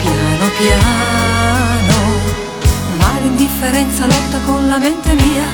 Piano 0.00 0.50
piano 0.58 1.98
ma 2.98 3.18
l'indifferenza 3.20 4.06
lotta 4.06 4.38
con 4.46 4.68
la 4.68 4.78
mente 4.78 5.12
mia. 5.14 5.46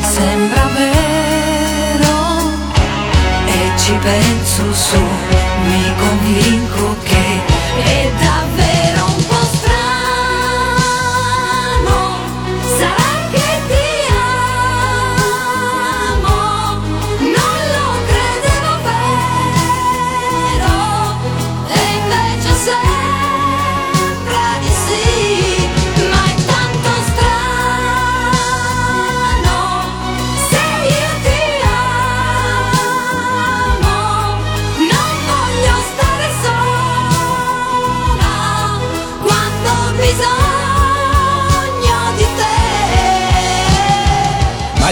Sembra 0.00 0.66
vero 0.74 2.14
e 3.46 3.78
ci 3.78 3.92
penso 4.02 4.72
su 4.72 5.00
mi 5.68 5.92
convinco 5.98 6.96
che 7.02 7.42
è 7.84 8.10
davvero 8.18 8.45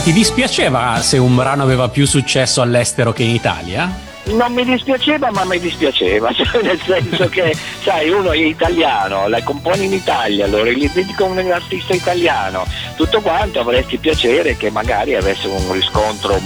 ti 0.04 0.12
dispiaceva 0.12 1.00
se 1.00 1.16
un 1.16 1.34
brano 1.34 1.62
aveva 1.62 1.88
più 1.88 2.04
successo 2.04 2.60
all'estero 2.60 3.14
che 3.14 3.22
in 3.22 3.30
Italia? 3.30 4.12
non 4.26 4.52
mi 4.52 4.64
dispiaceva 4.64 5.30
ma 5.32 5.44
mi 5.44 5.58
dispiaceva 5.58 6.32
cioè 6.36 6.62
nel 6.62 6.78
senso 6.80 7.28
che 7.28 7.54
sai 7.82 8.08
uno 8.08 8.32
è 8.32 8.36
italiano 8.36 9.28
la 9.28 9.42
compone 9.42 9.84
in 9.84 9.92
Italia 9.92 10.46
lo 10.46 10.62
realizzi 10.62 11.04
con 11.14 11.36
un 11.36 11.50
artista 11.50 11.94
italiano 11.94 12.64
tutto 12.96 13.20
quanto 13.20 13.60
avresti 13.60 13.98
piacere 13.98 14.56
che 14.56 14.70
magari 14.70 15.14
avesse 15.14 15.46
un 15.46 15.72
riscontro 15.72 16.40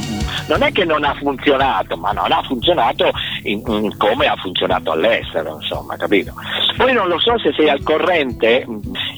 non 0.46 0.62
è 0.62 0.72
che 0.72 0.84
non 0.84 1.04
ha 1.04 1.14
funzionato 1.14 1.96
ma 1.96 2.10
non 2.10 2.32
ha 2.32 2.42
funzionato 2.42 3.10
in- 3.44 3.62
in 3.66 3.96
come 3.96 4.26
ha 4.26 4.34
funzionato 4.36 4.90
all'estero 4.90 5.58
insomma 5.60 5.96
capito 5.96 6.32
poi 6.76 6.92
non 6.92 7.06
lo 7.06 7.20
so 7.20 7.38
se 7.38 7.52
sei 7.56 7.68
al 7.68 7.82
corrente 7.82 8.66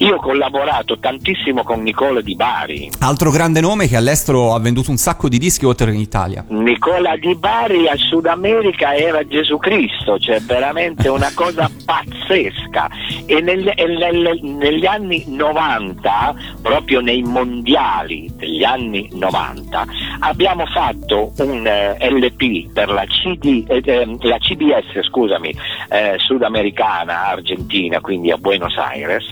io 0.01 0.15
ho 0.15 0.19
collaborato 0.19 0.97
tantissimo 0.97 1.63
con 1.63 1.81
Nicola 1.83 2.21
Di 2.21 2.35
Bari 2.35 2.89
Altro 2.99 3.29
grande 3.29 3.61
nome 3.61 3.87
che 3.87 3.95
all'estero 3.95 4.53
ha 4.53 4.59
venduto 4.59 4.89
un 4.89 4.97
sacco 4.97 5.29
di 5.29 5.37
dischi 5.37 5.65
oltre 5.65 5.89
che 5.89 5.97
in 5.97 6.01
Italia. 6.01 6.45
Nicola 6.49 7.15
Di 7.17 7.35
Bari 7.35 7.87
al 7.87 7.97
Sud 7.97 8.25
America 8.25 8.95
era 8.95 9.25
Gesù 9.25 9.57
Cristo, 9.57 10.17
cioè 10.19 10.39
veramente 10.39 11.07
una 11.07 11.31
cosa 11.35 11.69
pazzesca. 11.85 12.89
E 13.25 13.41
negli, 13.41 13.69
e 13.73 13.85
nel- 13.85 14.39
negli 14.41 14.85
anni 14.85 15.23
90, 15.27 16.35
proprio 16.61 17.01
nei 17.01 17.21
mondiali 17.23 18.31
degli 18.35 18.63
anni 18.63 19.09
90, 19.11 19.85
abbiamo 20.19 20.65
fatto 20.67 21.31
un 21.37 21.65
eh, 21.65 21.97
LP 22.09 22.71
per 22.71 22.89
la, 22.89 23.05
CD, 23.05 23.65
eh, 23.67 23.81
eh, 23.83 24.17
la 24.21 24.37
CBS, 24.37 25.03
scusami, 25.07 25.53
eh, 25.89 26.15
sudamericana, 26.17 27.27
argentina, 27.27 27.99
quindi 27.99 28.31
a 28.31 28.37
Buenos 28.37 28.77
Aires, 28.77 29.25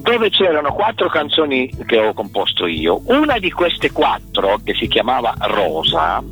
dove 0.00 0.30
c'erano 0.30 0.72
quattro 0.72 1.08
canzoni 1.08 1.70
che 1.86 1.98
ho 1.98 2.12
composto 2.12 2.66
io. 2.66 3.00
Una 3.06 3.38
di 3.38 3.50
queste 3.50 3.90
quattro, 3.92 4.58
che 4.64 4.74
si 4.74 4.88
chiamava 4.88 5.34
Rosa, 5.38 6.22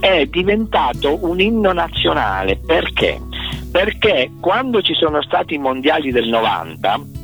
è 0.00 0.26
diventato 0.26 1.18
un 1.26 1.40
inno 1.40 1.72
nazionale 1.72 2.58
perché? 2.64 3.20
Perché 3.70 4.32
quando 4.40 4.82
ci 4.82 4.94
sono 4.94 5.22
stati 5.22 5.54
i 5.54 5.58
mondiali 5.58 6.10
del 6.10 6.28
90 6.28 7.19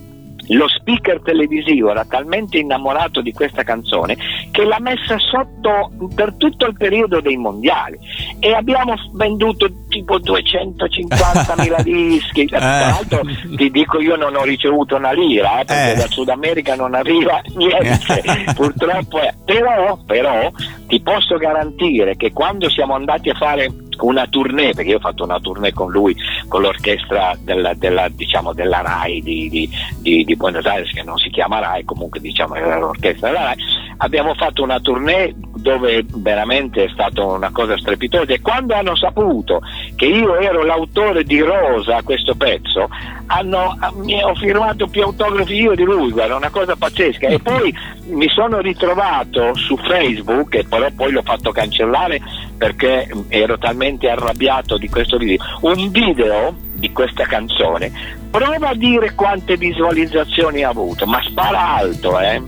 lo 0.51 0.69
speaker 0.69 1.21
televisivo 1.23 1.91
era 1.91 2.05
talmente 2.05 2.59
innamorato 2.59 3.21
di 3.21 3.33
questa 3.33 3.63
canzone 3.63 4.17
che 4.53 4.65
l'ha 4.65 4.79
messa 4.81 5.17
sotto 5.19 5.91
per 6.15 6.35
tutto 6.37 6.67
il 6.67 6.75
periodo 6.77 7.21
dei 7.21 7.37
mondiali. 7.37 7.99
E 8.39 8.53
abbiamo 8.55 8.95
venduto 9.15 9.69
tipo 9.89 10.19
250.000 10.19 11.83
dischi. 11.83 12.47
Tra 12.47 12.59
l'altro 12.61 13.23
ti 13.57 13.71
dico 13.71 14.01
io 14.01 14.17
non 14.17 14.35
ho 14.37 14.43
ricevuto 14.45 14.97
una 14.97 15.13
lira 15.13 15.61
eh, 15.61 15.65
perché 15.65 15.93
Eh. 15.93 15.97
da 15.97 16.07
Sud 16.09 16.29
America 16.29 16.75
non 16.75 16.95
arriva 16.95 17.41
niente. 17.57 18.23
Purtroppo 18.55 19.19
è- 19.21 19.35
però, 19.45 19.99
però 20.07 20.51
ti 20.87 21.01
posso 21.01 21.37
garantire 21.37 22.17
che 22.17 22.33
quando 22.33 22.69
siamo 22.71 22.95
andati 22.95 23.31
a 23.31 23.35
fare 23.35 23.69
una 24.01 24.27
tournée, 24.27 24.73
perché 24.75 24.91
io 24.91 24.97
ho 24.97 25.01
fatto 25.01 25.25
una 25.25 25.41
tournée 25.41 25.73
con 25.73 25.91
lui, 25.91 26.15
con 26.49 26.63
l'orchestra 26.63 27.37
della, 27.41 27.75
della, 27.75 28.09
diciamo, 28.09 28.53
della 28.53 28.81
RAI 28.83 29.23
di, 29.23 29.49
di- 29.49 30.25
di- 30.25 30.37
Buenos 30.37 30.67
Aires, 30.67 30.93
che 30.93 31.03
non 31.03 31.17
si 31.19 31.31
chiama 31.31 31.61
RAI, 31.61 31.85
comunque 31.85 32.21
diciamo 32.21 32.55
era 32.55 32.79
l'orchestra 32.79 33.29
della 33.29 33.45
RAI, 33.45 33.57
abbiamo 33.99 34.35
fatto 34.35 34.63
una 34.63 34.81
tournée 34.81 35.35
dove 35.57 36.05
veramente 36.15 36.85
è 36.85 36.89
stata 36.89 37.25
una 37.25 37.51
cosa 37.51 37.77
strepitosa 37.79 38.33
e 38.33 38.41
quando 38.41 38.75
hanno 38.75 38.95
saputo 38.95 39.61
che 39.97 40.07
io 40.07 40.39
ero 40.39 40.63
l'autore 40.65 41.25
di 41.25 41.41
Rosa, 41.41 42.03
questo 42.03 42.35
pezzo, 42.35 42.89
hanno, 43.27 43.77
mi 44.03 44.23
ho 44.23 44.35
firmato 44.35 44.87
più 44.87 45.03
autografi 45.03 45.55
io 45.55 45.75
di 45.75 45.83
lui, 45.83 46.11
guarda, 46.11 46.37
una 46.37 46.51
cosa 46.51 46.77
pazzesca. 46.77 47.29
E 47.29 47.41
poi 47.41 47.75
mi 48.11 48.29
sono 48.29 48.61
ritrovato 48.61 49.55
su 49.55 49.77
Facebook, 49.79 50.63
però 50.69 50.87
poi 50.95 51.13
l'ho 51.13 51.23
fatto 51.23 51.51
cancellare 51.51 52.21
perché 52.57 53.09
ero 53.29 53.59
talmente 53.59 53.86
arrabbiato 54.09 54.77
di 54.77 54.89
questo 54.89 55.17
video, 55.17 55.39
un 55.61 55.91
video 55.91 56.55
di 56.75 56.93
questa 56.93 57.25
canzone. 57.25 57.91
Prova 58.31 58.71
a 58.71 58.75
dire 58.75 59.15
quante 59.15 59.57
visualizzazioni 59.57 60.63
ha 60.63 60.69
avuto, 60.69 61.07
ma 61.07 61.23
spara 61.23 61.77
alto, 61.77 62.19
eh? 62.21 62.43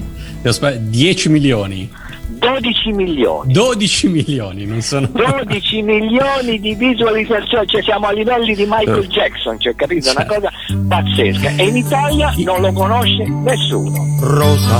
10 0.78 1.28
milioni. 1.28 1.90
12 2.28 2.92
milioni. 2.92 3.52
12 3.52 4.08
milioni, 4.08 4.64
non 4.64 4.80
sono... 4.82 5.08
12 5.12 5.82
milioni 5.82 6.60
di 6.60 6.74
visualizzazioni, 6.74 7.66
cioè 7.66 7.82
siamo 7.82 8.06
a 8.06 8.12
livelli 8.12 8.54
di 8.54 8.64
Michael 8.66 9.06
Jackson, 9.08 9.58
cioè 9.58 9.74
capito? 9.74 10.10
Una 10.10 10.26
cosa 10.26 10.52
pazzesca. 10.88 11.56
E 11.56 11.66
in 11.66 11.76
Italia 11.76 12.32
non 12.44 12.60
lo 12.60 12.72
conosce 12.72 13.24
nessuno. 13.24 14.18
Rosa, 14.20 14.78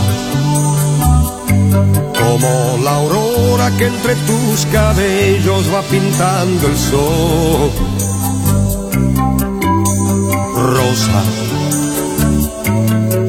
Como 1.70 2.78
la 2.82 2.96
aurora 2.96 3.70
que 3.76 3.86
entre 3.86 4.14
tus 4.14 4.66
cabellos 4.66 5.72
va 5.72 5.82
pintando 5.82 6.66
el 6.66 6.76
sol. 6.76 7.70
Rosa, 10.54 11.22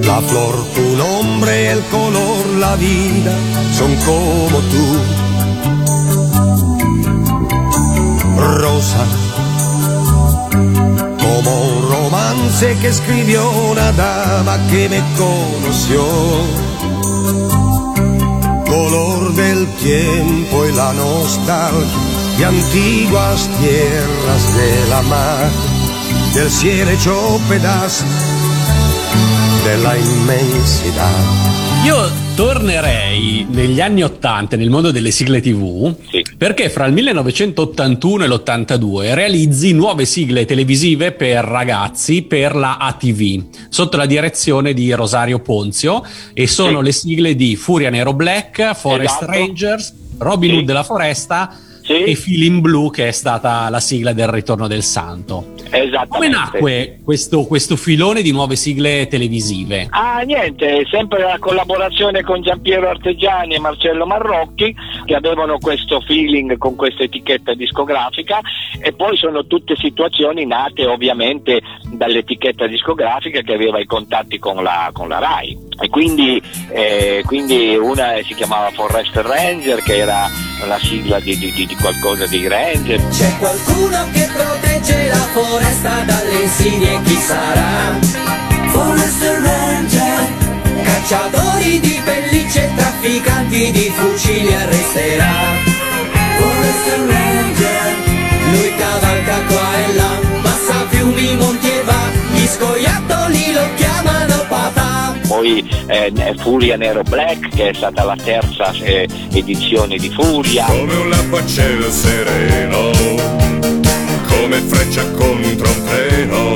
la 0.04 0.22
flor, 0.22 0.56
tu 0.76 0.98
nombre, 0.98 1.72
el 1.72 1.82
color, 1.86 2.46
la 2.60 2.76
vida 2.76 3.34
son 3.78 3.96
como 3.98 4.60
tú. 4.72 4.86
Rosa, 8.38 9.06
como 11.20 11.62
un 11.62 11.90
romance 11.90 12.78
que 12.82 12.88
escribió 12.88 13.50
una 13.72 13.92
dama 13.92 14.58
que 14.70 14.90
me 14.90 15.02
conoció. 15.18 16.04
Color 18.70 19.34
del 19.34 19.68
tiempo 19.82 20.66
y 20.66 20.72
la 20.74 20.94
nostalgia 20.94 22.20
de 22.38 22.46
antiguas 22.46 23.50
tierras 23.60 24.56
de 24.56 24.90
la 24.90 25.02
mar, 25.02 25.50
del 26.34 26.50
cielo 26.50 26.92
hecho 26.92 27.42
pedazo 27.50 28.06
de 29.66 29.78
la 29.84 29.98
inmensidad. 29.98 31.50
Io 31.84 32.12
tornerei 32.36 33.46
negli 33.50 33.82
anni 33.82 34.04
80 34.04 34.56
nel 34.56 34.70
mondo 34.70 34.92
delle 34.92 35.12
sigle 35.12 35.42
TV 35.42 35.96
perché 36.40 36.70
fra 36.70 36.86
il 36.86 36.94
1981 36.94 38.24
e 38.24 38.28
l'82 38.30 39.14
realizzi 39.14 39.74
nuove 39.74 40.06
sigle 40.06 40.46
televisive 40.46 41.12
per 41.12 41.44
ragazzi 41.44 42.22
per 42.22 42.56
la 42.56 42.78
ATV 42.78 43.44
sotto 43.68 43.98
la 43.98 44.06
direzione 44.06 44.74
di 44.74 44.90
Rosario 44.94 45.40
Ponzio 45.40 46.02
e 46.34 46.48
sono 46.48 46.78
Sì. 46.80 46.84
le 46.86 46.92
sigle 46.94 47.36
di 47.36 47.58
Furia 47.58 47.90
Nero 47.90 48.14
Black, 48.14 48.74
Forest 48.74 49.18
Esatto. 49.22 49.32
Rangers, 49.32 49.94
Robin 50.20 50.50
Sì. 50.52 50.56
Hood 50.56 50.66
della 50.66 50.84
Foresta 50.84 51.58
e 51.90 52.14
Feeling 52.14 52.62
Blue 52.62 52.92
che 52.92 53.08
è 53.08 53.12
stata 53.12 53.68
la 53.70 53.80
sigla 53.80 54.14
del 54.14 54.28
Ritorno 54.28 54.68
del 54.68 54.84
Santo. 54.84 55.56
Come 56.08 56.28
nacque 56.28 57.00
questo, 57.04 57.46
questo 57.46 57.76
filone 57.76 58.22
di 58.22 58.32
nuove 58.32 58.56
sigle 58.56 59.08
televisive? 59.08 59.88
Ah, 59.90 60.22
niente, 60.22 60.86
sempre 60.90 61.22
la 61.22 61.38
collaborazione 61.40 62.24
con 62.24 62.42
Giampiero 62.42 62.90
Artegiani 62.90 63.56
e 63.56 63.60
Marcello 63.60 64.06
Marrocchi 64.06 64.76
che 65.06 65.16
avevano 65.16 65.58
questo 65.58 66.00
feeling 66.02 66.58
con 66.58 66.76
questa 66.76 67.04
etichetta 67.04 67.54
discografica 67.54 68.40
e 68.80 68.94
poi 68.94 69.18
sono 69.18 69.46
tutte 69.46 69.76
situazioni 69.76 70.46
nate 70.46 70.86
ovviamente 70.86 71.62
dall'etichetta 71.92 72.68
discografica 72.68 73.42
che 73.42 73.54
aveva 73.54 73.80
i 73.80 73.86
contatti 73.86 74.38
con 74.38 74.62
la, 74.64 74.90
con 74.94 75.08
la 75.08 75.20
RAI 75.20 75.69
e 75.82 75.90
quindi, 75.90 76.42
eh, 76.72 77.22
quindi 77.26 77.76
una 77.76 78.14
si 78.26 78.34
chiamava 78.36 78.70
Forest 78.72 79.16
Ranger 79.16 79.82
che 79.82 79.98
era 79.98 80.30
la 80.68 80.78
sigla 80.82 81.20
di, 81.20 81.38
di- 81.38 81.54
di- 81.54 81.76
qualcosa 81.80 82.28
dei 82.28 82.48
Ranger. 82.48 83.00
C'è 83.10 83.38
qualcuno 83.38 84.06
che 84.12 84.28
protegge 84.34 85.08
la 85.08 85.26
foresta 85.34 86.02
dalle 86.06 86.42
insidie, 86.44 87.02
chi 87.04 87.16
sarà? 87.16 87.98
Forest 88.72 89.24
Ranger, 89.24 90.28
cacciatori 90.84 91.80
di 91.80 92.02
pellicce, 92.04 92.70
trafficanti 92.76 93.72
di 93.72 93.92
fucili 93.96 94.54
arresterà. 94.54 95.34
Forest 96.40 96.88
Ranger, 97.08 97.96
lui 98.52 98.74
cavalca 98.76 99.38
qua 99.48 99.78
e 99.88 99.94
là, 99.96 100.20
passa 100.42 100.86
fiumi, 100.90 101.36
monti 101.36 101.68
e 101.70 101.82
va, 101.84 102.02
gli 102.34 102.46
scoiattoli. 102.46 102.99
Poi 105.40 105.66
eh, 105.88 106.36
Furia 106.40 106.76
Nero 106.76 107.02
Black 107.04 107.48
che 107.56 107.70
è 107.70 107.74
stata 107.74 108.04
la 108.04 108.18
terza 108.22 108.74
eh, 108.74 109.08
edizione 109.32 109.96
di 109.96 110.10
Furia. 110.10 110.66
Come 110.66 110.94
un 110.94 111.08
lappacello 111.08 111.90
sereno, 111.90 112.92
come 114.28 114.60
freccia 114.60 115.10
contro 115.12 115.70
un 115.70 115.84
treno, 115.86 116.52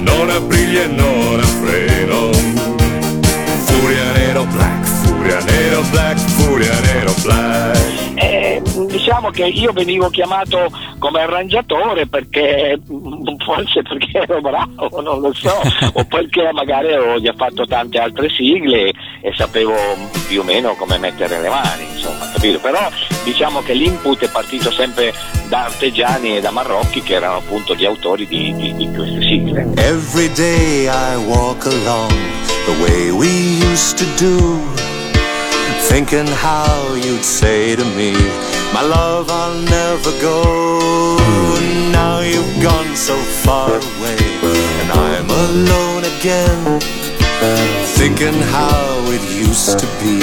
non 0.00 0.28
ha 0.28 0.38
briglie 0.38 0.84
e 0.84 0.86
non 0.88 1.40
ha 1.40 1.46
freno. 1.46 2.30
Furia 3.64 4.12
nero 4.12 4.44
black, 4.44 4.84
furia 4.84 5.40
nero 5.40 5.82
black, 5.90 6.18
furia 6.18 6.78
nero 6.80 7.14
black. 7.22 7.85
Diciamo 8.96 9.28
che 9.28 9.44
io 9.44 9.72
venivo 9.72 10.08
chiamato 10.08 10.72
come 10.98 11.20
arrangiatore 11.20 12.06
perché 12.06 12.80
mm, 12.90 13.36
forse 13.44 13.82
perché 13.82 14.20
ero 14.20 14.40
bravo, 14.40 15.02
non 15.02 15.20
lo 15.20 15.34
so, 15.34 15.52
o 15.92 16.04
perché 16.08 16.50
magari 16.54 16.94
avevo 16.94 17.20
già 17.20 17.34
fatto 17.36 17.66
tante 17.66 17.98
altre 17.98 18.30
sigle 18.30 18.92
e 19.20 19.32
sapevo 19.36 19.74
più 20.26 20.40
o 20.40 20.44
meno 20.44 20.74
come 20.76 20.96
mettere 20.96 21.38
le 21.42 21.48
mani, 21.50 21.84
insomma, 21.92 22.30
capito? 22.32 22.58
Però 22.58 22.88
diciamo 23.22 23.60
che 23.60 23.74
l'input 23.74 24.24
è 24.24 24.30
partito 24.30 24.70
sempre 24.70 25.12
da 25.48 25.64
Artegiani 25.64 26.38
e 26.38 26.40
da 26.40 26.50
Marrocchi 26.50 27.02
che 27.02 27.16
erano 27.16 27.36
appunto 27.36 27.74
gli 27.74 27.84
autori 27.84 28.26
di, 28.26 28.54
di- 28.54 28.74
di 28.74 28.90
queste 28.94 29.20
sigle. 29.20 29.72
Every 29.76 30.32
day 30.32 30.88
I 30.88 31.16
walk 31.26 31.66
along 31.66 32.14
the 32.64 32.82
way 32.82 33.10
we 33.10 33.28
used 33.62 33.98
to 33.98 34.06
do. 34.16 34.95
Thinking 35.88 36.26
how 36.26 36.94
you'd 36.94 37.24
say 37.24 37.76
to 37.76 37.84
me, 37.96 38.12
My 38.74 38.82
love, 38.82 39.30
I'll 39.30 39.60
never 39.62 40.10
go. 40.20 41.16
Now 41.92 42.20
you've 42.20 42.62
gone 42.62 42.96
so 42.96 43.16
far 43.44 43.70
away, 43.70 44.18
and 44.80 44.90
I'm 44.90 45.30
alone 45.30 46.04
again. 46.04 46.80
Thinking 47.94 48.34
how 48.50 49.04
it 49.14 49.22
used 49.30 49.78
to 49.78 49.86
be, 50.02 50.20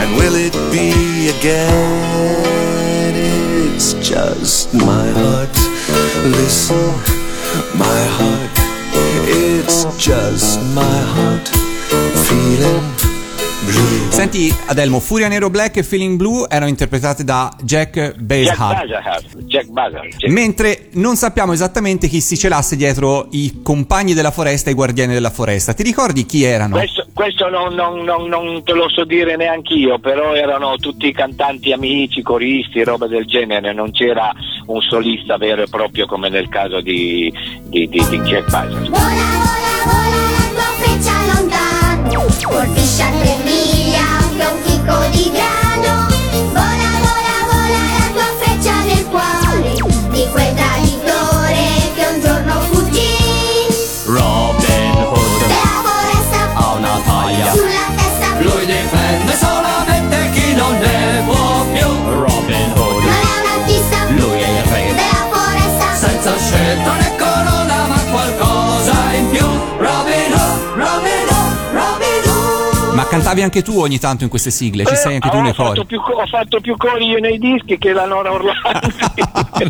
and 0.00 0.16
will 0.16 0.34
it 0.34 0.54
be 0.72 1.30
again? 1.38 3.14
It's 3.74 3.94
just 3.94 4.74
my 4.74 5.08
heart. 5.20 5.56
Listen, 6.36 6.90
my 7.78 8.02
heart. 8.18 8.50
It's 9.28 9.84
just 10.04 10.60
my 10.74 10.98
heart 11.14 11.48
feeling. 12.26 12.95
Senti 14.10 14.54
Adelmo, 14.66 15.00
Furia 15.00 15.28
Nero 15.28 15.50
Black 15.50 15.76
e 15.78 15.82
Feeling 15.82 16.16
Blue 16.16 16.46
erano 16.48 16.68
interpretate 16.68 17.24
da 17.24 17.50
Jack 17.62 18.14
Jack 18.14 18.18
Bazahar. 18.20 18.86
Bazahar, 18.86 19.22
Jack 19.44 19.66
Bazahar. 19.68 20.06
Mentre 20.28 20.88
non 20.92 21.16
sappiamo 21.16 21.52
esattamente 21.52 22.06
chi 22.08 22.20
si 22.20 22.36
celasse 22.36 22.76
dietro 22.76 23.28
i 23.32 23.60
compagni 23.62 24.14
della 24.14 24.30
foresta 24.30 24.68
e 24.68 24.72
i 24.72 24.76
guardiani 24.76 25.12
della 25.14 25.30
foresta. 25.30 25.72
Ti 25.74 25.82
ricordi 25.82 26.26
chi 26.26 26.44
erano? 26.44 26.76
Questo, 26.76 27.06
questo 27.12 27.48
non, 27.48 27.74
non- 27.74 28.04
non- 28.04 28.28
non 28.28 28.62
te 28.62 28.72
lo 28.72 28.88
so 28.88 29.04
dire 29.04 29.36
neanche 29.36 29.74
io, 29.74 29.98
però 29.98 30.34
erano 30.34 30.76
tutti 30.76 31.10
cantanti 31.12 31.72
amici, 31.72 32.22
coristi, 32.22 32.84
roba 32.84 33.06
del 33.06 33.24
genere, 33.26 33.72
non 33.72 33.90
c'era 33.90 34.32
un 34.66 34.80
solista 34.80 35.36
vero 35.38 35.62
e 35.62 35.66
proprio 35.68 36.06
come 36.06 36.28
nel 36.28 36.48
caso 36.48 36.80
di, 36.80 37.32
di, 37.64 37.88
di, 37.88 38.02
di 38.08 38.18
Jack 38.20 38.50
Bazar. 38.50 39.45
Colpisce 42.48 43.02
a 43.02 43.10
tre 43.10 43.36
miglia 43.44 43.98
anche 44.20 44.44
un 44.44 44.62
chicco 44.64 44.96
di 45.10 45.30
grano. 45.32 46.06
Vola, 46.52 46.90
vola, 47.02 47.36
vola 47.50 47.82
la 47.98 48.08
tua 48.12 48.30
freccia 48.38 48.82
nel 48.84 49.04
cuore. 49.06 49.74
Di 50.10 50.26
quel 50.30 50.54
cantavi 73.16 73.42
anche 73.42 73.62
tu 73.62 73.78
ogni 73.78 73.98
tanto 73.98 74.24
in 74.24 74.30
queste 74.30 74.50
sigle? 74.50 74.84
Ci 74.84 74.96
sei 74.96 75.14
anche 75.14 75.28
tu 75.30 75.36
Eh, 75.36 75.40
nei 75.42 75.54
cori? 75.54 75.84
più, 75.86 76.00
ho 76.00 76.26
fatto 76.26 76.60
più 76.60 76.76
cori 76.76 77.06
io 77.06 77.18
nei 77.18 77.38
dischi 77.38 77.78
che 77.78 77.92
la 77.92 78.06
Nora 78.06 78.32
Orlando 78.32 78.54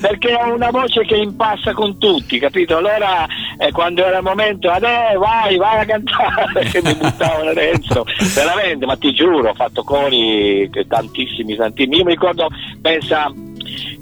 perché 0.00 0.34
ho 0.34 0.54
una 0.54 0.70
voce 0.70 1.04
che 1.04 1.16
impassa 1.16 1.72
con 1.72 1.98
tutti 1.98 2.38
capito 2.38 2.76
allora 2.76 3.26
eh, 3.58 3.70
quando 3.72 4.04
era 4.04 4.18
il 4.18 4.22
momento 4.24 4.70
adè 4.70 5.14
vai 5.18 5.56
vai 5.56 5.80
a 5.80 5.84
cantare 5.84 6.64
che 6.70 6.82
mi 6.82 6.94
buttavano 6.94 7.52
dentro 7.52 8.04
veramente 8.34 8.86
ma 8.86 8.96
ti 8.96 9.12
giuro 9.12 9.50
ho 9.50 9.54
fatto 9.54 9.82
cori 9.84 10.68
tantissimi 10.88 11.54
tantissimi 11.56 11.96
io 11.98 12.04
mi 12.04 12.10
ricordo 12.12 12.48
pensa 12.80 13.30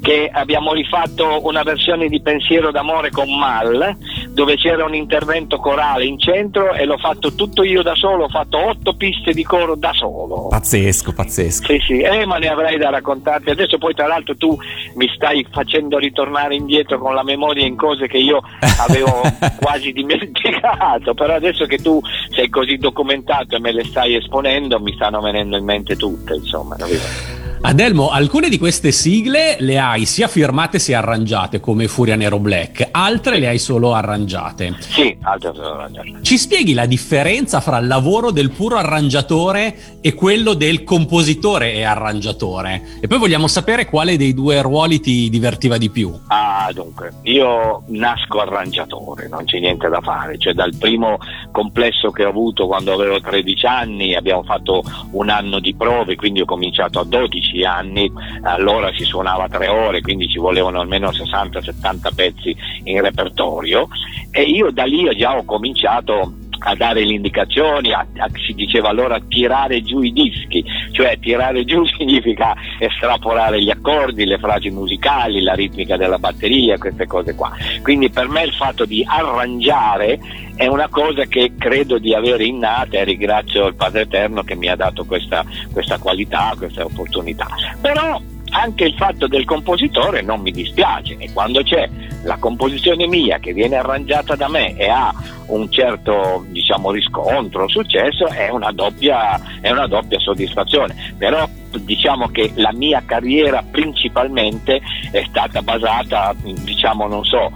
che 0.01 0.29
abbiamo 0.33 0.73
rifatto 0.73 1.47
una 1.47 1.63
versione 1.63 2.09
di 2.09 2.21
Pensiero 2.21 2.71
d'amore 2.71 3.11
con 3.11 3.33
Mal, 3.37 3.97
dove 4.31 4.57
c'era 4.57 4.85
un 4.85 4.95
intervento 4.95 5.59
corale 5.59 6.05
in 6.05 6.19
centro 6.19 6.73
e 6.73 6.85
l'ho 6.85 6.99
fatto 6.99 7.35
tutto 7.35 7.63
io 7.63 7.83
da 7.83 7.95
solo, 7.95 8.25
ho 8.25 8.29
fatto 8.29 8.59
otto 8.69 8.95
piste 8.95 9.33
di 9.33 9.45
coro 9.45 9.75
da 9.75 9.93
solo. 9.93 10.49
Pazzesco, 10.49 11.13
pazzesco. 11.13 11.73
Sì, 11.73 11.79
sì, 11.87 12.01
eh, 12.01 12.27
ma 12.27 12.39
ne 12.39 12.49
avrei 12.49 12.79
da 12.79 12.91
raccontarti. 12.91 13.51
Adesso 13.51 13.79
poi 13.79 13.95
tra 13.95 14.07
l'altro 14.07 14.37
tu 14.37 14.57
mi 14.95 15.09
stai 15.15 15.47
facendo 15.51 15.99
ritornare 15.99 16.55
indietro 16.55 16.99
con 16.99 17.15
la 17.15 17.23
memoria 17.23 17.65
in 17.65 17.77
cose 17.77 18.07
che 18.07 18.19
io 18.19 18.43
avevo 18.79 19.23
quasi 19.61 19.93
dimenticato, 19.93 21.15
però 21.15 21.35
adesso 21.35 21.67
che 21.67 21.79
tu 21.79 22.01
sei 22.31 22.49
così 22.49 22.77
documentato 22.77 23.57
e 23.57 23.61
me 23.61 23.73
le 23.73 23.85
stai 23.85 24.17
esponendo 24.17 24.81
mi 24.81 24.93
stanno 24.95 25.21
venendo 25.21 25.57
in 25.57 25.65
mente 25.65 25.97
tutte, 25.97 26.35
insomma, 26.35 26.77
capito? 26.77 27.42
Adelmo, 27.65 28.11
alcune 28.11 28.49
di 28.49 28.59
queste 28.59 28.91
sigle 28.91 29.55
le 29.61 29.79
hai 29.79 30.05
sia 30.05 30.27
firmate 30.27 30.81
sia 30.81 30.99
arrangiate 30.99 31.61
come 31.61 31.87
Furia 31.87 32.17
Nero 32.17 32.41
Black, 32.41 32.89
altre 32.91 33.39
le 33.39 33.47
hai 33.47 33.61
solo 33.61 33.95
arrangiate. 33.95 34.75
Sì, 34.81 35.17
altre 35.23 35.53
sono 35.55 35.75
arrangiate. 35.75 36.23
Ci 36.23 36.39
spieghi 36.39 36.75
la 36.75 36.87
differenza 36.87 37.61
fra 37.61 37.79
il 37.79 37.87
lavoro 37.87 38.33
del 38.33 38.51
puro 38.51 38.79
arrangiatore 38.79 40.01
e 40.01 40.13
quello 40.13 40.55
del 40.55 40.83
compositore 40.83 41.75
e 41.75 41.85
arrangiatore? 41.85 42.99
E 43.01 43.07
poi 43.07 43.19
vogliamo 43.19 43.47
sapere 43.47 43.87
quale 43.87 44.17
dei 44.17 44.35
due 44.35 44.61
ruoli 44.61 44.99
ti 44.99 45.31
divertiva 45.31 45.79
di 45.79 45.89
più. 45.89 46.13
Ah, 46.27 46.69
dunque, 46.75 47.13
io 47.23 47.85
nasco 47.87 48.41
arrangiatore, 48.41 49.29
non 49.29 49.45
c'è 49.45 49.61
niente 49.61 49.89
da 49.89 50.01
fare, 50.01 50.37
cioè 50.37 50.53
dal 50.53 50.75
primo 50.77 51.19
complesso 51.53 52.11
che 52.11 52.25
ho 52.25 52.29
avuto 52.29 52.67
quando 52.67 52.93
avevo 52.93 53.21
13 53.21 53.67
anni, 53.67 54.17
abbiamo 54.17 54.43
fatto 54.43 54.83
un 55.13 55.29
anno 55.29 55.61
di 55.61 55.75
prove, 55.75 56.17
quindi 56.17 56.41
ho 56.41 56.45
cominciato 56.45 56.99
a 56.99 57.05
12 57.05 57.52
anni, 57.65 58.11
allora 58.43 58.93
si 58.93 59.05
suonava 59.05 59.49
tre 59.49 59.69
ore, 59.69 60.01
quindi 60.01 60.29
ci 60.29 60.39
volevano 60.39 60.81
almeno 60.81 61.11
60-70 61.11 62.15
pezzi 62.15 62.57
in 62.85 63.01
repertorio. 63.01 63.89
E 64.31 64.43
io 64.43 64.71
da 64.71 64.85
lì 64.85 65.09
già 65.17 65.37
ho 65.37 65.45
cominciato 65.45 66.33
a 66.65 66.75
dare 66.75 67.05
le 67.05 67.15
indicazioni, 67.15 67.93
a- 67.93 68.07
a- 68.17 68.31
si 68.47 68.53
diceva 68.55 68.89
allora 68.89 69.21
tirare 69.29 69.83
giù 69.83 70.01
i 70.01 70.13
dischi, 70.13 70.65
cioè 70.93 71.19
tirare 71.19 71.65
giù 71.65 71.85
significa 71.97 72.55
estrapolare 72.79 73.63
gli 73.63 73.71
accordi, 73.71 74.25
le 74.25 74.39
frasi 74.39 74.71
musicali, 74.71 75.43
la 75.43 75.55
ritmica 75.55 75.97
della 75.97 76.19
batteria, 76.19 76.79
queste 76.79 77.07
cose 77.07 77.35
qua. 77.35 77.53
Quindi 77.83 78.11
per 78.11 78.29
me 78.29 78.45
il 78.45 78.53
fatto 78.53 78.85
di 78.85 79.05
arrangiare 79.07 80.19
è 80.57 80.67
una 80.67 80.89
cosa 80.89 81.25
che 81.25 81.53
credo 81.59 81.99
di 81.99 82.15
avere 82.15 82.45
innata 82.45 82.99
e 82.99 83.05
ringrazio 83.05 83.67
il 83.67 83.75
Padre 83.75 84.03
Eterno 84.03 84.43
che 84.43 84.55
mi 84.55 84.69
ha 84.69 84.77
dato 84.77 85.05
questa, 85.05 85.45
questa 85.73 85.99
qualità, 85.99 86.55
questa 86.57 86.85
opportunità. 86.85 87.47
Però 87.81 88.21
anche 88.53 88.85
il 88.85 88.95
fatto 88.95 89.27
del 89.27 89.45
compositore 89.45 90.23
non 90.23 90.41
mi 90.41 90.51
dispiace 90.51 91.17
e 91.19 91.33
quando 91.33 91.63
c'è 91.63 91.89
la 92.25 92.37
composizione 92.37 93.07
mia 93.07 93.39
che 93.39 93.53
viene 93.53 93.77
arrangiata 93.77 94.37
da 94.37 94.49
me 94.49 94.77
e 94.77 94.89
ha 94.89 95.13
un 95.47 95.71
certo 95.71 96.45
diciamo, 96.49 96.91
riscontro, 96.91 97.69
successo, 97.69 98.27
è 98.29 98.49
una, 98.51 98.71
doppia, 98.73 99.41
è 99.61 99.71
una 99.71 99.87
doppia 99.87 100.19
soddisfazione. 100.19 101.15
Però 101.19 101.49
diciamo 101.81 102.29
che 102.29 102.53
la 102.55 102.73
mia 102.73 103.03
carriera 103.05 103.65
principalmente 103.69 104.81
è 105.11 105.25
stata 105.29 105.63
basata, 105.63 106.35
diciamo, 106.43 107.07
non 107.07 107.25
so, 107.25 107.51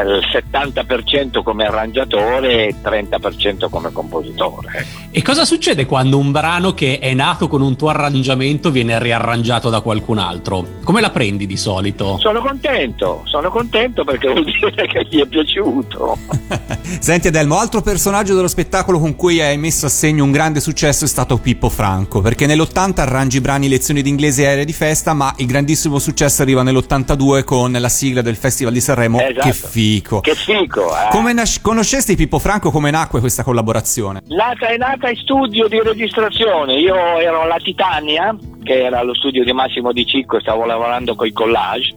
il 0.00 0.22
70% 0.32 1.42
come 1.42 1.64
arrangiatore 1.66 2.64
e 2.64 2.68
il 2.68 2.76
30% 2.82 3.68
come 3.68 3.92
compositore. 3.92 4.68
ecco. 4.78 5.00
E 5.10 5.20
cosa 5.22 5.44
succede 5.44 5.84
quando 5.84 6.16
un 6.18 6.32
brano 6.32 6.72
che 6.72 6.98
è 6.98 7.12
nato 7.12 7.46
con 7.48 7.60
un 7.60 7.76
tuo 7.76 7.88
arrangiamento 7.90 8.70
viene 8.70 8.98
riarrangiato 8.98 9.68
da 9.68 9.80
qualcun 9.82 10.16
altro? 10.18 10.66
Come 10.84 11.00
la 11.02 11.10
prendi 11.10 11.46
di 11.46 11.56
solito? 11.58 12.16
Sono 12.18 12.40
contento, 12.40 13.22
sono 13.24 13.50
contento 13.50 14.04
perché 14.04 14.28
vuol 14.32 14.44
dire 14.44 14.86
che 14.86 15.06
gli 15.10 15.20
è 15.20 15.26
piaciuto. 15.26 16.16
Senti 16.98 17.28
Adelmo, 17.28 17.58
altro 17.58 17.82
personaggio 17.82 18.34
dello 18.34 18.48
spettacolo 18.48 18.98
con 18.98 19.14
cui 19.14 19.40
hai 19.40 19.58
messo 19.58 19.86
a 19.86 19.88
segno 19.90 20.24
un 20.24 20.30
grande 20.32 20.60
successo 20.60 21.04
è 21.04 21.08
stato 21.08 21.36
Pippo 21.38 21.68
Franco, 21.68 22.20
perché 22.20 22.46
nell'80 22.46 23.00
arrangi 23.00 23.40
brani 23.40 23.68
lezioni 23.68 24.00
d'inglese 24.02 24.42
e 24.42 24.46
aeree 24.46 24.64
di 24.64 24.72
festa, 24.72 25.12
ma 25.12 25.32
il 25.36 25.46
grandissimo 25.46 25.98
successo 25.98 26.42
arriva 26.42 26.62
nell'82 26.62 27.44
con 27.44 27.72
la 27.72 27.88
sigla 27.88 28.22
del 28.22 28.36
Festival 28.36 28.72
di 28.72 28.80
Sanremo, 28.80 29.20
Esatto. 29.20 29.46
che 29.46 29.52
fico. 29.82 30.20
Che 30.20 30.34
fico, 30.34 30.94
eh. 30.96 31.08
Come 31.10 31.32
nas- 31.32 31.60
conoscesti 31.60 32.14
Pippo 32.14 32.38
Franco? 32.38 32.70
Come 32.70 32.90
nacque 32.90 33.20
questa 33.20 33.42
collaborazione? 33.42 34.22
Nata 34.28 34.68
è 34.68 34.76
nata 34.76 35.08
in 35.10 35.16
studio 35.16 35.66
di 35.66 35.80
registrazione, 35.82 36.74
io 36.74 36.94
ero 37.18 37.42
alla 37.42 37.58
Titania, 37.58 38.34
che 38.62 38.82
era 38.82 39.02
lo 39.02 39.14
studio 39.14 39.44
di 39.44 39.52
Massimo 39.52 39.92
Di 39.92 40.06
Cicco, 40.06 40.40
stavo 40.40 40.64
lavorando 40.64 41.14
con 41.14 41.26
i 41.26 41.32
collage 41.32 41.94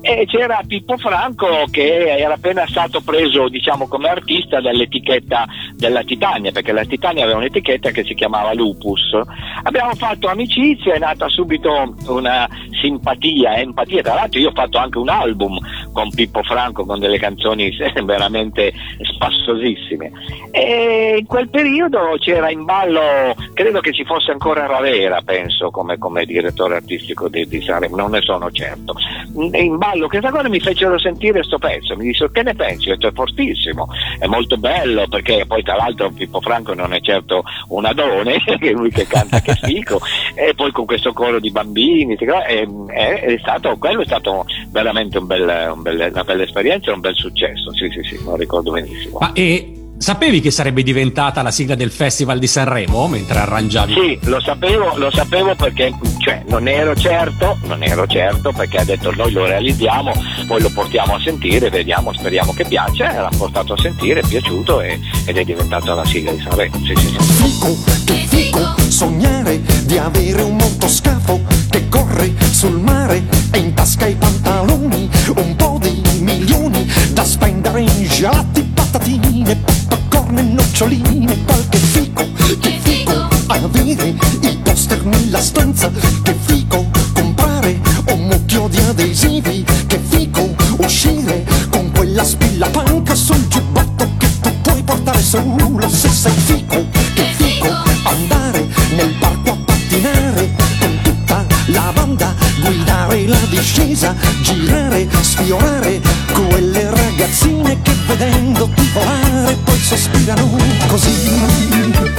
e 0.00 0.24
c'era 0.26 0.60
Pippo 0.64 0.96
Franco 0.98 1.64
che 1.68 2.16
era 2.16 2.34
appena 2.34 2.64
stato 2.68 3.00
preso 3.00 3.48
diciamo 3.48 3.88
come 3.88 4.08
artista 4.08 4.60
dall'etichetta 4.60 5.46
della 5.74 6.02
Titania 6.02 6.52
perché 6.52 6.70
la 6.70 6.84
Titania 6.84 7.24
aveva 7.24 7.38
un'etichetta 7.38 7.90
che 7.90 8.04
si 8.04 8.14
chiamava 8.14 8.54
Lupus. 8.54 9.18
Abbiamo 9.64 9.94
fatto 9.94 10.28
amicizia 10.28 10.94
è 10.94 10.98
nata 10.98 11.28
subito 11.28 11.94
una 12.06 12.48
simpatia 12.80 13.56
empatia. 13.56 14.02
Tra 14.02 14.14
l'altro 14.14 14.38
io 14.38 14.50
ho 14.50 14.54
fatto 14.54 14.78
anche 14.78 14.98
un 14.98 15.08
album 15.08 15.58
con 15.92 16.10
Pippo 16.10 16.42
Franco 16.42 16.84
con 16.84 17.00
delle 17.00 17.18
canzoni 17.18 17.74
veramente 18.04 18.72
spassosissime. 19.00 20.12
E 20.52 21.16
in 21.18 21.26
quel 21.26 21.48
periodo 21.48 22.14
c'era 22.18 22.50
in 22.50 22.64
ballo 22.64 23.34
credo 23.54 23.80
che 23.80 23.92
ci 23.92 24.04
fosse 24.04 24.30
ancora 24.30 24.66
Ravera 24.66 25.20
penso 25.22 25.70
come, 25.70 25.98
come 26.06 26.24
direttore 26.24 26.76
artistico 26.76 27.28
di, 27.28 27.46
di 27.48 27.60
Sanremo 27.60 27.96
non 27.96 28.12
ne 28.12 28.20
sono 28.20 28.48
certo 28.52 28.94
in 29.34 29.76
ballo 29.76 30.06
questa 30.06 30.30
cosa 30.30 30.48
mi 30.48 30.60
fecero 30.60 30.96
sentire 31.00 31.42
sto 31.42 31.58
pezzo 31.58 31.96
mi 31.96 32.04
dissero 32.04 32.30
che 32.30 32.42
ne 32.44 32.54
pensi? 32.54 32.90
Ho 32.90 32.94
detto 32.94 33.08
è 33.08 33.12
fortissimo 33.12 33.88
è 34.18 34.26
molto 34.26 34.56
bello 34.56 35.08
perché 35.08 35.44
poi 35.46 35.62
tra 35.64 35.74
l'altro 35.74 36.10
Pippo 36.10 36.40
Franco 36.40 36.74
non 36.74 36.92
è 36.94 37.00
certo 37.00 37.42
un 37.68 37.84
adone 37.84 38.38
che 38.44 38.70
è 38.70 38.70
lui 38.70 38.90
che 38.90 39.06
canta 39.06 39.40
che 39.40 39.54
fico 39.54 40.00
e 40.34 40.54
poi 40.54 40.70
con 40.70 40.86
questo 40.86 41.12
coro 41.12 41.40
di 41.40 41.50
bambini 41.50 42.16
è, 42.16 42.24
è- 42.24 43.20
è 43.20 43.38
stato, 43.40 43.76
quello 43.78 44.02
è 44.02 44.06
stato 44.06 44.46
veramente 44.70 45.18
un 45.18 45.26
bel- 45.26 45.72
un 45.74 45.82
bel- 45.82 46.10
una 46.12 46.24
bella 46.24 46.44
esperienza 46.44 46.92
un 46.92 47.00
bel 47.00 47.16
successo 47.16 47.74
sì 47.74 47.90
sì 47.90 48.02
sì 48.04 48.22
lo 48.22 48.36
ricordo 48.36 48.70
benissimo 48.70 49.18
Ma 49.18 49.32
e 49.32 49.75
sapevi 49.98 50.40
che 50.40 50.50
sarebbe 50.50 50.82
diventata 50.82 51.42
la 51.42 51.50
sigla 51.50 51.74
del 51.74 51.90
Festival 51.90 52.38
di 52.38 52.46
Sanremo 52.46 53.08
mentre 53.08 53.38
arrangiavi? 53.38 53.92
Sì, 53.92 54.18
lo 54.28 54.40
sapevo, 54.40 54.96
lo 54.96 55.10
sapevo 55.10 55.54
perché 55.54 55.92
cioè, 56.18 56.42
non 56.48 56.68
ero 56.68 56.94
certo, 56.94 57.58
non 57.64 57.82
ero 57.82 58.06
certo 58.06 58.52
perché 58.52 58.78
ha 58.78 58.84
detto 58.84 59.12
noi 59.14 59.32
lo 59.32 59.46
realizziamo, 59.46 60.12
poi 60.46 60.60
lo 60.60 60.70
portiamo 60.70 61.14
a 61.14 61.20
sentire, 61.20 61.70
vediamo, 61.70 62.12
speriamo 62.12 62.52
che 62.52 62.64
piaccia, 62.64 63.14
e 63.14 63.20
l'ha 63.20 63.30
portato 63.36 63.72
a 63.72 63.78
sentire, 63.78 64.20
è 64.20 64.26
piaciuto 64.26 64.80
e- 64.80 64.98
ed 65.24 65.36
è 65.36 65.44
diventata 65.44 65.94
la 65.94 66.04
sigla 66.04 66.32
di 66.32 66.40
Sanremo. 66.40 66.76
Sì, 66.84 66.94
sì, 66.96 67.08
sì. 67.08 68.04
Che 68.04 68.24
fico 68.26 68.74
sognare 68.88 69.60
di 69.84 69.98
avere 69.98 70.42
un 70.42 70.56
motoscafo 70.56 71.40
che 71.70 71.88
corre 71.88 72.32
sul 72.50 72.78
mare 72.80 73.22
e 73.50 73.58
in 73.58 73.74
tasca 73.74 74.06
i 74.06 74.14
pantaloni, 74.14 75.08
un 75.36 75.56
po' 75.56 75.78
di 75.80 76.02
milioni 76.20 76.86
da 77.12 77.24
spendere 77.24 77.80
in 77.80 78.06
gelati, 78.08 78.72
patatine, 78.96 79.56
popcorn 79.88 80.38
e 80.38 80.42
noccioline, 80.42 81.44
qualche 81.44 81.78
fico, 81.78 82.24
che 82.60 82.78
fico? 82.82 83.28
avere 83.48 84.14
il 84.40 84.58
poster 84.62 85.04
nella 85.04 85.40
stanza, 85.40 85.90
che 86.22 86.34
fico? 86.46 86.88
Comprare 87.12 87.78
un 88.08 88.26
mucchio 88.26 88.68
di 88.68 88.78
adesivi, 88.78 89.64
che 89.86 90.00
fico? 90.08 90.54
Uscire 90.78 91.44
con 91.70 91.90
quella 91.92 92.24
spilla 92.24 92.68
panca 92.68 93.14
sul 93.14 93.46
giubbotto 93.48 94.08
che 94.16 94.28
tu 94.40 94.50
puoi 94.62 94.82
portare 94.82 95.20
solo 95.20 95.88
se 95.88 96.08
sei 96.08 96.32
fico, 96.32 96.86
che 97.14 97.34
fico? 97.36 97.68
Andare 98.04 98.66
nel 98.94 99.14
parco 99.18 99.50
a 99.50 99.56
pattinare 99.64 100.50
con 100.78 100.98
tutta 101.02 101.44
la 101.66 101.92
banda, 101.94 102.34
guidare 102.60 103.26
la 103.26 103.40
discesa, 103.50 104.14
girare, 104.40 105.06
sfiorare 105.20 106.00
quelle 106.32 106.90
ragazzine 106.90 107.85
vedendoti 108.06 108.90
volare 108.92 109.56
poi 109.64 109.78
sospirano 109.78 110.56
così. 110.86 112.15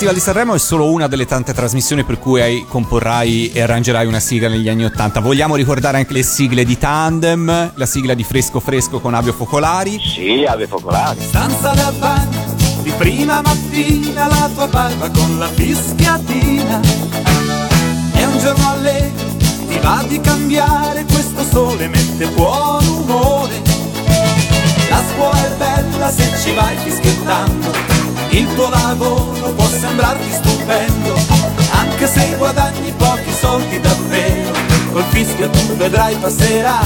Festival 0.00 0.18
di 0.18 0.24
Sanremo 0.24 0.54
è 0.54 0.58
solo 0.58 0.90
una 0.90 1.08
delle 1.08 1.26
tante 1.26 1.52
trasmissioni 1.52 2.04
per 2.04 2.18
cui 2.18 2.40
hai- 2.40 2.64
comporrai 2.66 3.52
e 3.52 3.60
arrangerai 3.60 4.06
una 4.06 4.18
sigla 4.18 4.48
negli 4.48 4.66
anni 4.66 4.86
Ottanta. 4.86 5.20
Vogliamo 5.20 5.56
ricordare 5.56 5.98
anche 5.98 6.14
le 6.14 6.22
sigle 6.22 6.64
di 6.64 6.78
Tandem, 6.78 7.72
la 7.74 7.84
sigla 7.84 8.14
di 8.14 8.24
Fresco 8.24 8.60
Fresco 8.60 9.00
con 9.00 9.12
Avio 9.12 9.34
Focolari. 9.34 10.00
Sì, 10.00 10.46
Ave 10.48 10.66
Focolari. 10.66 11.20
Stanza 11.20 11.72
da 11.74 11.92
bagno 11.98 12.56
di 12.80 12.90
prima 12.96 13.42
mattina 13.42 14.26
la 14.26 14.48
tua 14.54 14.68
barba 14.68 15.10
con 15.10 15.38
la 15.38 15.48
fischiatina. 15.48 16.80
È 18.12 18.24
un 18.24 18.38
giorno 18.38 18.70
allegro, 18.70 19.28
ti 19.68 19.78
va 19.82 20.02
di 20.08 20.18
cambiare 20.18 21.04
questo 21.04 21.42
sole 21.44 21.90
gente 22.20 22.26
buon 22.34 22.86
umore. 22.86 23.60
La 24.88 25.02
scuola 25.12 25.44
è 25.44 25.56
bella 25.58 26.10
se 26.10 26.30
ci 26.42 26.54
vai 26.54 26.76
fischiettando, 26.84 27.70
il 28.30 28.54
tuo 28.54 28.68
lavoro 28.68 29.52
può 29.52 29.66
sembrarti 29.66 30.30
stupendo, 30.30 31.14
anche 31.72 32.06
se 32.06 32.34
guadagni 32.36 32.92
pochi 32.96 33.32
soldi 33.32 33.80
davvero, 33.80 34.52
col 34.92 35.04
fischio 35.10 35.50
tu 35.50 35.76
vedrai 35.76 36.14
passerà. 36.16 36.78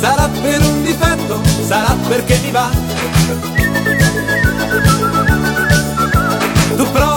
Sarà 0.00 0.28
per 0.28 0.62
un 0.62 0.82
difetto, 0.82 1.40
sarà 1.66 1.96
perché 2.08 2.38
mi 2.42 2.50
va. 2.50 2.70
Tu 6.76 6.84
specchio, 6.84 7.15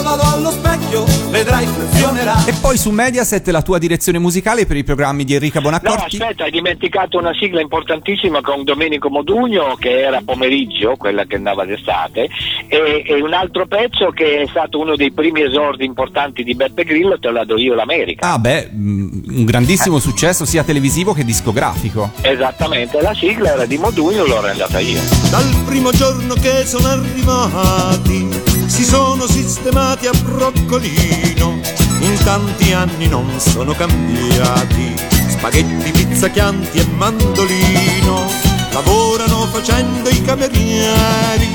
vedrai 1.30 1.66
funzionerà. 1.66 2.46
E 2.46 2.54
poi 2.60 2.78
su 2.78 2.90
Mediaset 2.92 3.48
la 3.50 3.62
tua 3.62 3.78
direzione 3.78 4.20
musicale 4.20 4.66
per 4.66 4.78
i 4.78 4.84
programmi 4.84 5.24
di 5.24 5.34
Enrica 5.34 5.60
No, 5.60 5.66
Bonaccorti. 5.66 6.18
aspetta, 6.18 6.44
hai 6.46 6.52
dimenticato 6.52 7.18
una 7.18 7.34
sigla 7.34 7.62
importantissima 7.62 8.42
con 8.42 8.64
Domenico 8.64 9.10
Modugno 9.10 9.76
che 9.80 10.02
era 10.02 10.22
pomeriggio, 10.24 10.96
quella 10.98 11.26
che 11.26 11.36
andava 11.36 11.66
d'estate, 11.66 12.30
e, 12.68 13.04
e 13.06 13.22
un 13.22 13.34
altro 13.34 13.68
pezzo 13.68 14.10
che 14.10 14.42
è 14.42 14.48
stato 14.48 14.80
uno 14.80 14.96
dei 14.96 15.12
primi 15.12 15.44
esordi 15.44 15.86
importanti 15.86 16.44
di 16.44 16.56
Beppe 16.56 16.84
Grillo, 16.84 17.20
te 17.20 17.32
la 17.32 17.46
do 17.46 17.58
io 17.58 17.76
l'America. 17.76 18.34
Ah 18.34 18.40
beh, 18.40 18.70
mm, 18.74 19.10
un 19.30 19.46
grandissimo 19.46 20.00
successo 20.00 20.46
sia 20.46 20.64
televisivo 20.64 21.14
che 21.14 21.24
discografico. 21.24 22.12
Esattamente, 22.22 23.02
la 23.02 23.14
sigla 23.14 23.54
era 23.54 23.66
di 23.66 23.78
Modugno, 23.78 24.26
l'ho 24.26 24.40
andata 24.46 24.80
io. 24.80 25.00
Dal 25.30 25.64
primo 25.66 25.92
giorno 25.92 26.34
che 26.36 26.66
sono 26.66 26.88
arrivati 26.88 28.49
si 28.80 28.86
sono 28.86 29.28
sistemati 29.28 30.08
a 30.08 30.12
broccolino. 30.14 31.60
In 32.00 32.18
tanti 32.24 32.72
anni 32.72 33.08
non 33.10 33.28
sono 33.38 33.74
cambiati. 33.74 34.96
Spaghetti, 35.28 35.92
pizza, 35.92 36.30
chianti 36.30 36.80
e 36.80 36.86
mandolino. 36.96 38.24
Lavorano 38.72 39.48
facendo 39.52 40.08
i 40.10 40.22
camerieri 40.22 41.50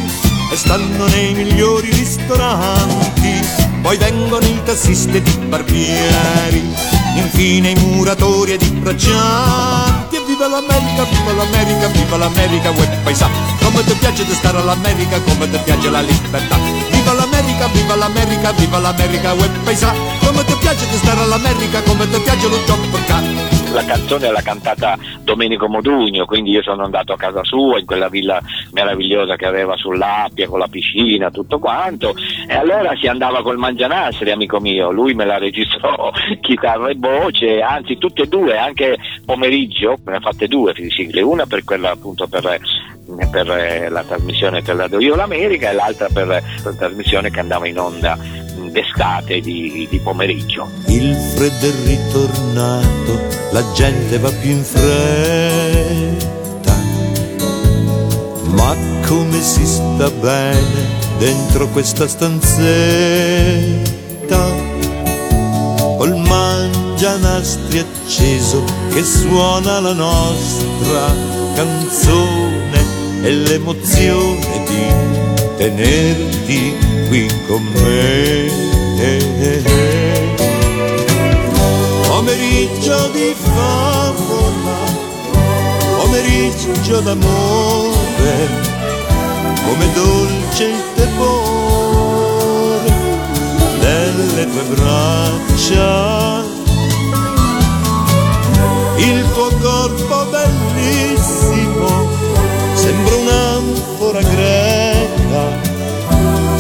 e 0.52 0.56
stanno 0.56 1.06
nei 1.06 1.32
migliori 1.32 1.88
ristoranti. 1.92 3.40
Poi 3.80 3.96
vengono 3.96 4.44
i 4.44 4.60
tassisti 4.62 5.16
ed 5.16 5.26
i 5.26 5.46
barbieri. 5.46 6.74
Infine 7.16 7.70
i 7.70 7.74
muratori 7.76 8.52
ed 8.52 8.62
i 8.62 8.70
braccianti. 8.70 10.23
Viva 10.34 10.48
l'America, 10.48 11.04
viva 11.04 11.32
l'America, 11.32 11.86
viva 11.86 12.16
l'America, 12.16 12.70
uè 12.70 12.88
paesà. 13.04 13.30
Come 13.62 13.84
ti 13.84 13.94
piace 13.94 14.24
di 14.24 14.34
stare 14.34 14.58
all'America, 14.58 15.20
come 15.20 15.48
ti 15.48 15.58
piace 15.58 15.88
la 15.88 16.00
libertà. 16.00 16.56
Viva 16.90 17.12
l'America, 17.12 17.68
viva 17.68 17.94
l'America, 17.94 18.50
viva 18.50 18.78
l'America, 18.80 19.32
uè 19.32 19.48
paesà. 19.62 19.94
Come 20.26 20.44
ti 20.44 20.56
piace 20.56 20.88
di 20.88 20.96
stare 20.96 21.20
all'America, 21.20 21.82
come 21.82 22.10
ti 22.10 22.18
piace 22.18 22.48
lo 22.48 22.58
job 22.66 22.84
per. 22.88 23.43
La 23.74 23.84
canzone 23.84 24.30
l'ha 24.30 24.40
cantata 24.40 24.96
Domenico 25.24 25.66
Modugno, 25.66 26.26
quindi 26.26 26.52
io 26.52 26.62
sono 26.62 26.84
andato 26.84 27.12
a 27.12 27.16
casa 27.16 27.42
sua 27.42 27.80
in 27.80 27.84
quella 27.84 28.08
villa 28.08 28.40
meravigliosa 28.70 29.34
che 29.34 29.46
aveva 29.46 29.76
sull'Appia 29.76 30.46
con 30.46 30.60
la 30.60 30.68
piscina, 30.68 31.32
tutto 31.32 31.58
quanto. 31.58 32.14
E 32.46 32.54
allora 32.54 32.94
si 32.94 33.08
andava 33.08 33.42
col 33.42 33.58
mangianastri, 33.58 34.30
amico 34.30 34.60
mio. 34.60 34.92
Lui 34.92 35.14
me 35.14 35.24
la 35.24 35.38
registrò 35.38 36.12
chitarra 36.40 36.90
e 36.90 36.94
voce, 36.96 37.60
anzi 37.62 37.98
tutte 37.98 38.22
e 38.22 38.28
due, 38.28 38.56
anche 38.56 38.96
pomeriggio, 39.24 39.96
ne 40.04 40.16
ha 40.16 40.20
fatte 40.20 40.46
due 40.46 40.72
sigle, 40.90 41.22
una 41.22 41.44
per 41.44 41.64
quella 41.64 41.90
appunto 41.90 42.28
per 42.28 42.60
per 43.30 43.50
eh, 43.50 43.90
la 43.90 44.02
trasmissione 44.02 44.62
Te 44.62 44.72
la 44.72 44.88
do 44.88 44.98
io 44.98 45.14
l'America 45.14 45.68
e 45.68 45.74
l'altra 45.74 46.08
per 46.10 46.26
la 46.26 46.74
trasmissione 46.74 47.30
che 47.30 47.40
andava 47.40 47.68
in 47.68 47.78
onda 47.78 48.16
d'estate 48.70 49.40
di, 49.40 49.86
di 49.90 49.98
pomeriggio. 49.98 50.70
Il 50.86 51.14
freddo 51.34 51.66
è 51.66 51.72
ritornato, 51.84 53.20
la 53.52 53.64
gente 53.72 54.18
va 54.18 54.30
più 54.30 54.50
in 54.50 54.62
fretta. 54.62 56.12
Ma 58.54 58.76
come 59.06 59.40
si 59.40 59.66
sta 59.66 60.10
bene 60.10 61.02
dentro 61.18 61.68
questa 61.68 62.06
stanzetta? 62.06 62.62
Col 65.96 66.16
mangianastri 66.16 67.78
acceso 67.78 68.64
che 68.92 69.02
suona 69.02 69.80
la 69.80 69.92
nostra 69.92 71.12
canzone 71.54 72.82
e 73.22 73.30
l'emozione 73.30 74.62
di 74.66 74.86
tenerti 75.56 76.93
qui 77.08 77.26
con 77.46 77.62
me. 77.62 78.62
Pomeriggio 82.06 83.08
di 83.12 83.34
favola, 83.36 84.76
pomeriggio 85.98 87.00
d'amore, 87.00 88.48
come 89.64 89.92
dolce 89.92 90.64
il 90.64 90.82
tepore 90.94 92.92
delle 93.80 94.46
tue 94.50 94.62
braccia. 94.74 96.42
Il 98.96 99.24
tuo 99.32 99.50
corpo 99.60 100.26
bellissimo 100.30 102.08
sembra 102.74 103.16
un'anfora 103.16 104.20
greca, 104.20 105.63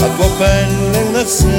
la 0.04 0.10
tua 0.16 0.28
pelle 0.38 0.98
una 1.08 1.24
seta 1.24 1.52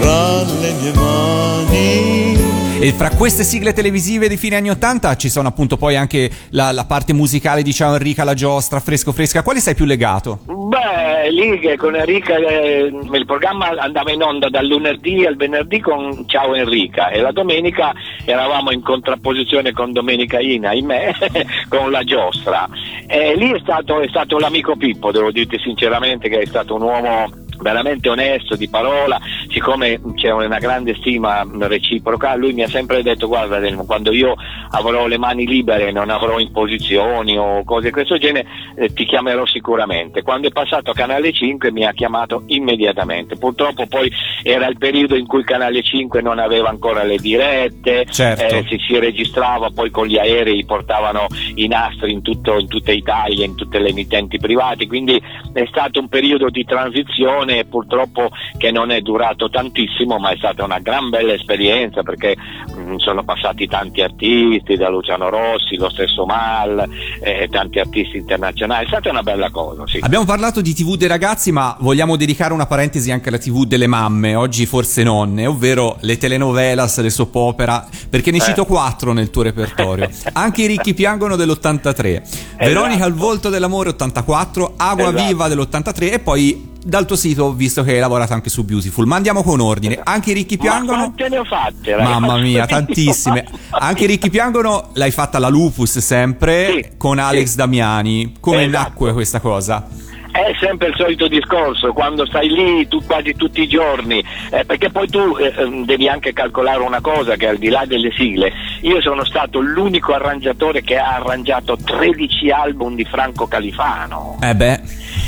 tra 0.00 0.42
le 0.60 0.72
mie 0.80 0.92
mani. 0.94 2.51
E 2.82 2.90
fra 2.90 3.10
queste 3.10 3.44
sigle 3.44 3.72
televisive 3.72 4.26
di 4.26 4.36
fine 4.36 4.56
anni 4.56 4.68
80 4.68 5.14
ci 5.14 5.28
sono 5.28 5.46
appunto 5.46 5.76
poi 5.76 5.94
anche 5.94 6.28
la, 6.50 6.72
la 6.72 6.84
parte 6.84 7.12
musicale 7.12 7.62
di 7.62 7.72
Ciao 7.72 7.92
Enrica, 7.92 8.24
la 8.24 8.34
giostra, 8.34 8.80
fresco 8.80 9.12
fresca. 9.12 9.44
Quale 9.44 9.60
sei 9.60 9.76
più 9.76 9.84
legato? 9.84 10.40
Beh, 10.46 11.30
lì 11.30 11.76
con 11.76 11.94
Enrica 11.94 12.34
eh, 12.34 12.90
il 12.90 13.24
programma 13.24 13.68
andava 13.78 14.10
in 14.10 14.20
onda 14.20 14.48
dal 14.48 14.66
lunedì 14.66 15.24
al 15.24 15.36
venerdì 15.36 15.78
con 15.78 16.24
Ciao 16.26 16.56
Enrica 16.56 17.10
e 17.10 17.20
la 17.20 17.30
domenica 17.30 17.92
eravamo 18.24 18.72
in 18.72 18.82
contrapposizione 18.82 19.70
con 19.70 19.92
Domenica 19.92 20.40
Ina, 20.40 20.70
ahimè, 20.70 21.14
con 21.70 21.92
la 21.92 22.02
giostra. 22.02 22.68
E 23.06 23.36
lì 23.36 23.52
è 23.52 23.60
stato, 23.60 24.00
è 24.00 24.08
stato 24.08 24.40
l'amico 24.40 24.74
Pippo, 24.74 25.12
devo 25.12 25.30
dirti 25.30 25.56
sinceramente 25.60 26.28
che 26.28 26.40
è 26.40 26.46
stato 26.46 26.74
un 26.74 26.82
uomo 26.82 27.41
veramente 27.62 28.08
onesto 28.08 28.56
di 28.56 28.68
parola, 28.68 29.20
siccome 29.48 30.00
c'è 30.14 30.30
una 30.30 30.58
grande 30.58 30.94
stima 30.96 31.46
reciproca, 31.60 32.34
lui 32.34 32.52
mi 32.52 32.62
ha 32.62 32.68
sempre 32.68 33.02
detto 33.02 33.28
guarda 33.28 33.58
Delmo, 33.58 33.84
quando 33.84 34.12
io 34.12 34.34
avrò 34.70 35.06
le 35.06 35.18
mani 35.18 35.46
libere, 35.46 35.90
non 35.92 36.10
avrò 36.10 36.38
imposizioni 36.38 37.38
o 37.38 37.64
cose 37.64 37.86
di 37.86 37.92
questo 37.92 38.18
genere, 38.18 38.46
eh, 38.76 38.92
ti 38.92 39.04
chiamerò 39.04 39.46
sicuramente. 39.46 40.22
Quando 40.22 40.48
è 40.48 40.52
passato 40.52 40.90
a 40.90 40.94
Canale 40.94 41.32
5 41.32 41.70
mi 41.72 41.84
ha 41.84 41.92
chiamato 41.92 42.42
immediatamente, 42.46 43.36
purtroppo 43.36 43.86
poi 43.86 44.10
era 44.42 44.66
il 44.66 44.78
periodo 44.78 45.16
in 45.16 45.26
cui 45.26 45.44
Canale 45.44 45.82
5 45.82 46.20
non 46.20 46.38
aveva 46.38 46.68
ancora 46.68 47.02
le 47.04 47.16
dirette, 47.16 48.06
Certo. 48.10 48.54
eh, 48.54 48.64
si, 48.68 48.78
si 48.86 48.98
registrava 48.98 49.70
poi 49.74 49.90
con 49.90 50.06
gli 50.06 50.18
aerei, 50.18 50.64
portavano 50.64 51.26
i 51.54 51.66
nastri 51.68 52.12
in, 52.12 52.22
tutto, 52.22 52.58
in 52.58 52.68
tutta 52.68 52.92
Italia, 52.92 53.44
in 53.44 53.54
tutte 53.54 53.78
le 53.78 53.88
emittenti 53.88 54.38
private, 54.38 54.86
quindi 54.86 55.20
è 55.52 55.64
stato 55.68 56.00
un 56.00 56.08
periodo 56.08 56.48
di 56.48 56.64
transizione 56.64 57.51
purtroppo 57.68 58.30
che 58.56 58.70
non 58.70 58.90
è 58.90 59.00
durato 59.00 59.48
tantissimo, 59.48 60.18
ma 60.18 60.30
è 60.30 60.36
stata 60.36 60.64
una 60.64 60.78
gran 60.78 61.08
bella 61.10 61.32
esperienza 61.32 62.02
perché 62.02 62.36
mh, 62.36 62.96
sono 62.96 63.22
passati 63.24 63.66
tanti 63.66 64.00
artisti, 64.02 64.76
da 64.76 64.88
Luciano 64.88 65.28
Rossi, 65.28 65.76
lo 65.76 65.88
stesso 65.90 66.24
Mal, 66.24 66.88
eh, 67.22 67.48
tanti 67.50 67.78
artisti 67.78 68.16
internazionali, 68.16 68.84
è 68.84 68.88
stata 68.88 69.10
una 69.10 69.22
bella 69.22 69.50
cosa, 69.50 69.86
sì. 69.86 69.98
Abbiamo 70.02 70.24
parlato 70.24 70.60
di 70.60 70.72
TV 70.74 70.96
dei 70.96 71.08
ragazzi, 71.08 71.52
ma 71.52 71.76
vogliamo 71.80 72.16
dedicare 72.16 72.52
una 72.52 72.66
parentesi 72.66 73.10
anche 73.10 73.28
alla 73.28 73.38
TV 73.38 73.64
delle 73.64 73.86
mamme, 73.86 74.34
oggi 74.34 74.66
forse 74.66 75.02
nonne, 75.02 75.46
ovvero 75.46 75.96
le 76.00 76.16
telenovelas, 76.18 77.00
le 77.00 77.10
soap 77.10 77.34
opera, 77.34 77.86
perché 78.08 78.30
ne 78.30 78.38
Eh. 78.38 78.40
cito 78.40 78.64
quattro 78.64 79.12
nel 79.12 79.30
tuo 79.30 79.42
repertorio. 79.42 80.08
Anche 80.34 80.62
i 80.62 80.66
ricchi 80.66 80.94
piangono 80.94 81.36
dell'83, 81.36 82.22
Veronica 82.58 83.04
al 83.04 83.12
volto 83.14 83.48
dell'amore 83.48 83.90
84, 83.90 84.74
Agua 84.76 85.08
Esatto. 85.08 85.24
viva 85.26 85.48
dell'83 85.48 86.12
e 86.12 86.18
poi 86.18 86.70
dal 86.84 87.06
tuo 87.06 87.16
sito 87.16 87.44
ho 87.44 87.52
visto 87.52 87.82
che 87.82 87.92
hai 87.94 88.00
lavorato 88.00 88.32
anche 88.32 88.50
su 88.50 88.64
Beautiful. 88.64 89.06
Ma 89.06 89.16
andiamo 89.16 89.42
con 89.42 89.60
ordine. 89.60 90.00
Anche 90.02 90.30
i 90.30 90.34
ricchi 90.34 90.56
Ma 90.56 90.62
piangono. 90.62 90.98
quante 90.98 91.28
ne 91.28 91.38
ho 91.38 91.44
fatte, 91.44 91.90
ragazzi? 91.96 92.10
Mamma 92.20 92.36
mia, 92.38 92.66
tantissime. 92.66 93.46
Anche 93.70 94.04
i 94.04 94.06
ricchi 94.06 94.30
piangono 94.30 94.90
l'hai 94.94 95.10
fatta 95.10 95.36
alla 95.38 95.48
Lupus 95.48 95.98
sempre 95.98 96.92
con 96.96 97.18
Alex 97.18 97.54
Damiani. 97.54 98.34
Come 98.40 98.64
Esatto. 98.64 98.82
nacque 98.88 99.12
questa 99.12 99.40
cosa? 99.40 99.86
È 100.32 100.56
sempre 100.58 100.88
il 100.88 100.94
solito 100.96 101.28
discorso, 101.28 101.92
quando 101.92 102.24
stai 102.24 102.48
lì 102.48 102.88
tu, 102.88 103.04
quasi 103.04 103.34
tutti 103.34 103.60
i 103.60 103.68
giorni, 103.68 104.24
eh, 104.50 104.64
perché 104.64 104.88
poi 104.88 105.06
tu 105.06 105.36
eh, 105.36 105.52
ehm, 105.54 105.84
devi 105.84 106.08
anche 106.08 106.32
calcolare 106.32 106.80
una 106.80 107.02
cosa 107.02 107.36
che 107.36 107.48
al 107.48 107.58
di 107.58 107.68
là 107.68 107.84
delle 107.84 108.10
sigle, 108.16 108.50
io 108.80 109.02
sono 109.02 109.26
stato 109.26 109.60
l'unico 109.60 110.14
arrangiatore 110.14 110.80
che 110.80 110.96
ha 110.96 111.16
arrangiato 111.16 111.76
13 111.76 112.48
album 112.50 112.94
di 112.94 113.04
Franco 113.04 113.46
Califano. 113.46 114.38
Eh 114.42 114.54
beh. 114.54 114.80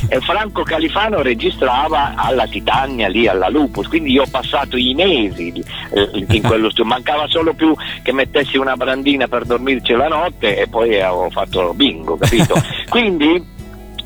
E 0.09 0.21
Franco 0.21 0.63
Califano 0.63 1.21
registrava 1.21 2.15
alla 2.17 2.47
Titania, 2.47 3.07
lì 3.07 3.29
alla 3.29 3.51
Lupus, 3.51 3.87
quindi 3.89 4.13
io 4.13 4.23
ho 4.23 4.29
passato 4.31 4.79
i 4.79 4.95
mesi 4.95 5.53
eh, 5.93 6.11
in 6.15 6.41
quello 6.43 6.71
studio, 6.71 6.87
mancava 6.87 7.27
solo 7.29 7.53
più 7.53 7.75
che 8.03 8.13
mettessi 8.13 8.57
una 8.57 8.75
brandina 8.75 9.29
per 9.29 9.45
dormirci 9.45 9.93
la 9.93 10.09
notte 10.09 10.59
e 10.59 10.67
poi 10.67 10.99
ho 11.03 11.29
fatto 11.29 11.75
bingo, 11.75 12.17
capito? 12.17 12.55
quindi 12.89 13.53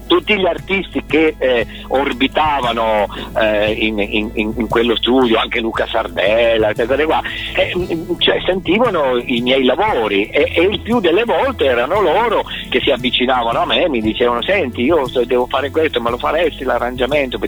tutti 0.08 0.36
gli 0.36 0.46
artisti 0.46 1.04
che 1.06 1.36
eh, 1.38 1.66
orbitavano 1.88 3.06
eh, 3.38 3.72
in, 3.72 3.98
in- 4.00 4.30
in- 4.34 4.66
quello 4.68 4.96
studio, 4.96 5.38
anche 5.38 5.60
Luca 5.60 5.86
Sardella, 5.86 6.72
cose 6.74 7.04
qua, 7.04 7.22
eh, 7.54 7.72
mm, 7.76 8.18
cioè, 8.18 8.40
sentivano 8.44 9.16
i 9.16 9.40
miei 9.40 9.64
lavori 9.64 10.26
e, 10.26 10.50
e 10.52 10.62
il 10.62 10.80
più 10.80 10.98
delle 10.98 11.24
volte 11.24 11.66
erano 11.66 12.00
loro 12.00 12.44
che 12.68 12.80
si 12.80 12.90
avvicinavano 12.90 13.60
a 13.60 13.66
me 13.66 13.84
e 13.84 13.88
mi 13.88 14.00
dicevano 14.00 14.42
senti 14.42 14.82
io 14.82 15.06
devo 15.24 15.46
fare 15.46 15.70
questo, 15.70 16.00
ma 16.00 16.10
lo 16.10 16.18
faresti 16.18 16.64
l'arrangiamento 16.64 17.38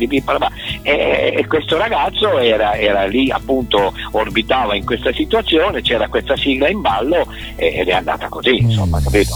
e, 0.83 1.35
e 1.37 1.47
questo 1.47 1.77
ragazzo 1.77 2.39
era, 2.39 2.75
era 2.75 3.07
lì 3.07 3.31
appunto, 3.31 3.93
orbitava 4.13 4.77
in 4.77 4.85
questa 4.85 5.13
situazione, 5.13 5.83
c'era 5.83 6.09
questa 6.09 6.37
sigla 6.37 6.69
in 6.69 6.81
ballo 6.81 7.27
ed 7.57 7.89
è 7.89 7.93
andata 7.93 8.29
così, 8.29 8.57
insomma, 8.57 9.01
capito? 9.03 9.35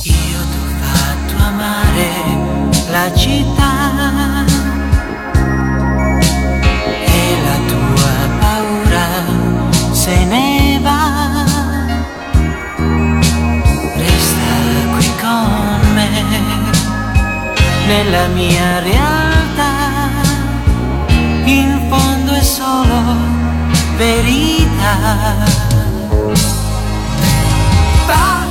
fatto 0.84 1.42
amare 1.42 2.63
la 2.90 3.12
città 3.14 4.44
e 7.06 7.36
la 7.46 7.58
tua 7.66 8.16
paura 8.40 9.06
se 9.92 10.24
ne 10.24 10.80
va. 10.82 11.44
Resta 13.96 14.52
qui 14.96 15.10
con 15.20 15.94
me 15.94 16.08
nella 17.86 18.26
mia 18.28 18.80
realtà. 18.80 19.72
In 21.44 21.86
fondo 21.88 22.32
è 22.32 22.42
solo 22.42 23.42
verità. 23.96 25.34
Va, 28.06 28.43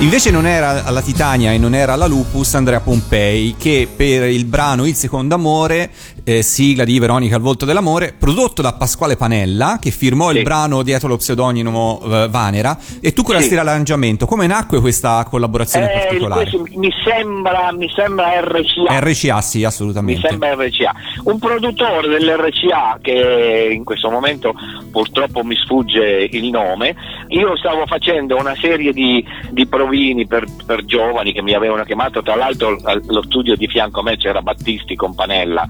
Invece 0.00 0.30
non 0.30 0.46
era 0.46 0.84
alla 0.84 1.00
Titania 1.00 1.54
e 1.54 1.58
non 1.58 1.74
era 1.74 1.94
alla 1.94 2.06
Lupus 2.06 2.54
Andrea 2.54 2.80
Pompei 2.80 3.54
che 3.56 3.88
per 3.96 4.28
il 4.28 4.44
brano 4.44 4.84
Il 4.84 4.94
secondo 4.94 5.34
amore, 5.34 5.90
eh, 6.28 6.42
sigla 6.42 6.82
di 6.82 6.98
Veronica 6.98 7.36
al 7.36 7.40
volto 7.40 7.64
dell'amore, 7.64 8.12
prodotto 8.18 8.60
da 8.60 8.72
Pasquale 8.72 9.14
Panella 9.16 9.78
che 9.80 9.92
firmò 9.92 10.32
il 10.32 10.42
brano 10.42 10.82
dietro 10.82 11.06
lo 11.06 11.16
pseudonimo 11.18 12.00
eh, 12.02 12.28
Vanera 12.28 12.76
e 13.00 13.12
tu 13.12 13.22
curasti 13.22 13.50
Sì. 13.50 13.54
l'arrangiamento. 13.54 14.26
Come 14.26 14.48
nacque 14.48 14.80
questa 14.80 15.24
collaborazione 15.30 15.86
Eh, 15.92 15.98
particolare? 16.06 16.50
mi 16.74 16.92
sembra, 17.04 17.72
mi 17.72 17.88
sembra 17.94 18.40
RCA. 18.40 18.98
RCA 18.98 19.40
sì, 19.40 19.58
Mi 19.58 19.64
assolutamente. 19.66 20.28
sembra 20.28 20.54
RCA. 20.54 20.92
Un 21.24 21.38
produttore 21.38 22.08
dell'RCA 22.08 22.98
che 23.00 23.68
in 23.72 23.84
questo 23.84 24.10
momento 24.10 24.52
purtroppo 24.90 25.44
mi 25.44 25.54
sfugge 25.54 26.28
il 26.28 26.50
nome, 26.50 26.96
io 27.28 27.56
stavo 27.56 27.86
facendo 27.86 28.36
una 28.36 28.56
serie 28.60 28.92
di, 28.92 29.24
di 29.50 29.64
provini 29.68 30.26
per, 30.26 30.44
per 30.66 30.84
giovani 30.84 31.32
che 31.32 31.42
mi 31.42 31.52
avevano 31.54 31.84
chiamato, 31.84 32.20
tra 32.22 32.34
l'altro 32.34 32.76
al- 32.82 33.02
allo 33.06 33.22
studio 33.22 33.54
di 33.54 33.68
fianco 33.68 34.00
a 34.00 34.02
me 34.02 34.16
c'era 34.16 34.42
Battisti 34.42 34.96
con 34.96 35.14
Panella 35.14 35.64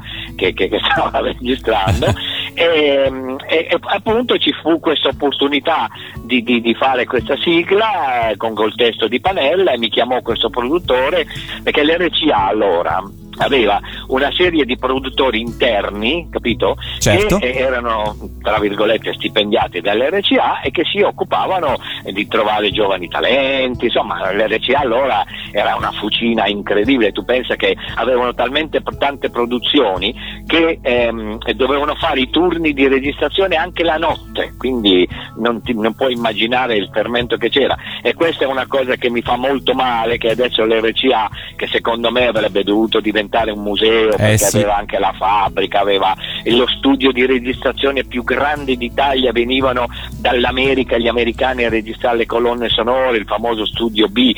che, 0.53 0.69
che- 0.69 0.69
che 0.69 0.79
stava 0.91 1.21
registrando. 1.21 2.07
E, 2.59 3.13
e- 3.49 3.67
e 3.71 3.79
appunto 3.83 4.39
ci 4.39 4.51
fu 4.63 4.81
questa 4.81 5.09
opportunità 5.11 5.89
di, 6.25 6.43
di- 6.43 6.63
di 6.63 6.73
fare 6.75 7.05
questa 7.05 7.37
sigla 7.37 8.31
eh, 8.31 8.37
con 8.39 8.55
col 8.55 8.75
testo 8.75 9.09
di 9.09 9.21
Panella 9.21 9.73
e 9.73 9.79
mi 9.79 9.91
chiamò 9.91 10.23
questo 10.23 10.49
produttore 10.49 11.27
perché 11.63 11.85
l'RCA 11.85 12.47
allora 12.47 13.03
aveva 13.39 13.81
una 14.09 14.31
serie 14.33 14.65
di 14.65 14.77
produttori 14.77 15.41
interni, 15.41 16.29
capito? 16.31 16.77
Certo. 16.99 17.39
Che 17.39 17.53
erano 17.53 18.17
tra 18.43 18.59
virgolette 18.59 19.13
stipendiati 19.15 19.81
dall'RCA 19.81 20.61
e 20.61 20.71
che 20.71 20.85
si 20.85 21.01
occupavano 21.01 21.77
di 22.05 22.27
trovare 22.27 22.71
giovani 22.71 23.09
talenti, 23.09 23.87
insomma 23.87 24.33
l'RCA 24.33 24.79
allora 24.79 25.25
era 25.51 25.75
una 25.77 25.93
fucina 25.93 26.47
incredibile, 26.47 27.13
tu 27.13 27.25
pensa 27.25 27.57
che 27.57 27.77
avevano 27.97 28.35
talmente 28.35 28.83
tante 28.99 29.31
produzioni 29.31 30.15
che 30.47 30.79
ehm, 30.81 31.39
dovevano 31.55 31.95
fare 31.95 32.21
i 32.21 32.31
turni 32.31 32.73
di 32.73 32.87
registrazione 32.89 33.57
anche 33.57 33.83
la 33.83 33.97
notte, 33.97 34.55
quindi 34.57 35.09
non, 35.39 35.63
ti- 35.63 35.75
non 35.75 35.95
puoi 35.95 36.13
immaginare 36.13 36.77
il 36.77 36.89
fermento 36.93 37.37
che 37.37 37.49
c'era 37.49 37.77
e 38.03 38.15
questa 38.15 38.45
è 38.45 38.47
una 38.47 38.67
cosa 38.67 38.97
che 38.97 39.11
mi 39.11 39.23
fa 39.23 39.37
molto 39.37 39.75
male 39.75 40.19
che 40.19 40.31
adesso 40.31 40.65
l'RCA 40.65 41.29
che 41.57 41.67
secondo 41.67 42.11
me 42.11 42.27
avrebbe 42.27 42.63
dovuto 42.63 43.01
diventare 43.01 43.26
un 43.53 43.63
museo 43.63 44.11
perché 44.17 44.39
sì. 44.39 44.57
aveva 44.57 44.77
anche 44.77 44.99
la 44.99 45.13
fabbrica, 45.17 45.81
aveva 45.81 46.15
lo 46.45 46.67
studio 46.67 47.13
di 47.13 47.27
registrazione 47.27 48.05
più 48.05 48.23
grande 48.23 48.77
d'Italia, 48.77 49.33
venivano 49.33 49.87
dall'America 50.19 50.99
gli 50.99 51.09
americani 51.09 51.65
a 51.65 51.69
registrare 51.69 52.19
le 52.19 52.27
colonne 52.27 52.69
sonore, 52.69 53.19
il 53.19 53.27
famoso 53.27 53.67
studio 53.67 54.09
B, 54.09 54.33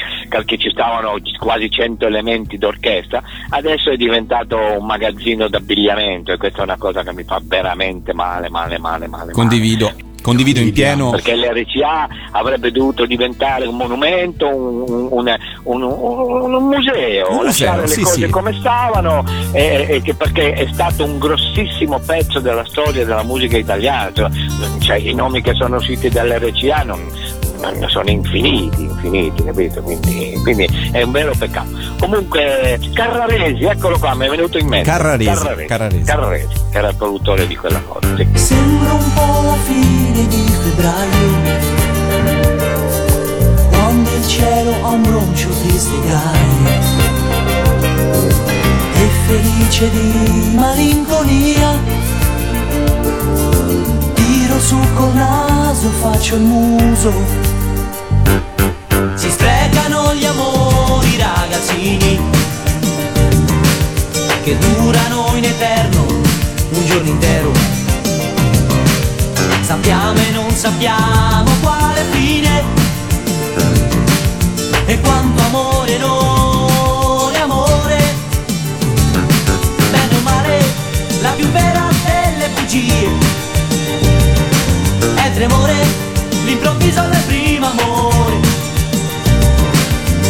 che 0.45 0.59
ci 0.59 0.71
stavano 0.71 1.17
quasi 1.39 1.71
100 1.71 2.07
elementi 2.07 2.59
d'orchestra, 2.59 3.23
adesso 3.51 3.91
è 3.91 3.97
diventato 3.97 4.57
un 4.79 4.87
magazzino 4.87 5.49
d'abbigliamento 5.49 6.33
e 6.33 6.37
questa 6.37 6.61
è 6.61 6.63
una 6.63 6.79
cosa 6.79 7.03
che 7.03 7.13
mi 7.13 7.25
fa 7.25 7.41
veramente 7.43 8.13
male, 8.13 8.49
male, 8.49 8.79
male, 8.79 9.07
male. 9.07 9.33
Condivido, 9.33 9.93
condivido 10.23 10.61
in 10.61 10.73
pieno. 10.73 11.11
Perché 11.11 11.35
l'RCA 11.37 12.09
avrebbe 12.33 12.71
dovuto 12.71 13.07
diventare 13.07 13.67
un 13.67 13.77
monumento, 13.77 14.47
un, 14.47 14.85
un- 15.11 15.39
un- 15.63 15.83
un- 15.83 16.63
museo, 16.69 17.29
Un 17.31 17.35
museo, 17.37 17.43
lasciare 17.43 17.81
le 17.83 17.87
sì, 17.89 18.03
cose 18.03 18.25
sì. 18.27 18.31
come 18.31 18.53
stavano, 18.59 19.25
e- 19.53 19.87
e 19.89 20.03
che- 20.03 20.15
perché 20.15 20.53
è 20.53 20.69
stato 20.73 21.05
un 21.05 21.19
grossissimo 21.19 21.99
pezzo 22.05 22.41
della 22.41 22.65
storia 22.67 23.05
della 23.05 23.23
musica 23.23 23.57
italiana. 23.57 24.11
Cioè, 24.81 24.97
I 24.97 25.15
nomi 25.15 25.41
che 25.43 25.55
sono 25.55 25.77
usciti 25.77 26.09
dall'RCA 26.09 26.83
non- 26.85 27.07
sono 27.89 28.11
infiniti, 28.11 28.83
infiniti, 28.83 29.45
capito? 29.45 29.81
Quindi, 29.83 30.39
quindi 30.43 30.69
è 30.93 31.03
un 31.03 31.11
vero 31.11 31.33
peccato. 31.37 31.69
Comunque, 31.99 32.79
Carraresi, 32.95 33.65
eccolo 33.65 33.99
qua, 33.99 34.15
mi 34.15 34.27
è 34.27 34.31
venuto 34.31 34.59
in 34.59 34.67
mente. 34.67 34.89
Carraresi, 34.91 35.31
Carraresi, 35.31 35.67
Carraresi. 35.67 36.05
Carraresi, 36.05 36.55
che 36.71 36.79
era 36.79 36.89
il 36.89 36.95
produttore 36.97 37.47
di 37.47 37.57
quella 37.57 37.81
cosa. 37.81 38.17
sì. 38.17 38.27
Sembra 38.35 38.93
un 38.93 39.13
po' 39.15 39.43
la 39.45 39.57
fine 39.65 40.27
di 40.29 40.47
febbraio 40.63 41.57
Quando 43.71 44.11
il 44.15 44.27
cielo 44.27 44.75
ha 44.83 44.89
un 44.91 45.03
broncio 45.03 45.49
triste 45.49 45.97
gaio 46.07 46.69
E 48.95 49.09
felice 49.27 49.91
di 49.91 50.53
malinconia 50.55 51.77
Tiro 54.15 54.61
su 54.61 54.79
col 54.95 55.13
naso, 55.15 55.89
faccio 55.91 56.37
il 56.37 56.43
muso 56.43 57.48
Si 59.19 59.29
sprecano 59.33 60.15
gli 60.15 60.25
amori 60.25 61.17
ragazzini 61.17 62.21
Che 64.45 64.59
durano 64.59 65.33
in 65.35 65.45
eterno 65.45 66.07
un 66.71 66.87
giorno 66.87 67.09
intero. 67.09 67.51
Sappiamo 69.63 70.21
e 70.21 70.31
non 70.31 70.49
sappiamo 70.53 71.51
quale 71.61 72.05
fine 72.13 72.63
E 74.87 75.01
quanto 75.01 75.43
amore 75.43 75.99
non 75.99 77.35
è 77.35 77.41
amore. 77.41 78.15
Bene 79.91 80.15
o 80.15 80.21
male, 80.23 80.65
la 81.23 81.31
più 81.31 81.51
vera 81.51 81.89
delle 82.05 82.51
bugie. 82.55 83.09
È 85.17 85.33
tremore, 85.35 85.75
l'improvviso 86.45 87.03
del 87.09 87.23
primo 87.27 87.67
amore 87.67 88.48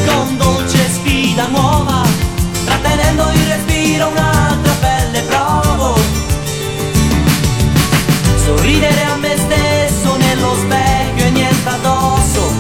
con 0.09 0.37
dolce 0.37 0.89
sfida 0.91 1.47
nuova, 1.49 2.03
trattenendo 2.65 3.31
il 3.33 3.47
respiro 3.47 4.09
un'altra 4.09 4.73
pelle 4.81 5.21
provo. 5.23 5.97
Sorridere 8.45 9.05
a 9.05 9.17
me 9.17 9.37
stesso 9.37 10.17
nello 10.17 10.55
specchio 10.57 11.25
e 11.27 11.31
niente 11.31 11.69
addosso, 11.69 12.53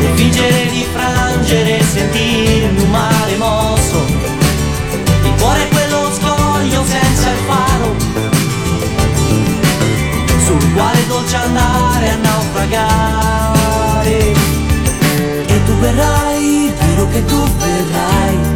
e 0.00 0.12
fingere 0.14 0.68
di 0.70 0.86
frangere 0.92 1.78
e 1.78 1.84
sentirmi 1.84 2.82
un 2.82 2.90
mare 2.90 3.36
mosso. 3.36 4.04
Il 5.24 5.34
cuore 5.38 5.62
è 5.62 5.68
quello 5.68 6.10
scoglio 6.12 6.84
senza 6.84 7.30
il 7.30 7.38
faro, 7.46 7.94
sul 10.44 10.72
quale 10.72 11.06
dolce 11.08 11.36
andare 11.36 12.10
a 12.10 12.16
naufragare 12.16 13.14
che 17.12 17.24
tu 17.24 17.42
verrai. 17.58 18.55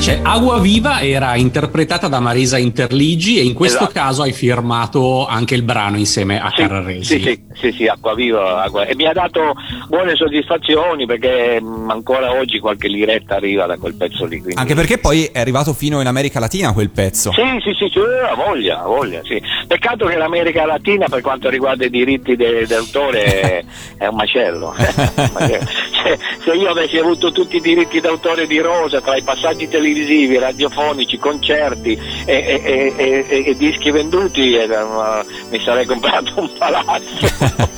Cioè, 0.00 0.20
Agua 0.22 0.60
Viva 0.60 1.00
era 1.00 1.34
interpretata 1.36 2.06
da 2.06 2.20
Marisa 2.20 2.58
Interligi 2.58 3.38
e 3.38 3.42
in 3.42 3.54
questo 3.54 3.78
Esatto. 3.84 3.92
caso 3.92 4.22
hai 4.22 4.32
firmato 4.32 5.26
anche 5.26 5.54
il 5.56 5.62
brano 5.62 5.96
insieme 5.96 6.38
a 6.40 6.52
Carraresi. 6.54 7.18
Sì, 7.18 7.22
sì, 7.22 7.42
sì, 7.54 7.72
sì, 7.72 7.86
acqua 7.88 8.14
viva, 8.14 8.62
acqua- 8.62 8.84
e 8.86 8.94
mi 8.94 9.04
ha 9.06 9.12
dato 9.12 9.54
buone 9.88 10.14
soddisfazioni 10.14 11.06
perché 11.06 11.60
mh, 11.60 11.90
ancora 11.90 12.32
oggi 12.38 12.60
qualche 12.60 12.86
liretta 12.88 13.34
arriva 13.36 13.66
da 13.66 13.76
quel 13.78 13.94
pezzo 13.94 14.24
lì. 14.26 14.38
quindi- 14.40 14.60
Anche 14.60 14.74
perché 14.74 14.98
poi 14.98 15.24
è 15.24 15.40
arrivato 15.40 15.72
fino 15.72 16.00
in 16.00 16.06
America 16.06 16.38
Latina 16.38 16.72
quel 16.72 16.90
pezzo. 16.90 17.32
Sì, 17.32 17.42
sì, 17.64 17.72
sì, 17.76 17.88
sì, 17.90 17.98
ha 17.98 18.34
voglia, 18.34 18.82
ha 18.82 18.86
voglia, 18.86 19.20
sì. 19.24 19.42
Peccato 19.66 20.06
che 20.06 20.16
l'America 20.16 20.64
Latina 20.66 21.06
per 21.08 21.20
quanto 21.22 21.48
riguarda 21.48 21.84
i 21.84 21.90
diritti 21.90 22.36
de- 22.36 22.64
d'autore 22.66 23.24
è, 23.40 23.64
è 23.98 24.06
un 24.06 24.14
macello. 24.14 24.72
se, 24.76 26.18
se 26.44 26.52
io 26.52 26.68
avessi 26.70 26.98
avuto 26.98 27.32
tutti 27.32 27.56
i 27.56 27.60
diritti 27.60 27.98
d'autore 28.00 28.46
di 28.46 28.58
Rosa 28.60 29.00
tra 29.00 29.16
i 29.16 29.22
passaggi 29.22 29.66
televisivi, 29.66 29.84
radiofonici, 30.38 31.18
concerti 31.18 31.98
e, 32.24 32.34
e- 32.34 32.60
e- 32.64 32.94
e- 32.96 33.26
e- 33.28 33.44
e 33.46 33.56
dischi 33.56 33.90
venduti, 33.90 34.54
eh, 34.54 34.66
ma- 34.66 35.24
mi 35.50 35.60
sarei 35.64 35.86
comprato 35.86 36.32
un 36.36 36.50
palazzo. 36.56 37.74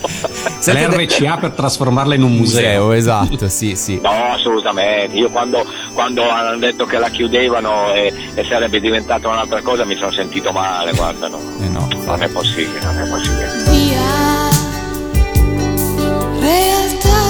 L'RCA 0.72 1.36
per 1.36 1.50
trasformarla 1.52 2.14
in 2.14 2.22
un 2.22 2.32
museo. 2.32 2.92
esatto, 2.92 3.48
sì, 3.48 3.76
sì. 3.76 4.00
No, 4.02 4.32
assolutamente. 4.32 5.16
Io 5.16 5.30
quando, 5.30 5.64
quando 5.94 6.28
hanno 6.28 6.56
detto 6.58 6.84
che 6.84 6.98
la 6.98 7.08
chiudevano 7.08 7.92
e, 7.92 8.12
e 8.34 8.44
sarebbe 8.44 8.80
diventata 8.80 9.28
un'altra 9.28 9.60
cosa 9.62 9.84
mi 9.84 9.96
sono 9.96 10.10
sentito 10.12 10.52
male, 10.52 10.92
guarda, 10.92 11.28
no. 11.28 11.40
non 12.04 12.22
è 12.22 12.28
possibile, 12.28 12.80
non 12.82 12.98
è 12.98 13.08
possibile. 13.08 13.50
Via 13.68 14.46
realtà 16.40 17.26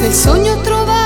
nel 0.00 0.12
sogno 0.12 0.60
trovato 0.60 1.03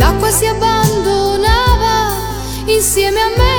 nell'acqua 0.00 0.30
si 0.30 0.46
abbandonava 0.46 2.16
insieme 2.64 3.20
a 3.20 3.28
me 3.36 3.49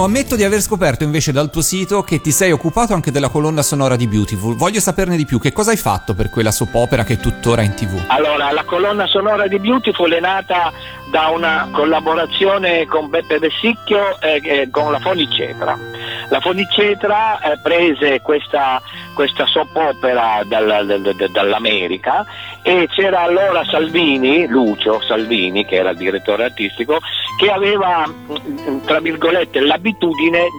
Adelmo, 0.00 0.04
ammetto 0.04 0.36
di 0.36 0.44
aver 0.44 0.60
scoperto 0.60 1.04
invece 1.04 1.32
dal 1.32 1.50
tuo 1.50 1.62
sito 1.62 2.02
che 2.02 2.20
ti 2.20 2.30
sei 2.30 2.52
occupato 2.52 2.94
anche 2.94 3.10
della 3.10 3.28
colonna 3.28 3.62
sonora 3.62 3.96
di 3.96 4.06
Beautiful. 4.06 4.56
Voglio 4.56 4.80
saperne 4.80 5.16
di 5.16 5.26
più. 5.26 5.38
Che 5.38 5.52
cosa 5.52 5.70
hai 5.70 5.76
fatto 5.76 6.14
per 6.14 6.30
quella 6.30 6.50
soap 6.50 6.74
opera 6.74 7.04
che 7.04 7.14
è 7.14 7.16
tuttora 7.18 7.62
in 7.62 7.74
tv? 7.74 8.04
Allora, 8.08 8.50
la 8.52 8.64
colonna 8.64 9.06
sonora 9.06 9.46
di 9.46 9.58
Beautiful 9.58 10.10
è 10.12 10.20
nata 10.20 10.72
da 11.10 11.28
una 11.28 11.68
collaborazione 11.72 12.86
con 12.86 13.10
Beppe 13.10 13.38
Vessicchio 13.38 14.20
e 14.20 14.40
e 14.42 14.70
con 14.70 14.92
la 14.92 15.00
Fonicetra. 15.00 15.76
La 16.28 16.40
Fonicetra 16.40 17.40
eh, 17.40 17.58
prese 17.60 18.20
questa, 18.20 18.80
questa 19.14 19.44
soap 19.46 19.74
opera 19.74 20.42
dal- 20.46 20.86
dal- 20.86 21.00
dal- 21.00 21.30
dall'America 21.30 22.24
e 22.62 22.86
c'era 22.90 23.22
allora 23.22 23.64
Salvini, 23.64 24.46
Lucio 24.46 25.00
Salvini, 25.02 25.64
che 25.64 25.76
era 25.76 25.90
il 25.90 25.96
direttore 25.96 26.44
artistico, 26.44 26.98
che 27.38 27.50
aveva, 27.50 28.08
tra 28.84 29.00
virgolette, 29.00 29.60
l'abitudine 29.60 29.89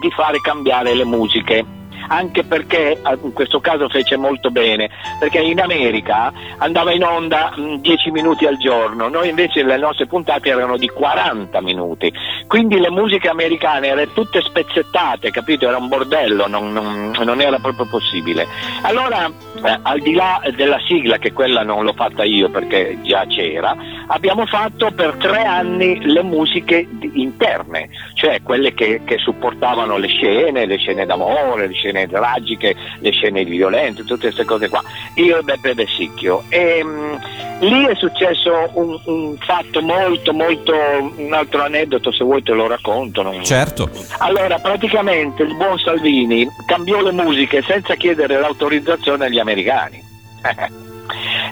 di 0.00 0.10
fare 0.10 0.38
cambiare 0.40 0.94
le 0.94 1.04
musiche 1.04 1.81
anche 2.12 2.44
perché 2.44 2.92
eh, 2.92 3.18
in 3.22 3.32
questo 3.32 3.60
caso 3.60 3.88
fece 3.88 4.16
molto 4.16 4.50
bene, 4.50 4.90
perché 5.18 5.38
in 5.38 5.60
America 5.60 6.30
andava 6.58 6.92
in 6.92 7.02
onda 7.04 7.52
mh, 7.56 7.76
10 7.76 8.10
minuti 8.10 8.44
al 8.44 8.58
giorno, 8.58 9.08
noi 9.08 9.30
invece 9.30 9.62
le 9.64 9.78
nostre 9.78 10.06
puntate 10.06 10.50
erano 10.50 10.76
di 10.76 10.88
40 10.88 11.60
minuti, 11.62 12.12
quindi 12.46 12.78
le 12.78 12.90
musiche 12.90 13.28
americane 13.28 13.88
erano 13.88 14.10
tutte 14.12 14.42
spezzettate, 14.42 15.30
capito? 15.30 15.66
Era 15.66 15.78
un 15.78 15.88
bordello, 15.88 16.46
non, 16.46 16.72
non- 16.72 17.12
non 17.22 17.40
era 17.40 17.58
proprio 17.58 17.86
possibile. 17.86 18.46
Allora, 18.82 19.26
eh, 19.26 19.78
al 19.82 20.00
di 20.00 20.12
là 20.12 20.42
della 20.54 20.78
sigla, 20.86 21.16
che 21.16 21.32
quella 21.32 21.62
non 21.62 21.84
l'ho 21.84 21.94
fatta 21.94 22.24
io 22.24 22.50
perché 22.50 22.98
già 23.02 23.24
c'era, 23.26 23.74
abbiamo 24.08 24.44
fatto 24.44 24.90
per 24.90 25.16
tre 25.18 25.44
anni 25.44 25.98
le 26.04 26.22
musiche 26.22 26.86
interne, 27.14 27.88
cioè 28.14 28.42
quelle 28.42 28.74
che, 28.74 29.00
che 29.04 29.16
supportavano 29.18 29.96
le 29.96 30.08
scene, 30.08 30.66
le 30.66 30.76
scene 30.76 31.06
d'amore, 31.06 31.68
le 31.68 31.74
scene 31.74 32.01
tragiche, 32.08 32.74
le 33.00 33.10
scene 33.10 33.44
violente, 33.44 34.04
tutte 34.04 34.26
queste 34.26 34.44
cose 34.44 34.68
qua. 34.68 34.82
Io 35.14 35.38
e 35.38 35.42
Beppe 35.42 35.74
Vessicchio. 35.74 36.44
E, 36.48 36.82
mh, 36.82 37.18
lì 37.60 37.86
è 37.86 37.94
successo 37.94 38.70
un, 38.74 38.98
un 39.06 39.36
fatto 39.38 39.80
molto, 39.82 40.32
molto, 40.32 40.72
un 41.16 41.32
altro 41.32 41.62
aneddoto, 41.62 42.12
se 42.12 42.24
vuoi 42.24 42.42
te 42.42 42.52
lo 42.52 42.66
racconto. 42.66 43.22
non- 43.22 43.44
Certo. 43.44 43.90
allora, 44.18 44.58
praticamente 44.58 45.42
il 45.42 45.54
buon 45.56 45.78
Salvini 45.78 46.46
cambiò 46.66 47.00
le 47.00 47.12
musiche 47.12 47.62
senza 47.62 47.94
chiedere 47.94 48.38
l'autorizzazione 48.38 49.26
agli 49.26 49.38
americani. 49.38 50.02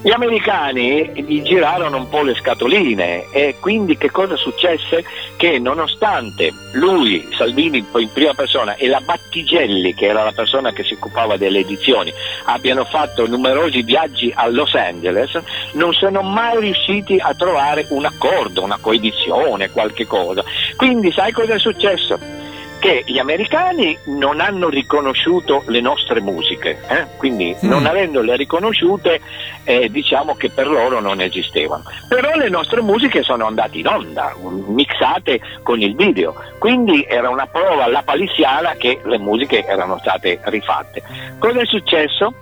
Gli 0.02 0.10
americani 0.10 1.12
gli 1.26 1.42
girarono 1.42 1.98
un 1.98 2.08
po' 2.08 2.22
le 2.22 2.34
scatoline 2.34 3.26
e 3.30 3.56
quindi 3.60 3.98
che 3.98 4.10
cosa 4.10 4.36
successe? 4.36 5.04
Che 5.36 5.58
nonostante 5.58 6.52
lui, 6.72 7.28
Salvini 7.36 7.84
in 7.94 8.12
prima 8.12 8.32
persona 8.32 8.76
e 8.76 8.86
la 8.88 9.00
Battigelli, 9.00 9.94
che 9.94 10.06
era 10.06 10.24
la 10.24 10.32
persona 10.32 10.72
che 10.72 10.84
si 10.84 10.94
occupava 10.94 11.36
delle 11.36 11.58
edizioni, 11.58 12.12
abbiano 12.44 12.84
fatto 12.84 13.26
numerosi 13.26 13.82
viaggi 13.82 14.32
a 14.34 14.48
Los 14.48 14.74
Angeles, 14.74 15.38
non 15.72 15.92
sono 15.92 16.22
mai 16.22 16.58
riusciti 16.60 17.18
a 17.18 17.34
trovare 17.34 17.86
un 17.90 18.04
accordo, 18.06 18.62
una 18.62 18.78
coedizione, 18.80 19.70
qualche 19.70 20.06
cosa. 20.06 20.42
Quindi 20.76 21.12
sai 21.12 21.32
cosa 21.32 21.54
è 21.54 21.58
successo? 21.58 22.48
Che 22.80 23.04
gli 23.06 23.18
americani 23.18 23.96
non 24.06 24.40
hanno 24.40 24.70
riconosciuto 24.70 25.62
le 25.66 25.80
nostre 25.80 26.20
musiche, 26.20 26.80
eh? 26.88 27.06
quindi 27.18 27.54
non 27.60 27.84
avendole 27.84 28.34
riconosciute 28.36 29.20
eh, 29.64 29.90
diciamo 29.90 30.34
che 30.34 30.48
per 30.48 30.66
loro 30.66 30.98
non 30.98 31.20
esistevano. 31.20 31.84
Però 32.08 32.34
le 32.34 32.48
nostre 32.48 32.80
musiche 32.80 33.22
sono 33.22 33.46
andate 33.46 33.78
in 33.78 33.86
onda, 33.86 34.34
mixate 34.40 35.40
con 35.62 35.80
il 35.80 35.94
video, 35.94 36.34
quindi 36.58 37.06
era 37.06 37.28
una 37.28 37.46
prova 37.46 37.86
lapalissiana 37.86 38.72
che 38.72 39.00
le 39.04 39.18
musiche 39.18 39.64
erano 39.64 39.98
state 39.98 40.40
rifatte. 40.44 41.02
Cosa 41.38 41.60
è 41.60 41.66
successo? 41.66 42.32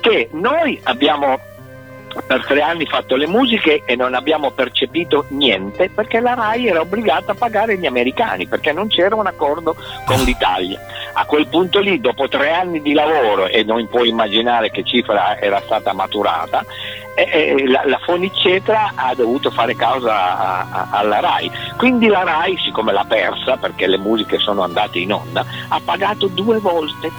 Che 0.00 0.28
noi 0.32 0.78
abbiamo 0.84 1.40
per 2.26 2.44
tre 2.46 2.60
anni 2.62 2.86
fatto 2.86 3.16
le 3.16 3.26
musiche 3.26 3.82
e 3.84 3.96
non 3.96 4.14
abbiamo 4.14 4.50
percepito 4.50 5.26
niente 5.28 5.88
perché 5.90 6.20
la 6.20 6.34
RAI 6.34 6.66
era 6.66 6.80
obbligata 6.80 7.32
a 7.32 7.34
pagare 7.34 7.78
gli 7.78 7.86
americani 7.86 8.46
perché 8.46 8.72
non 8.72 8.88
c'era 8.88 9.14
un 9.14 9.26
accordo 9.26 9.76
con 10.04 10.20
l'Italia. 10.22 10.78
A 11.14 11.24
quel 11.24 11.48
punto 11.48 11.80
lì, 11.80 12.00
dopo 12.00 12.28
tre 12.28 12.52
anni 12.52 12.80
di 12.80 12.92
lavoro, 12.92 13.46
e 13.46 13.64
non 13.64 13.86
puoi 13.88 14.08
immaginare 14.08 14.70
che 14.70 14.84
cifra 14.84 15.36
era 15.40 15.60
stata 15.64 15.92
maturata, 15.92 16.64
eh, 17.16 17.28
eh, 17.32 17.66
la, 17.66 17.82
la 17.86 17.98
Fonicetra 17.98 18.92
ha 18.94 19.12
dovuto 19.16 19.50
fare 19.50 19.74
causa 19.74 20.14
a- 20.14 20.66
a- 20.70 20.88
alla 20.92 21.18
RAI. 21.18 21.50
Quindi 21.76 22.06
la 22.06 22.22
RAI, 22.22 22.56
siccome 22.62 22.92
l'ha 22.92 23.04
persa 23.08 23.56
perché 23.56 23.88
le 23.88 23.98
musiche 23.98 24.38
sono 24.38 24.62
andate 24.62 24.98
in 25.00 25.12
onda, 25.12 25.44
ha 25.68 25.80
pagato 25.84 26.28
due 26.28 26.58
volte. 26.58 27.10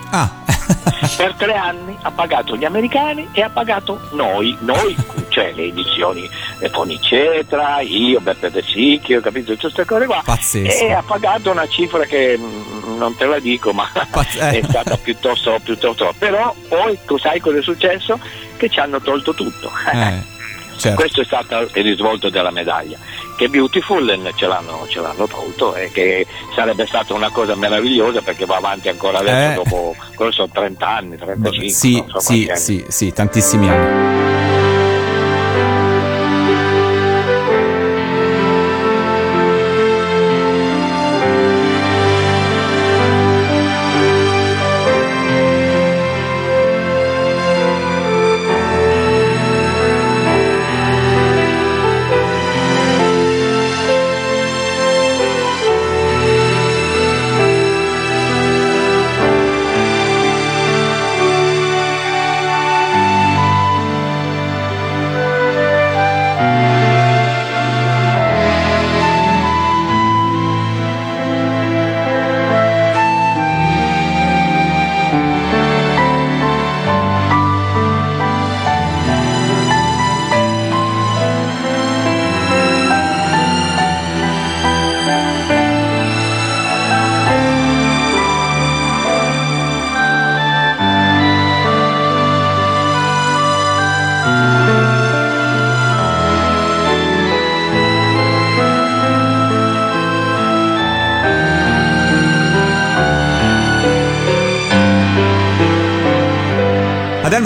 per 1.17 1.33
tre 1.35 1.53
anni 1.53 1.97
ha 2.01 2.11
pagato 2.11 2.55
gli 2.55 2.65
americani 2.65 3.27
e 3.31 3.41
ha 3.41 3.49
pagato 3.49 3.99
noi, 4.11 4.55
noi 4.61 4.95
cioè 5.29 5.53
le 5.53 5.65
edizioni 5.65 6.29
Fonicetra, 6.71 7.79
io, 7.79 8.19
Beppe 8.19 8.51
De 8.51 8.61
Sicchio, 8.61 9.21
capito, 9.21 9.53
tutte 9.53 9.61
queste 9.61 9.85
cose 9.85 10.05
qua. 10.05 10.21
Pazzesco. 10.23 10.85
E 10.85 10.91
ha 10.91 11.03
pagato 11.05 11.51
una 11.51 11.67
cifra 11.67 12.03
che 12.03 12.37
mm, 12.37 12.97
non 12.97 13.15
te 13.15 13.25
la 13.25 13.39
dico, 13.39 13.71
ma 13.71 13.89
è 13.93 14.61
stata 14.67 14.97
piuttosto, 14.97 15.57
piuttosto. 15.63 16.13
Però 16.17 16.53
poi 16.67 16.97
tu 17.05 17.17
sai 17.17 17.39
cosa 17.39 17.59
è 17.59 17.61
successo? 17.61 18.19
Che 18.57 18.69
ci 18.69 18.79
hanno 18.79 18.99
tolto 18.99 19.33
tutto. 19.33 19.71
Eh, 19.93 20.37
certo. 20.79 20.99
Questo 20.99 21.21
è 21.21 21.25
stato 21.25 21.59
il 21.59 21.83
risvolto 21.83 22.29
della 22.29 22.51
medaglia. 22.51 22.97
Che 23.35 23.47
Beautiful 23.47 24.31
ce 24.35 24.47
l'hanno, 24.47 24.85
ce 24.89 24.99
l'hanno 24.99 25.27
tolto 25.27 25.75
e 25.75 25.91
che 25.91 26.25
sarebbe 26.55 26.85
stata 26.85 27.13
una 27.13 27.29
cosa 27.29 27.55
meravigliosa 27.55 28.21
perché 28.21 28.45
va 28.45 28.57
avanti 28.57 28.89
ancora 28.89 29.19
adesso 29.19 29.51
Eh. 29.51 29.63
dopo, 29.63 29.95
cosa 30.15 30.31
sono 30.31 30.49
30 30.51 30.87
anni, 30.87 31.17
35, 31.17 31.69
Sì, 31.69 31.95
non 31.95 32.09
so 32.09 32.19
sì, 32.19 32.49
sì, 32.55 32.85
sì, 32.87 33.13
tantissimi 33.13 33.69
anni. 33.69 34.58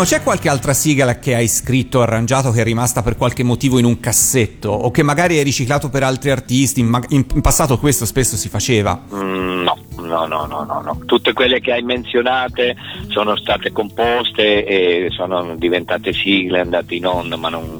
Adelmo, 0.03 0.05
c'è 0.05 0.21
qualche 0.21 0.49
altra 0.49 0.73
sigla 0.73 1.17
che 1.17 1.33
hai 1.35 1.47
scritto, 1.47 2.01
arrangiato, 2.01 2.51
che 2.51 2.61
è 2.61 2.63
rimasta 2.63 3.01
per 3.01 3.15
qualche 3.15 3.43
motivo 3.43 3.79
in 3.79 3.85
un 3.85 3.99
cassetto 3.99 4.69
o 4.69 4.91
che 4.91 5.01
magari 5.01 5.37
hai 5.37 5.43
riciclato 5.43 5.89
per 5.89 6.03
altri 6.03 6.29
artisti? 6.29 6.81
In, 6.81 7.05
in- 7.09 7.25
in 7.33 7.41
passato 7.41 7.77
questo 7.77 8.05
spesso 8.05 8.35
si 8.35 8.49
faceva. 8.49 9.01
Mm, 9.13 9.63
no, 9.63 10.25
no, 10.25 10.25
no, 10.25 10.45
no, 10.45 10.81
no. 10.83 10.99
Tutte 11.05 11.33
quelle 11.33 11.59
che 11.59 11.71
hai 11.71 11.81
menzionate 11.83 12.75
sono 13.07 13.35
state 13.37 13.71
composte 13.71 14.65
e 14.65 15.07
sono 15.11 15.55
diventate 15.55 16.11
sigle, 16.13 16.59
andate 16.59 16.95
in 16.95 17.05
onda, 17.05 17.37
ma 17.37 17.49
non, 17.49 17.79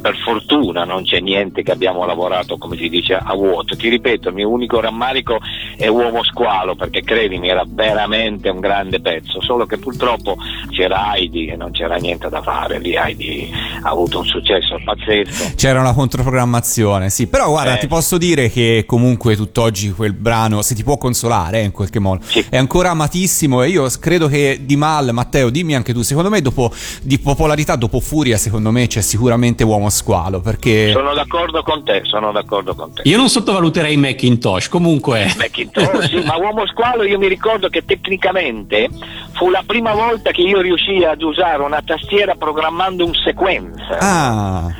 per 0.00 0.16
fortuna 0.24 0.84
non 0.84 1.02
c'è 1.04 1.20
niente 1.20 1.62
che 1.62 1.72
abbiamo 1.72 2.04
lavorato, 2.04 2.56
come 2.58 2.76
si 2.76 2.88
dice, 2.88 3.14
a 3.14 3.34
vuoto. 3.34 3.76
Ti 3.76 3.88
ripeto, 3.88 4.28
il 4.28 4.34
mio 4.34 4.48
unico 4.48 4.80
rammarico 4.80 5.38
è 5.76 5.88
Uomo 5.88 6.22
Squalo, 6.24 6.74
perché 6.74 7.02
credimi, 7.02 7.48
era 7.48 7.64
veramente 7.66 8.48
un 8.48 8.60
grande 8.60 9.00
pezzo, 9.00 9.40
solo 9.42 9.66
che 9.66 9.78
purtroppo 9.78 10.36
c'era 10.70 11.14
Heidi 11.14 11.46
e 11.46 11.56
non 11.56 11.70
c'era 11.70 11.96
niente 11.96 12.28
da 12.28 12.42
fare, 12.42 12.78
lì 12.78 12.94
Heidi 12.94 13.50
ha 13.82 13.90
avuto 13.90 14.18
un 14.18 14.26
successo 14.26 14.80
pazzesco. 14.82 15.54
C'era 15.56 15.80
una 15.80 15.92
controprogrammazione, 15.94 17.10
sì. 17.10 17.26
Però 17.26 17.48
guarda, 17.48 17.76
Eh. 17.76 17.78
ti 17.78 17.86
posso 17.86 18.18
dire 18.18 18.50
che 18.50 18.84
comunque 18.86 19.36
tutt'oggi 19.36 19.92
quel 19.92 20.12
brano, 20.12 20.62
se 20.62 20.74
ti 20.74 20.82
può 20.82 20.96
consolare 20.96 21.60
eh, 21.60 21.64
in 21.64 21.72
qualche 21.72 21.98
modo, 21.98 22.24
è 22.48 22.56
ancora 22.56 22.90
amatissimo 22.90 23.62
e 23.62 23.68
io 23.68 23.88
credo 24.00 24.28
che 24.28 24.60
di 24.62 24.76
Mal, 24.76 25.10
Matteo, 25.12 25.50
dimmi 25.50 25.74
anche 25.74 25.92
tu, 25.92 26.02
secondo 26.02 26.30
me 26.30 26.40
dopo 26.40 26.72
di 27.02 27.18
popolarità, 27.18 27.76
dopo 27.76 28.00
Furia, 28.00 28.36
secondo 28.36 28.70
me 28.70 28.86
c'è 28.86 29.00
sicuramente 29.00 29.64
Uomo 29.66 29.90
Squalo, 29.90 30.40
perché... 30.40 30.90
Sono 30.92 31.14
d'accordo 31.14 31.62
con 31.62 31.84
te, 31.84 32.02
sono 32.04 32.32
d'accordo 32.32 32.74
con 32.74 32.92
te. 32.92 33.02
Io 33.04 33.16
non 33.16 33.28
sottovaluterei 33.28 33.96
Macintosh, 33.96 34.68
comunque. 34.68 35.26
Oh, 35.74 36.02
sì, 36.02 36.22
ma 36.24 36.36
Uomo 36.36 36.66
Squalo 36.66 37.02
io 37.04 37.18
mi 37.18 37.28
ricordo 37.28 37.68
che 37.68 37.84
tecnicamente 37.84 38.88
fu 39.32 39.50
la 39.50 39.62
prima 39.66 39.92
volta 39.92 40.30
che 40.30 40.42
io 40.42 40.60
riuscii 40.60 41.04
ad 41.04 41.22
usare 41.22 41.62
una 41.62 41.82
tastiera 41.84 42.34
programmando 42.34 43.04
un 43.04 43.14
sequencer. 43.14 43.98
Ah, 44.00 44.72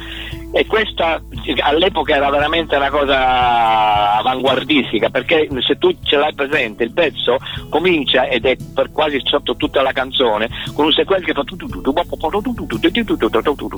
e 0.53 0.67
questa 0.67 1.21
all'epoca 1.61 2.15
era 2.15 2.31
veramente 2.31 2.77
una 2.77 2.91
cosa 2.91 4.17
avanguardistica 4.17 5.11
perché 5.11 5.49
se 5.61 5.79
tu 5.79 5.95
ce 6.03 6.17
l'hai 6.17 6.35
presente 6.35 6.85
il 6.85 6.93
pezzo 6.93 7.37
comincia 7.69 8.27
ed 8.27 8.47
è 8.47 8.57
per 8.75 8.91
quasi 8.93 9.21
sotto 9.25 9.57
tutta 9.57 9.83
la 9.83 9.93
canzone 9.93 10.49
con 10.75 10.87
un 10.87 10.93
sequel 10.93 11.25
che 11.25 11.33
fa 11.33 11.43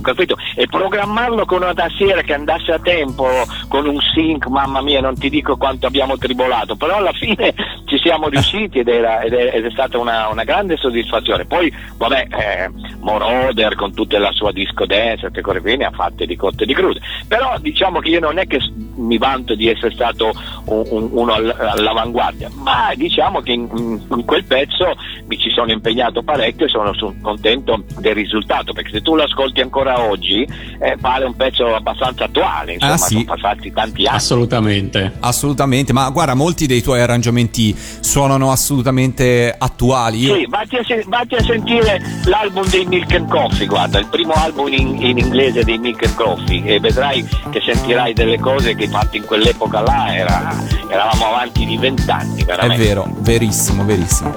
capito? 0.02 0.36
e 0.54 0.66
programmarlo 0.66 1.44
con 1.46 1.62
una 1.62 1.74
tastiera 1.74 2.22
che 2.22 2.34
andasse 2.34 2.72
a 2.72 2.78
tempo 2.78 3.26
con 3.68 3.86
un 3.86 3.98
sync 4.00 4.46
mamma 4.46 4.80
mia 4.82 5.00
non 5.00 5.18
ti 5.18 5.30
dico 5.30 5.56
quanto 5.56 5.86
abbiamo 5.86 6.16
tribolato 6.16 6.76
però 6.76 6.96
alla 6.96 7.12
fine 7.12 7.54
ci 7.86 7.98
siamo 7.98 8.28
riusciti 8.28 8.80
ed, 8.80 8.88
era, 8.88 9.20
ed 9.20 9.32
è, 9.32 9.56
ed 9.56 9.64
è 9.64 9.70
stata 9.70 9.98
una, 9.98 10.28
una, 10.28 10.44
grande 10.44 10.76
soddisfazione 10.76 11.44
poi 11.44 11.72
vabbè 11.96 12.26
eh, 12.30 12.70
Moroder 13.00 13.74
con 13.74 13.92
tutta 13.94 14.18
la 14.18 14.32
sua 14.32 14.52
disco 14.52 14.86
dance 14.86 15.30
e 15.32 15.40
cose 15.40 15.60
quindi 15.60 15.84
ha 15.84 15.90
fatto 15.90 16.24
di 16.24 16.36
cose 16.36 16.57
e 16.64 16.66
di 16.66 16.74
crude. 16.74 17.00
Però 17.26 17.56
diciamo 17.60 18.00
che 18.00 18.08
io 18.10 18.20
non 18.20 18.38
è 18.38 18.46
che 18.46 18.58
mi 18.96 19.16
vanto 19.18 19.54
di 19.54 19.68
essere 19.68 19.92
stato 19.94 20.32
un- 20.66 20.84
un- 20.90 21.08
uno 21.12 21.32
all- 21.32 21.54
all'avanguardia, 21.56 22.50
ma 22.54 22.92
diciamo 22.94 23.40
che 23.40 23.52
in, 23.52 23.68
in- 24.10 24.24
quel 24.24 24.44
pezzo 24.44 24.94
mi 25.26 25.38
ci 25.38 25.50
sono 25.50 25.70
impegnato 25.72 26.22
parecchio 26.22 26.66
e 26.66 26.68
sono 26.68 26.92
contento 27.22 27.84
del 27.98 28.14
risultato, 28.14 28.72
perché 28.72 28.90
se 28.90 29.00
tu 29.02 29.14
lo 29.14 29.22
ascolti 29.22 29.60
ancora 29.60 30.00
oggi 30.00 30.46
eh, 30.80 30.96
pare 31.00 31.24
un 31.24 31.34
pezzo 31.36 31.74
abbastanza 31.74 32.24
attuale, 32.24 32.74
insomma, 32.74 32.92
Ah, 32.94 32.96
sì. 32.98 33.12
sono 33.14 33.24
passati 33.24 33.72
tanti 33.72 34.04
anni. 34.06 34.16
Assolutamente. 34.16 35.12
assolutamente, 35.20 35.92
ma 35.92 36.08
guarda, 36.10 36.34
molti 36.34 36.66
dei 36.66 36.82
tuoi 36.82 37.00
arrangiamenti 37.00 37.74
suonano 37.76 38.50
assolutamente 38.50 39.54
attuali. 39.56 40.20
Io- 40.20 40.34
Sì, 40.36 40.46
vatti 40.48 40.76
a, 40.76 40.84
sen- 40.84 41.04
vatti 41.06 41.34
a 41.34 41.42
sentire 41.42 42.00
l'album 42.24 42.66
dei 42.68 42.84
Milk 42.86 43.14
and 43.14 43.28
Coffee, 43.28 43.66
guarda, 43.66 43.98
il 43.98 44.06
primo 44.06 44.32
album 44.32 44.72
in, 44.72 45.00
in 45.02 45.18
inglese 45.18 45.64
dei 45.64 45.78
Milk 45.78 46.04
and 46.04 46.14
Coffee 46.14 46.47
e 46.64 46.80
vedrai 46.80 47.26
che 47.50 47.60
sentirai 47.64 48.12
delle 48.14 48.38
cose 48.38 48.74
che 48.74 48.88
fatte 48.88 49.18
in 49.18 49.24
quell'epoca 49.24 49.80
là 49.80 50.14
era- 50.14 50.56
eravamo 50.90 51.26
avanti 51.26 51.64
di 51.66 51.76
vent'anni, 51.76 52.42
È 52.42 52.44
veramente. 52.44 52.82
vero, 52.82 53.06
verissimo, 53.18 53.84
verissimo. 53.84 54.32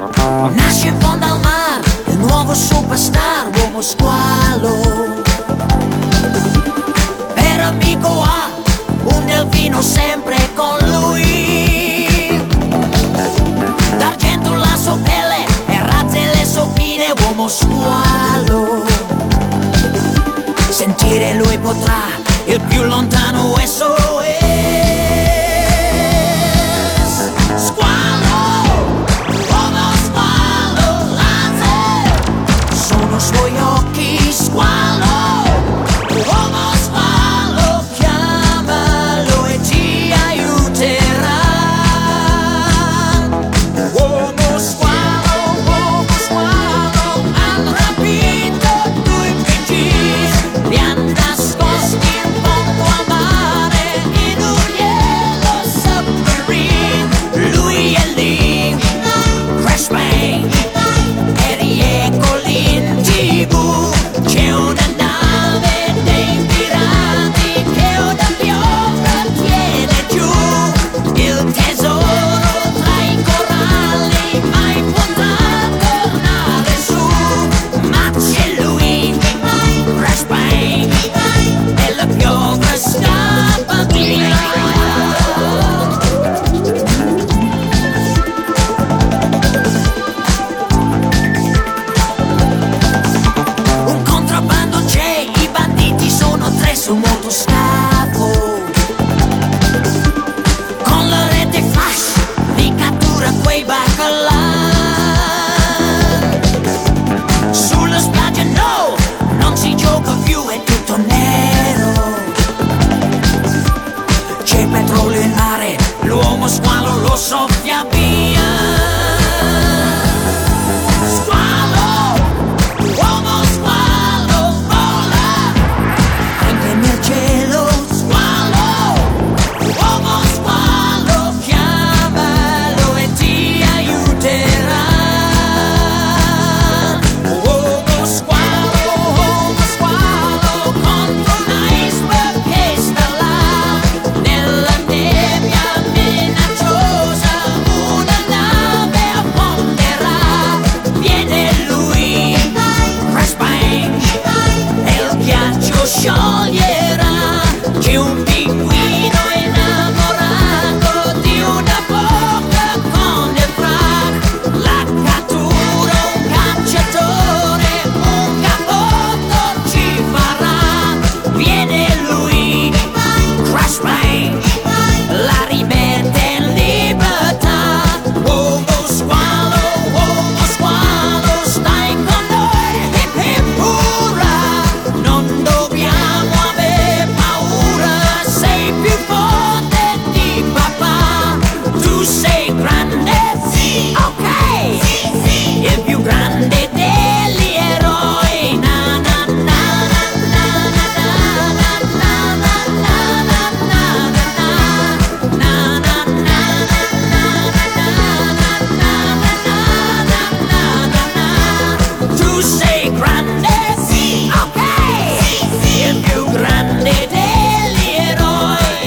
Nasce 0.54 0.88
in 0.88 1.00
fondo 1.00 1.26
al 1.26 1.40
mare, 1.40 1.82
il 2.08 2.18
nuovo 2.18 2.54
superstar, 2.54 3.50
uomo 3.58 3.82
squalo. 3.82 5.20
Per 7.34 7.60
amico 7.60 8.22
ha 8.22 8.50
un 9.04 9.26
delfino 9.26 9.82
sempre 9.82 10.36
con 10.54 10.78
lui. 10.90 12.40
D'argento 13.98 14.54
la 14.56 14.76
sua 14.82 14.98
pelle 14.98 15.46
e 15.68 15.80
razze 15.86 16.20
le 16.36 16.46
sopine, 16.46 17.14
uomo 17.26 17.48
squalo. 17.48 18.11
Sentire 20.82 21.36
lui 21.36 21.60
potrà, 21.60 22.08
il 22.46 22.60
più 22.62 22.82
lontano 22.82 23.56
è 23.56 23.68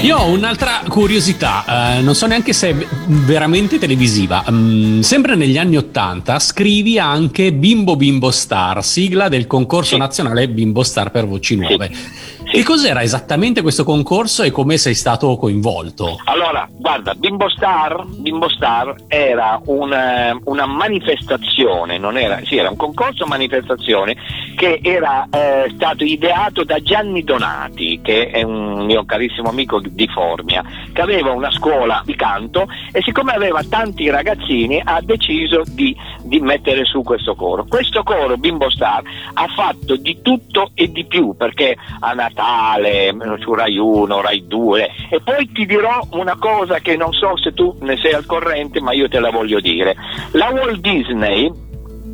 Io 0.05 0.17
ho 0.17 0.27
un'altra 0.27 0.83
curiosità, 0.87 1.97
eh, 1.97 2.01
non 2.01 2.13
so 2.13 2.27
neanche 2.27 2.53
se 2.53 2.69
è 2.69 2.85
veramente 3.07 3.79
televisiva. 3.79 4.45
Mm, 4.51 4.99
sempre 4.99 5.35
negli 5.35 5.57
anni 5.57 5.77
Ottanta 5.77 6.37
scrivi 6.37 6.99
anche 6.99 7.51
Bimbo 7.51 7.95
Bimbo 7.95 8.29
Star, 8.29 8.83
sigla 8.83 9.29
del 9.29 9.47
concorso 9.47 9.95
sì. 9.95 9.97
nazionale 9.97 10.47
Bimbo 10.47 10.83
Star 10.83 11.09
per 11.09 11.25
voci 11.25 11.55
nuove. 11.55 11.89
Sì. 11.91 12.33
Che 12.45 12.63
cos'era 12.63 13.01
esattamente 13.01 13.61
questo 13.61 13.83
concorso 13.83 14.43
e 14.43 14.51
come 14.51 14.77
sei 14.77 14.93
stato 14.93 15.35
coinvolto? 15.35 16.17
Allora, 16.25 16.69
guarda, 16.71 17.13
Bimbo 17.15 17.49
Star, 17.49 18.05
Bimbo 18.05 18.47
Star 18.49 18.95
era 19.07 19.59
una, 19.65 20.37
una 20.43 20.65
manifestazione, 20.67 21.95
era, 21.95 22.39
sì, 22.45 22.57
era 22.57 22.69
un 22.69 22.75
concorso 22.75 23.25
manifestazione 23.25 24.15
che 24.55 24.79
era 24.81 25.27
eh, 25.29 25.71
stato 25.75 26.03
ideato 26.03 26.63
da 26.63 26.79
Gianni 26.79 27.23
Donati, 27.23 27.99
che 28.01 28.29
è 28.29 28.43
un 28.43 28.85
mio 28.85 29.03
carissimo 29.05 29.49
amico 29.49 29.81
di 29.81 30.07
Formia, 30.07 30.63
che 30.93 31.01
aveva 31.01 31.31
una 31.31 31.51
scuola 31.51 32.01
di 32.05 32.15
canto 32.15 32.67
e 32.91 33.01
siccome 33.01 33.33
aveva 33.33 33.61
tanti 33.67 34.09
ragazzini 34.09 34.81
ha 34.83 35.01
deciso 35.01 35.63
di, 35.67 35.95
di 36.21 36.39
mettere 36.39 36.85
su 36.85 37.01
questo 37.01 37.35
coro. 37.35 37.65
Questo 37.67 38.03
coro, 38.03 38.37
Bimbo 38.37 38.69
Star, 38.69 39.01
ha 39.33 39.47
fatto 39.47 39.95
di 39.95 40.21
tutto 40.21 40.71
e 40.73 40.91
di 40.91 41.05
più 41.05 41.35
perché 41.35 41.75
a 41.99 42.13
Natale, 42.35 43.15
su 43.39 43.53
Rai 43.53 43.77
1, 43.77 44.21
Rai 44.21 44.45
2 44.45 44.89
e 45.09 45.21
poi 45.21 45.49
ti 45.53 45.65
dirò 45.65 46.05
una 46.11 46.35
cosa 46.37 46.79
che 46.79 46.97
non 46.97 47.13
so 47.13 47.37
se 47.37 47.53
tu 47.53 47.77
ne 47.79 47.95
sei 47.97 48.11
al 48.11 48.25
corrente 48.25 48.81
ma 48.81 48.91
io 48.91 49.07
te 49.07 49.19
la 49.19 49.31
voglio 49.31 49.61
dire. 49.61 49.95
La 50.31 50.49
Walt 50.49 50.81
Disney 50.81 51.49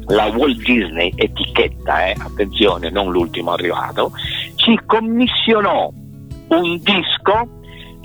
la 0.07 0.25
Walt 0.25 0.57
Disney 0.57 1.11
etichetta, 1.15 2.07
eh, 2.07 2.15
attenzione, 2.17 2.89
non 2.89 3.11
l'ultimo 3.11 3.51
arrivato, 3.51 4.11
ci 4.55 4.77
commissionò 4.85 5.89
un 6.49 6.81
disco 6.81 7.60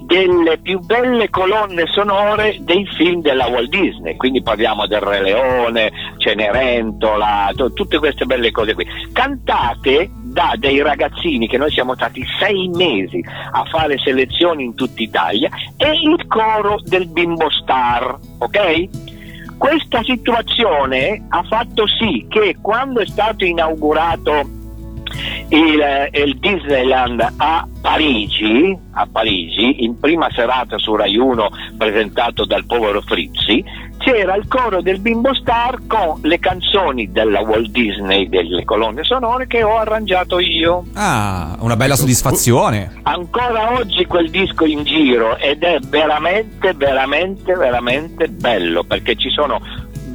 delle 0.07 0.59
più 0.59 0.79
belle 0.79 1.29
colonne 1.31 1.85
sonore 1.89 2.59
dei 2.61 2.87
film 2.97 3.23
della 3.23 3.47
Walt 3.47 3.69
Disney, 3.69 4.17
quindi 4.17 4.41
parliamo 4.41 4.87
del 4.87 5.01
Re 5.01 5.21
Leone, 5.21 5.91
Cenerentola, 6.19 7.51
to- 7.55 7.73
tutte 7.73 7.99
queste 7.99 8.25
belle 8.25 8.53
cose 8.53 8.75
qui, 8.75 8.87
cantate 9.13 10.09
da 10.13 10.55
dei 10.57 10.81
ragazzini 10.81 11.49
che 11.49 11.59
noi 11.59 11.71
siamo 11.71 11.95
stati 11.95 12.25
sei 12.39 12.69
mesi 12.75 13.21
a 13.51 13.65
fare 13.65 13.99
selezioni 13.99 14.65
in 14.65 14.75
tutta 14.75 15.03
Italia 15.03 15.51
e 15.77 15.91
il 15.91 16.27
coro 16.29 16.79
del 16.85 17.09
Bimbo 17.09 17.51
Star, 17.51 18.17
ok? 18.39 18.89
Questa 19.59 20.03
situazione 20.03 21.25
ha 21.31 21.43
fatto 21.43 21.87
sì 21.87 22.27
che 22.29 22.59
quando 22.61 23.01
è 23.01 23.07
stato 23.07 23.45
inaugurato 23.45 24.56
il, 25.49 25.81
eh, 25.81 26.11
il 26.23 26.39
Disneyland 26.39 27.27
a 27.37 27.67
Parigi, 27.81 28.77
a 28.93 29.07
Parigi, 29.11 29.85
in 29.85 29.99
prima 29.99 30.29
serata 30.33 30.79
su 30.79 30.95
Rai 30.95 31.17
1 31.17 31.51
presentato 31.77 32.45
dal 32.45 32.65
povero 32.67 33.01
Frizzi, 33.01 33.65
c'era 33.99 34.37
il 34.37 34.47
coro 34.47 34.83
del 34.83 35.01
Bimbo 35.01 35.35
Star 35.35 35.81
con 35.87 36.21
le 36.23 36.39
canzoni 36.39 37.11
della 37.11 37.41
Walt 37.41 37.71
Disney, 37.71 38.29
delle 38.29 38.65
colonne 38.65 39.03
sonore 39.05 39.47
che 39.47 39.63
ho 39.63 39.79
arrangiato 39.79 40.39
io. 40.39 40.85
Ah, 40.95 41.57
una 41.61 41.77
bella 41.77 41.97
soddisfazione. 41.97 43.01
Ancora 43.03 43.73
oggi 43.73 44.05
quel 44.07 44.31
disco 44.31 44.65
in 44.65 44.85
giro 44.85 45.37
ed 45.39 45.63
è 45.63 45.79
veramente, 45.89 46.73
veramente, 46.75 47.55
veramente 47.55 48.29
bello 48.29 48.85
perché 48.85 49.17
ci 49.17 49.31
sono 49.31 49.61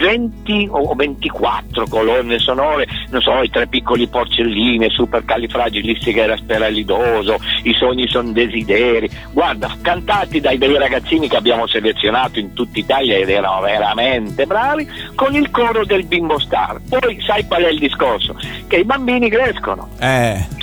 20 0.01 0.67
o 0.71 0.95
24 0.95 1.85
colonne 1.87 2.39
sonore, 2.39 2.87
non 3.09 3.21
so, 3.21 3.43
i 3.43 3.51
tre 3.51 3.67
piccoli 3.67 4.07
porcellini, 4.07 4.89
super 4.89 5.23
califragilisticexpialidocious, 5.23 7.35
i 7.63 7.73
sogni 7.73 8.07
sono 8.07 8.31
desideri, 8.31 9.07
guarda, 9.31 9.77
cantati 9.81 10.39
dai 10.39 10.57
dei 10.57 10.75
ragazzini 10.77 11.29
che 11.29 11.37
abbiamo 11.37 11.67
selezionato 11.67 12.39
in 12.39 12.53
tutta 12.53 12.79
Italia 12.79 13.17
ed 13.17 13.29
erano 13.29 13.61
veramente 13.61 14.47
bravi, 14.47 14.89
con 15.13 15.35
il 15.35 15.51
coro 15.51 15.85
del 15.85 16.05
Bimbo 16.05 16.39
Star. 16.39 16.81
Poi 16.89 17.21
sai 17.21 17.45
qual 17.45 17.61
è 17.61 17.69
il 17.69 17.77
discorso? 17.77 18.35
Che 18.67 18.77
i 18.77 18.83
bambini 18.83 19.29
crescono. 19.29 19.89
Eh. 19.99 20.60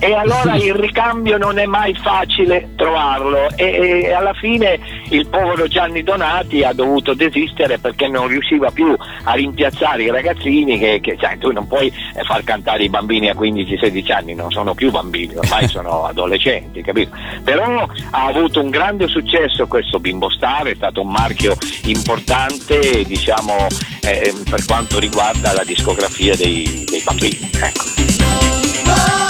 E 0.00 0.12
allora 0.14 0.54
il 0.56 0.74
ricambio 0.74 1.38
non 1.38 1.58
è 1.58 1.66
mai 1.66 1.94
facile 1.94 2.70
trovarlo 2.76 3.48
e, 3.56 4.02
e 4.04 4.12
alla 4.12 4.34
fine 4.34 4.78
il 5.10 5.26
povero 5.26 5.66
Gianni 5.68 6.02
Donati 6.02 6.62
ha 6.62 6.72
dovuto 6.72 7.14
desistere 7.14 7.78
perché 7.78 8.08
non 8.08 8.28
riusciva 8.28 8.70
più 8.70 8.94
a 9.24 9.32
rimpiazzare 9.32 10.02
i 10.02 10.10
ragazzini 10.10 10.78
che, 10.78 11.00
che 11.00 11.16
sai, 11.20 11.38
tu 11.38 11.52
non 11.52 11.66
puoi 11.66 11.86
eh, 11.88 12.22
far 12.24 12.44
cantare 12.44 12.84
i 12.84 12.88
bambini 12.88 13.28
a 13.28 13.34
15-16 13.34 14.12
anni, 14.12 14.34
non 14.34 14.50
sono 14.50 14.74
più 14.74 14.90
bambini, 14.90 15.36
ormai 15.36 15.66
sono 15.68 16.04
adolescenti, 16.04 16.82
capito? 16.82 17.16
Però 17.44 17.86
ha 18.10 18.24
avuto 18.26 18.60
un 18.60 18.70
grande 18.70 19.08
successo 19.08 19.66
questo 19.66 19.98
Bimbo 20.00 20.30
Star, 20.30 20.66
è 20.66 20.74
stato 20.74 21.02
un 21.02 21.10
marchio 21.10 21.56
importante 21.84 23.04
diciamo 23.04 23.66
eh, 24.02 24.34
per 24.48 24.64
quanto 24.64 24.98
riguarda 24.98 25.52
la 25.52 25.64
discografia 25.64 26.34
dei, 26.36 26.84
dei 26.88 27.02
bambini. 27.04 27.50
Ecco. 27.62 29.27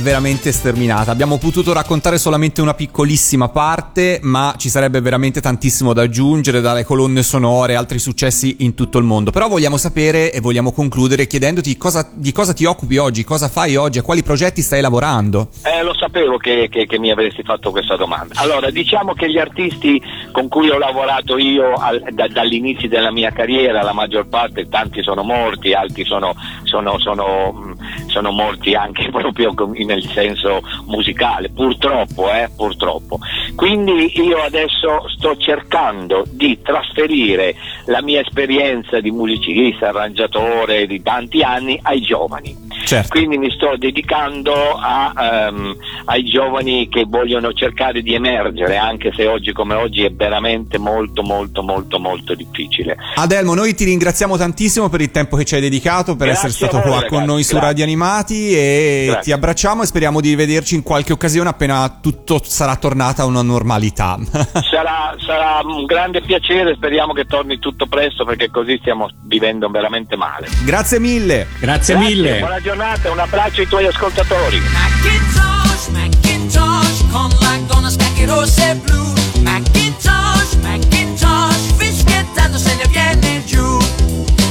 Veramente 0.00 0.52
sterminata. 0.52 1.10
Abbiamo 1.10 1.38
potuto 1.38 1.72
raccontare 1.72 2.18
solamente 2.18 2.60
una 2.60 2.74
piccolissima 2.74 3.48
parte, 3.48 4.18
ma 4.22 4.54
ci 4.56 4.68
sarebbe 4.68 5.00
veramente 5.00 5.40
tantissimo 5.40 5.92
da 5.92 6.02
aggiungere, 6.02 6.60
dalle 6.60 6.84
colonne 6.84 7.22
sonore, 7.22 7.74
altri 7.76 7.98
successi 7.98 8.56
in 8.60 8.74
tutto 8.74 8.98
il 8.98 9.04
mondo. 9.04 9.30
Però 9.30 9.48
vogliamo 9.48 9.76
sapere 9.76 10.32
e 10.32 10.40
vogliamo 10.40 10.72
concludere 10.72 11.26
chiedendoti 11.26 11.76
cosa- 11.76 12.08
di 12.12 12.32
cosa 12.32 12.52
ti 12.52 12.64
occupi 12.64 12.96
oggi, 12.98 13.24
cosa 13.24 13.48
fai 13.48 13.76
oggi, 13.76 13.98
a 13.98 14.02
quali 14.02 14.22
progetti 14.22 14.60
stai 14.62 14.80
lavorando. 14.80 15.48
Eh, 15.64 15.82
lo 15.82 15.94
sapevo 15.94 16.36
che, 16.36 16.68
che- 16.70 16.86
che 16.86 16.98
mi 16.98 17.10
avresti 17.10 17.42
fatto 17.42 17.70
questa 17.70 17.96
domanda. 17.96 18.34
Allora, 18.40 18.70
diciamo 18.70 19.14
che 19.14 19.30
gli 19.30 19.38
artisti 19.38 20.00
con 20.32 20.48
cui 20.48 20.68
ho 20.70 20.78
lavorato 20.78 21.38
io 21.38 21.72
al- 21.74 22.02
da- 22.12 22.28
dall'inizio 22.28 22.88
della 22.88 23.10
mia 23.12 23.30
carriera, 23.30 23.82
la 23.82 23.92
maggior 23.92 24.26
parte, 24.28 24.68
tanti 24.68 25.02
sono 25.02 25.22
morti, 25.22 25.72
altri 25.72 26.04
sono, 26.04 26.34
sono- 26.64 26.98
sono, 26.98 27.52
mh, 27.52 28.08
sono 28.08 28.30
morti 28.30 28.74
anche 28.74 29.08
proprio 29.12 29.54
com- 29.54 29.69
nel 29.84 30.02
senso 30.02 30.60
musicale, 30.86 31.50
purtroppo, 31.50 32.30
eh, 32.30 32.48
purtroppo. 32.54 33.18
Quindi 33.54 34.12
io 34.20 34.38
adesso 34.38 35.08
sto 35.16 35.36
cercando 35.36 36.24
di 36.30 36.60
trasferire 36.62 37.54
la 37.86 38.02
mia 38.02 38.20
esperienza 38.20 39.00
di 39.00 39.10
musicista, 39.10 39.88
arrangiatore 39.88 40.86
di 40.86 41.02
tanti 41.02 41.42
anni 41.42 41.78
ai 41.82 42.00
giovani. 42.00 42.69
Certo. 42.84 43.08
Quindi 43.10 43.38
mi 43.38 43.50
sto 43.50 43.76
dedicando 43.76 44.52
a, 44.54 45.12
ehm, 45.16 45.76
ai 46.06 46.24
giovani 46.24 46.88
che 46.88 47.04
vogliono 47.06 47.52
cercare 47.52 48.02
di 48.02 48.14
emergere, 48.14 48.76
anche 48.76 49.12
se 49.14 49.26
oggi 49.26 49.52
come 49.52 49.74
oggi 49.74 50.04
è 50.04 50.10
veramente 50.12 50.78
molto 50.78 51.22
molto 51.22 51.62
molto 51.62 51.98
molto 51.98 52.34
difficile. 52.34 52.96
Adelmo, 53.16 53.54
noi 53.54 53.74
ti 53.74 53.84
ringraziamo 53.84 54.36
tantissimo 54.36 54.88
per 54.88 55.00
il 55.00 55.10
tempo 55.10 55.36
che 55.36 55.44
ci 55.44 55.54
hai 55.54 55.60
dedicato, 55.60 56.16
per 56.16 56.28
Grazie 56.28 56.48
essere 56.48 56.52
stato 56.52 56.82
voi, 56.82 56.90
qua 56.90 57.00
ragazzi, 57.00 57.14
con 57.14 57.24
noi 57.24 57.42
su 57.42 57.50
grazie. 57.52 57.68
Radio 57.68 57.84
Animati 57.84 58.52
e 58.54 59.04
Grazie. 59.06 59.22
ti 59.22 59.32
abbracciamo 59.32 59.82
e 59.82 59.86
speriamo 59.86 60.20
di 60.20 60.34
vederci 60.34 60.74
in 60.74 60.82
qualche 60.82 61.12
occasione 61.12 61.48
appena 61.48 61.98
tutto 62.00 62.40
sarà 62.42 62.76
tornata 62.76 63.22
a 63.22 63.26
una 63.26 63.42
normalità. 63.42 64.18
Sarà, 64.70 65.14
sarà 65.18 65.60
un 65.64 65.84
grande 65.84 66.20
piacere, 66.20 66.74
speriamo 66.74 67.12
che 67.12 67.24
torni 67.24 67.58
tutto 67.58 67.86
presto 67.86 68.24
perché 68.24 68.50
così 68.50 68.78
stiamo 68.80 69.08
vivendo 69.24 69.68
veramente 69.68 70.16
male. 70.16 70.48
Grazie 70.64 70.98
mille. 70.98 71.46
Grazie 71.58 71.96
mille. 71.96 72.40
Giornata, 72.70 73.10
un 73.10 73.18
abbraccio 73.18 73.62
ai 73.62 73.66
tuoi 73.66 73.84
ascoltatori. 73.84 74.60
Macintosh, 74.60 75.88
Macintosh, 75.88 77.10
con 77.10 77.28
la 77.40 77.58
gonna 77.66 77.90
scacchi 77.90 78.24
rosse 78.24 78.70
e 78.70 78.74
blu. 78.76 79.12
Macintosh, 79.42 80.54
Macintosh, 80.62 81.74
fischiettando 81.76 82.58
se 82.58 82.76
ne 82.76 82.86
viene 82.92 83.44
giù. 83.44 83.76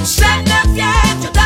Se 0.01 0.25
ne 0.25 0.61
viene 0.73 1.29
dalle 1.31 1.38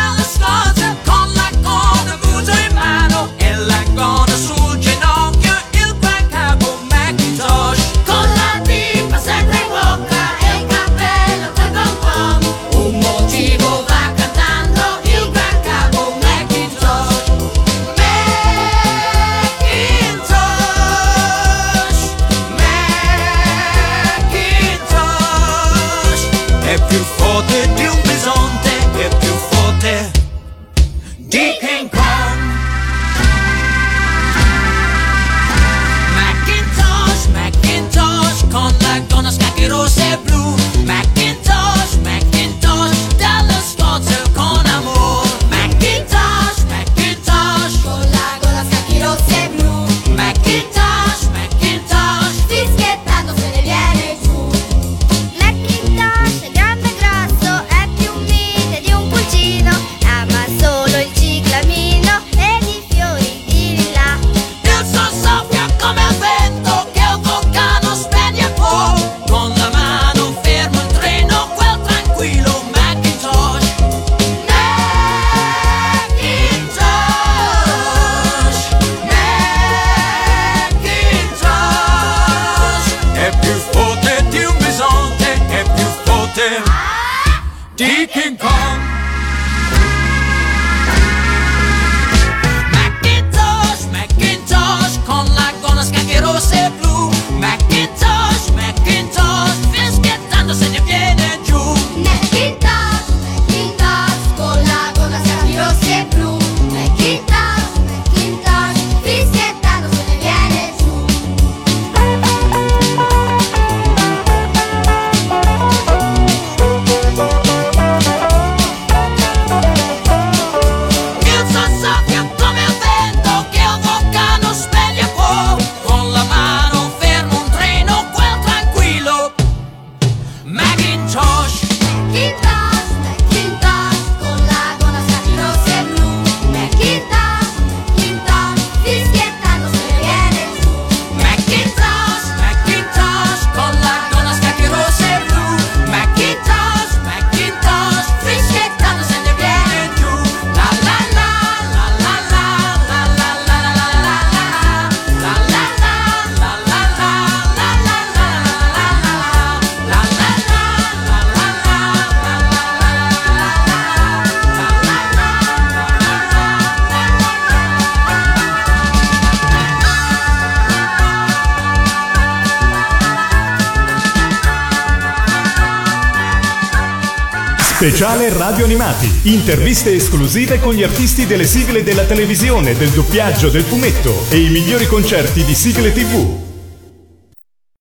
Interviste 179.45 179.93
esclusive 179.93 180.57
con 180.61 180.73
gli 180.73 180.83
artisti 180.83 181.25
delle 181.25 181.43
sigle 181.43 181.83
della 181.83 182.05
televisione, 182.05 182.77
del 182.77 182.91
doppiaggio, 182.91 183.49
del 183.49 183.63
fumetto 183.63 184.23
e 184.29 184.37
i 184.37 184.47
migliori 184.47 184.85
concerti 184.85 185.43
di 185.43 185.53
sigle 185.53 185.91
TV. 185.91 186.52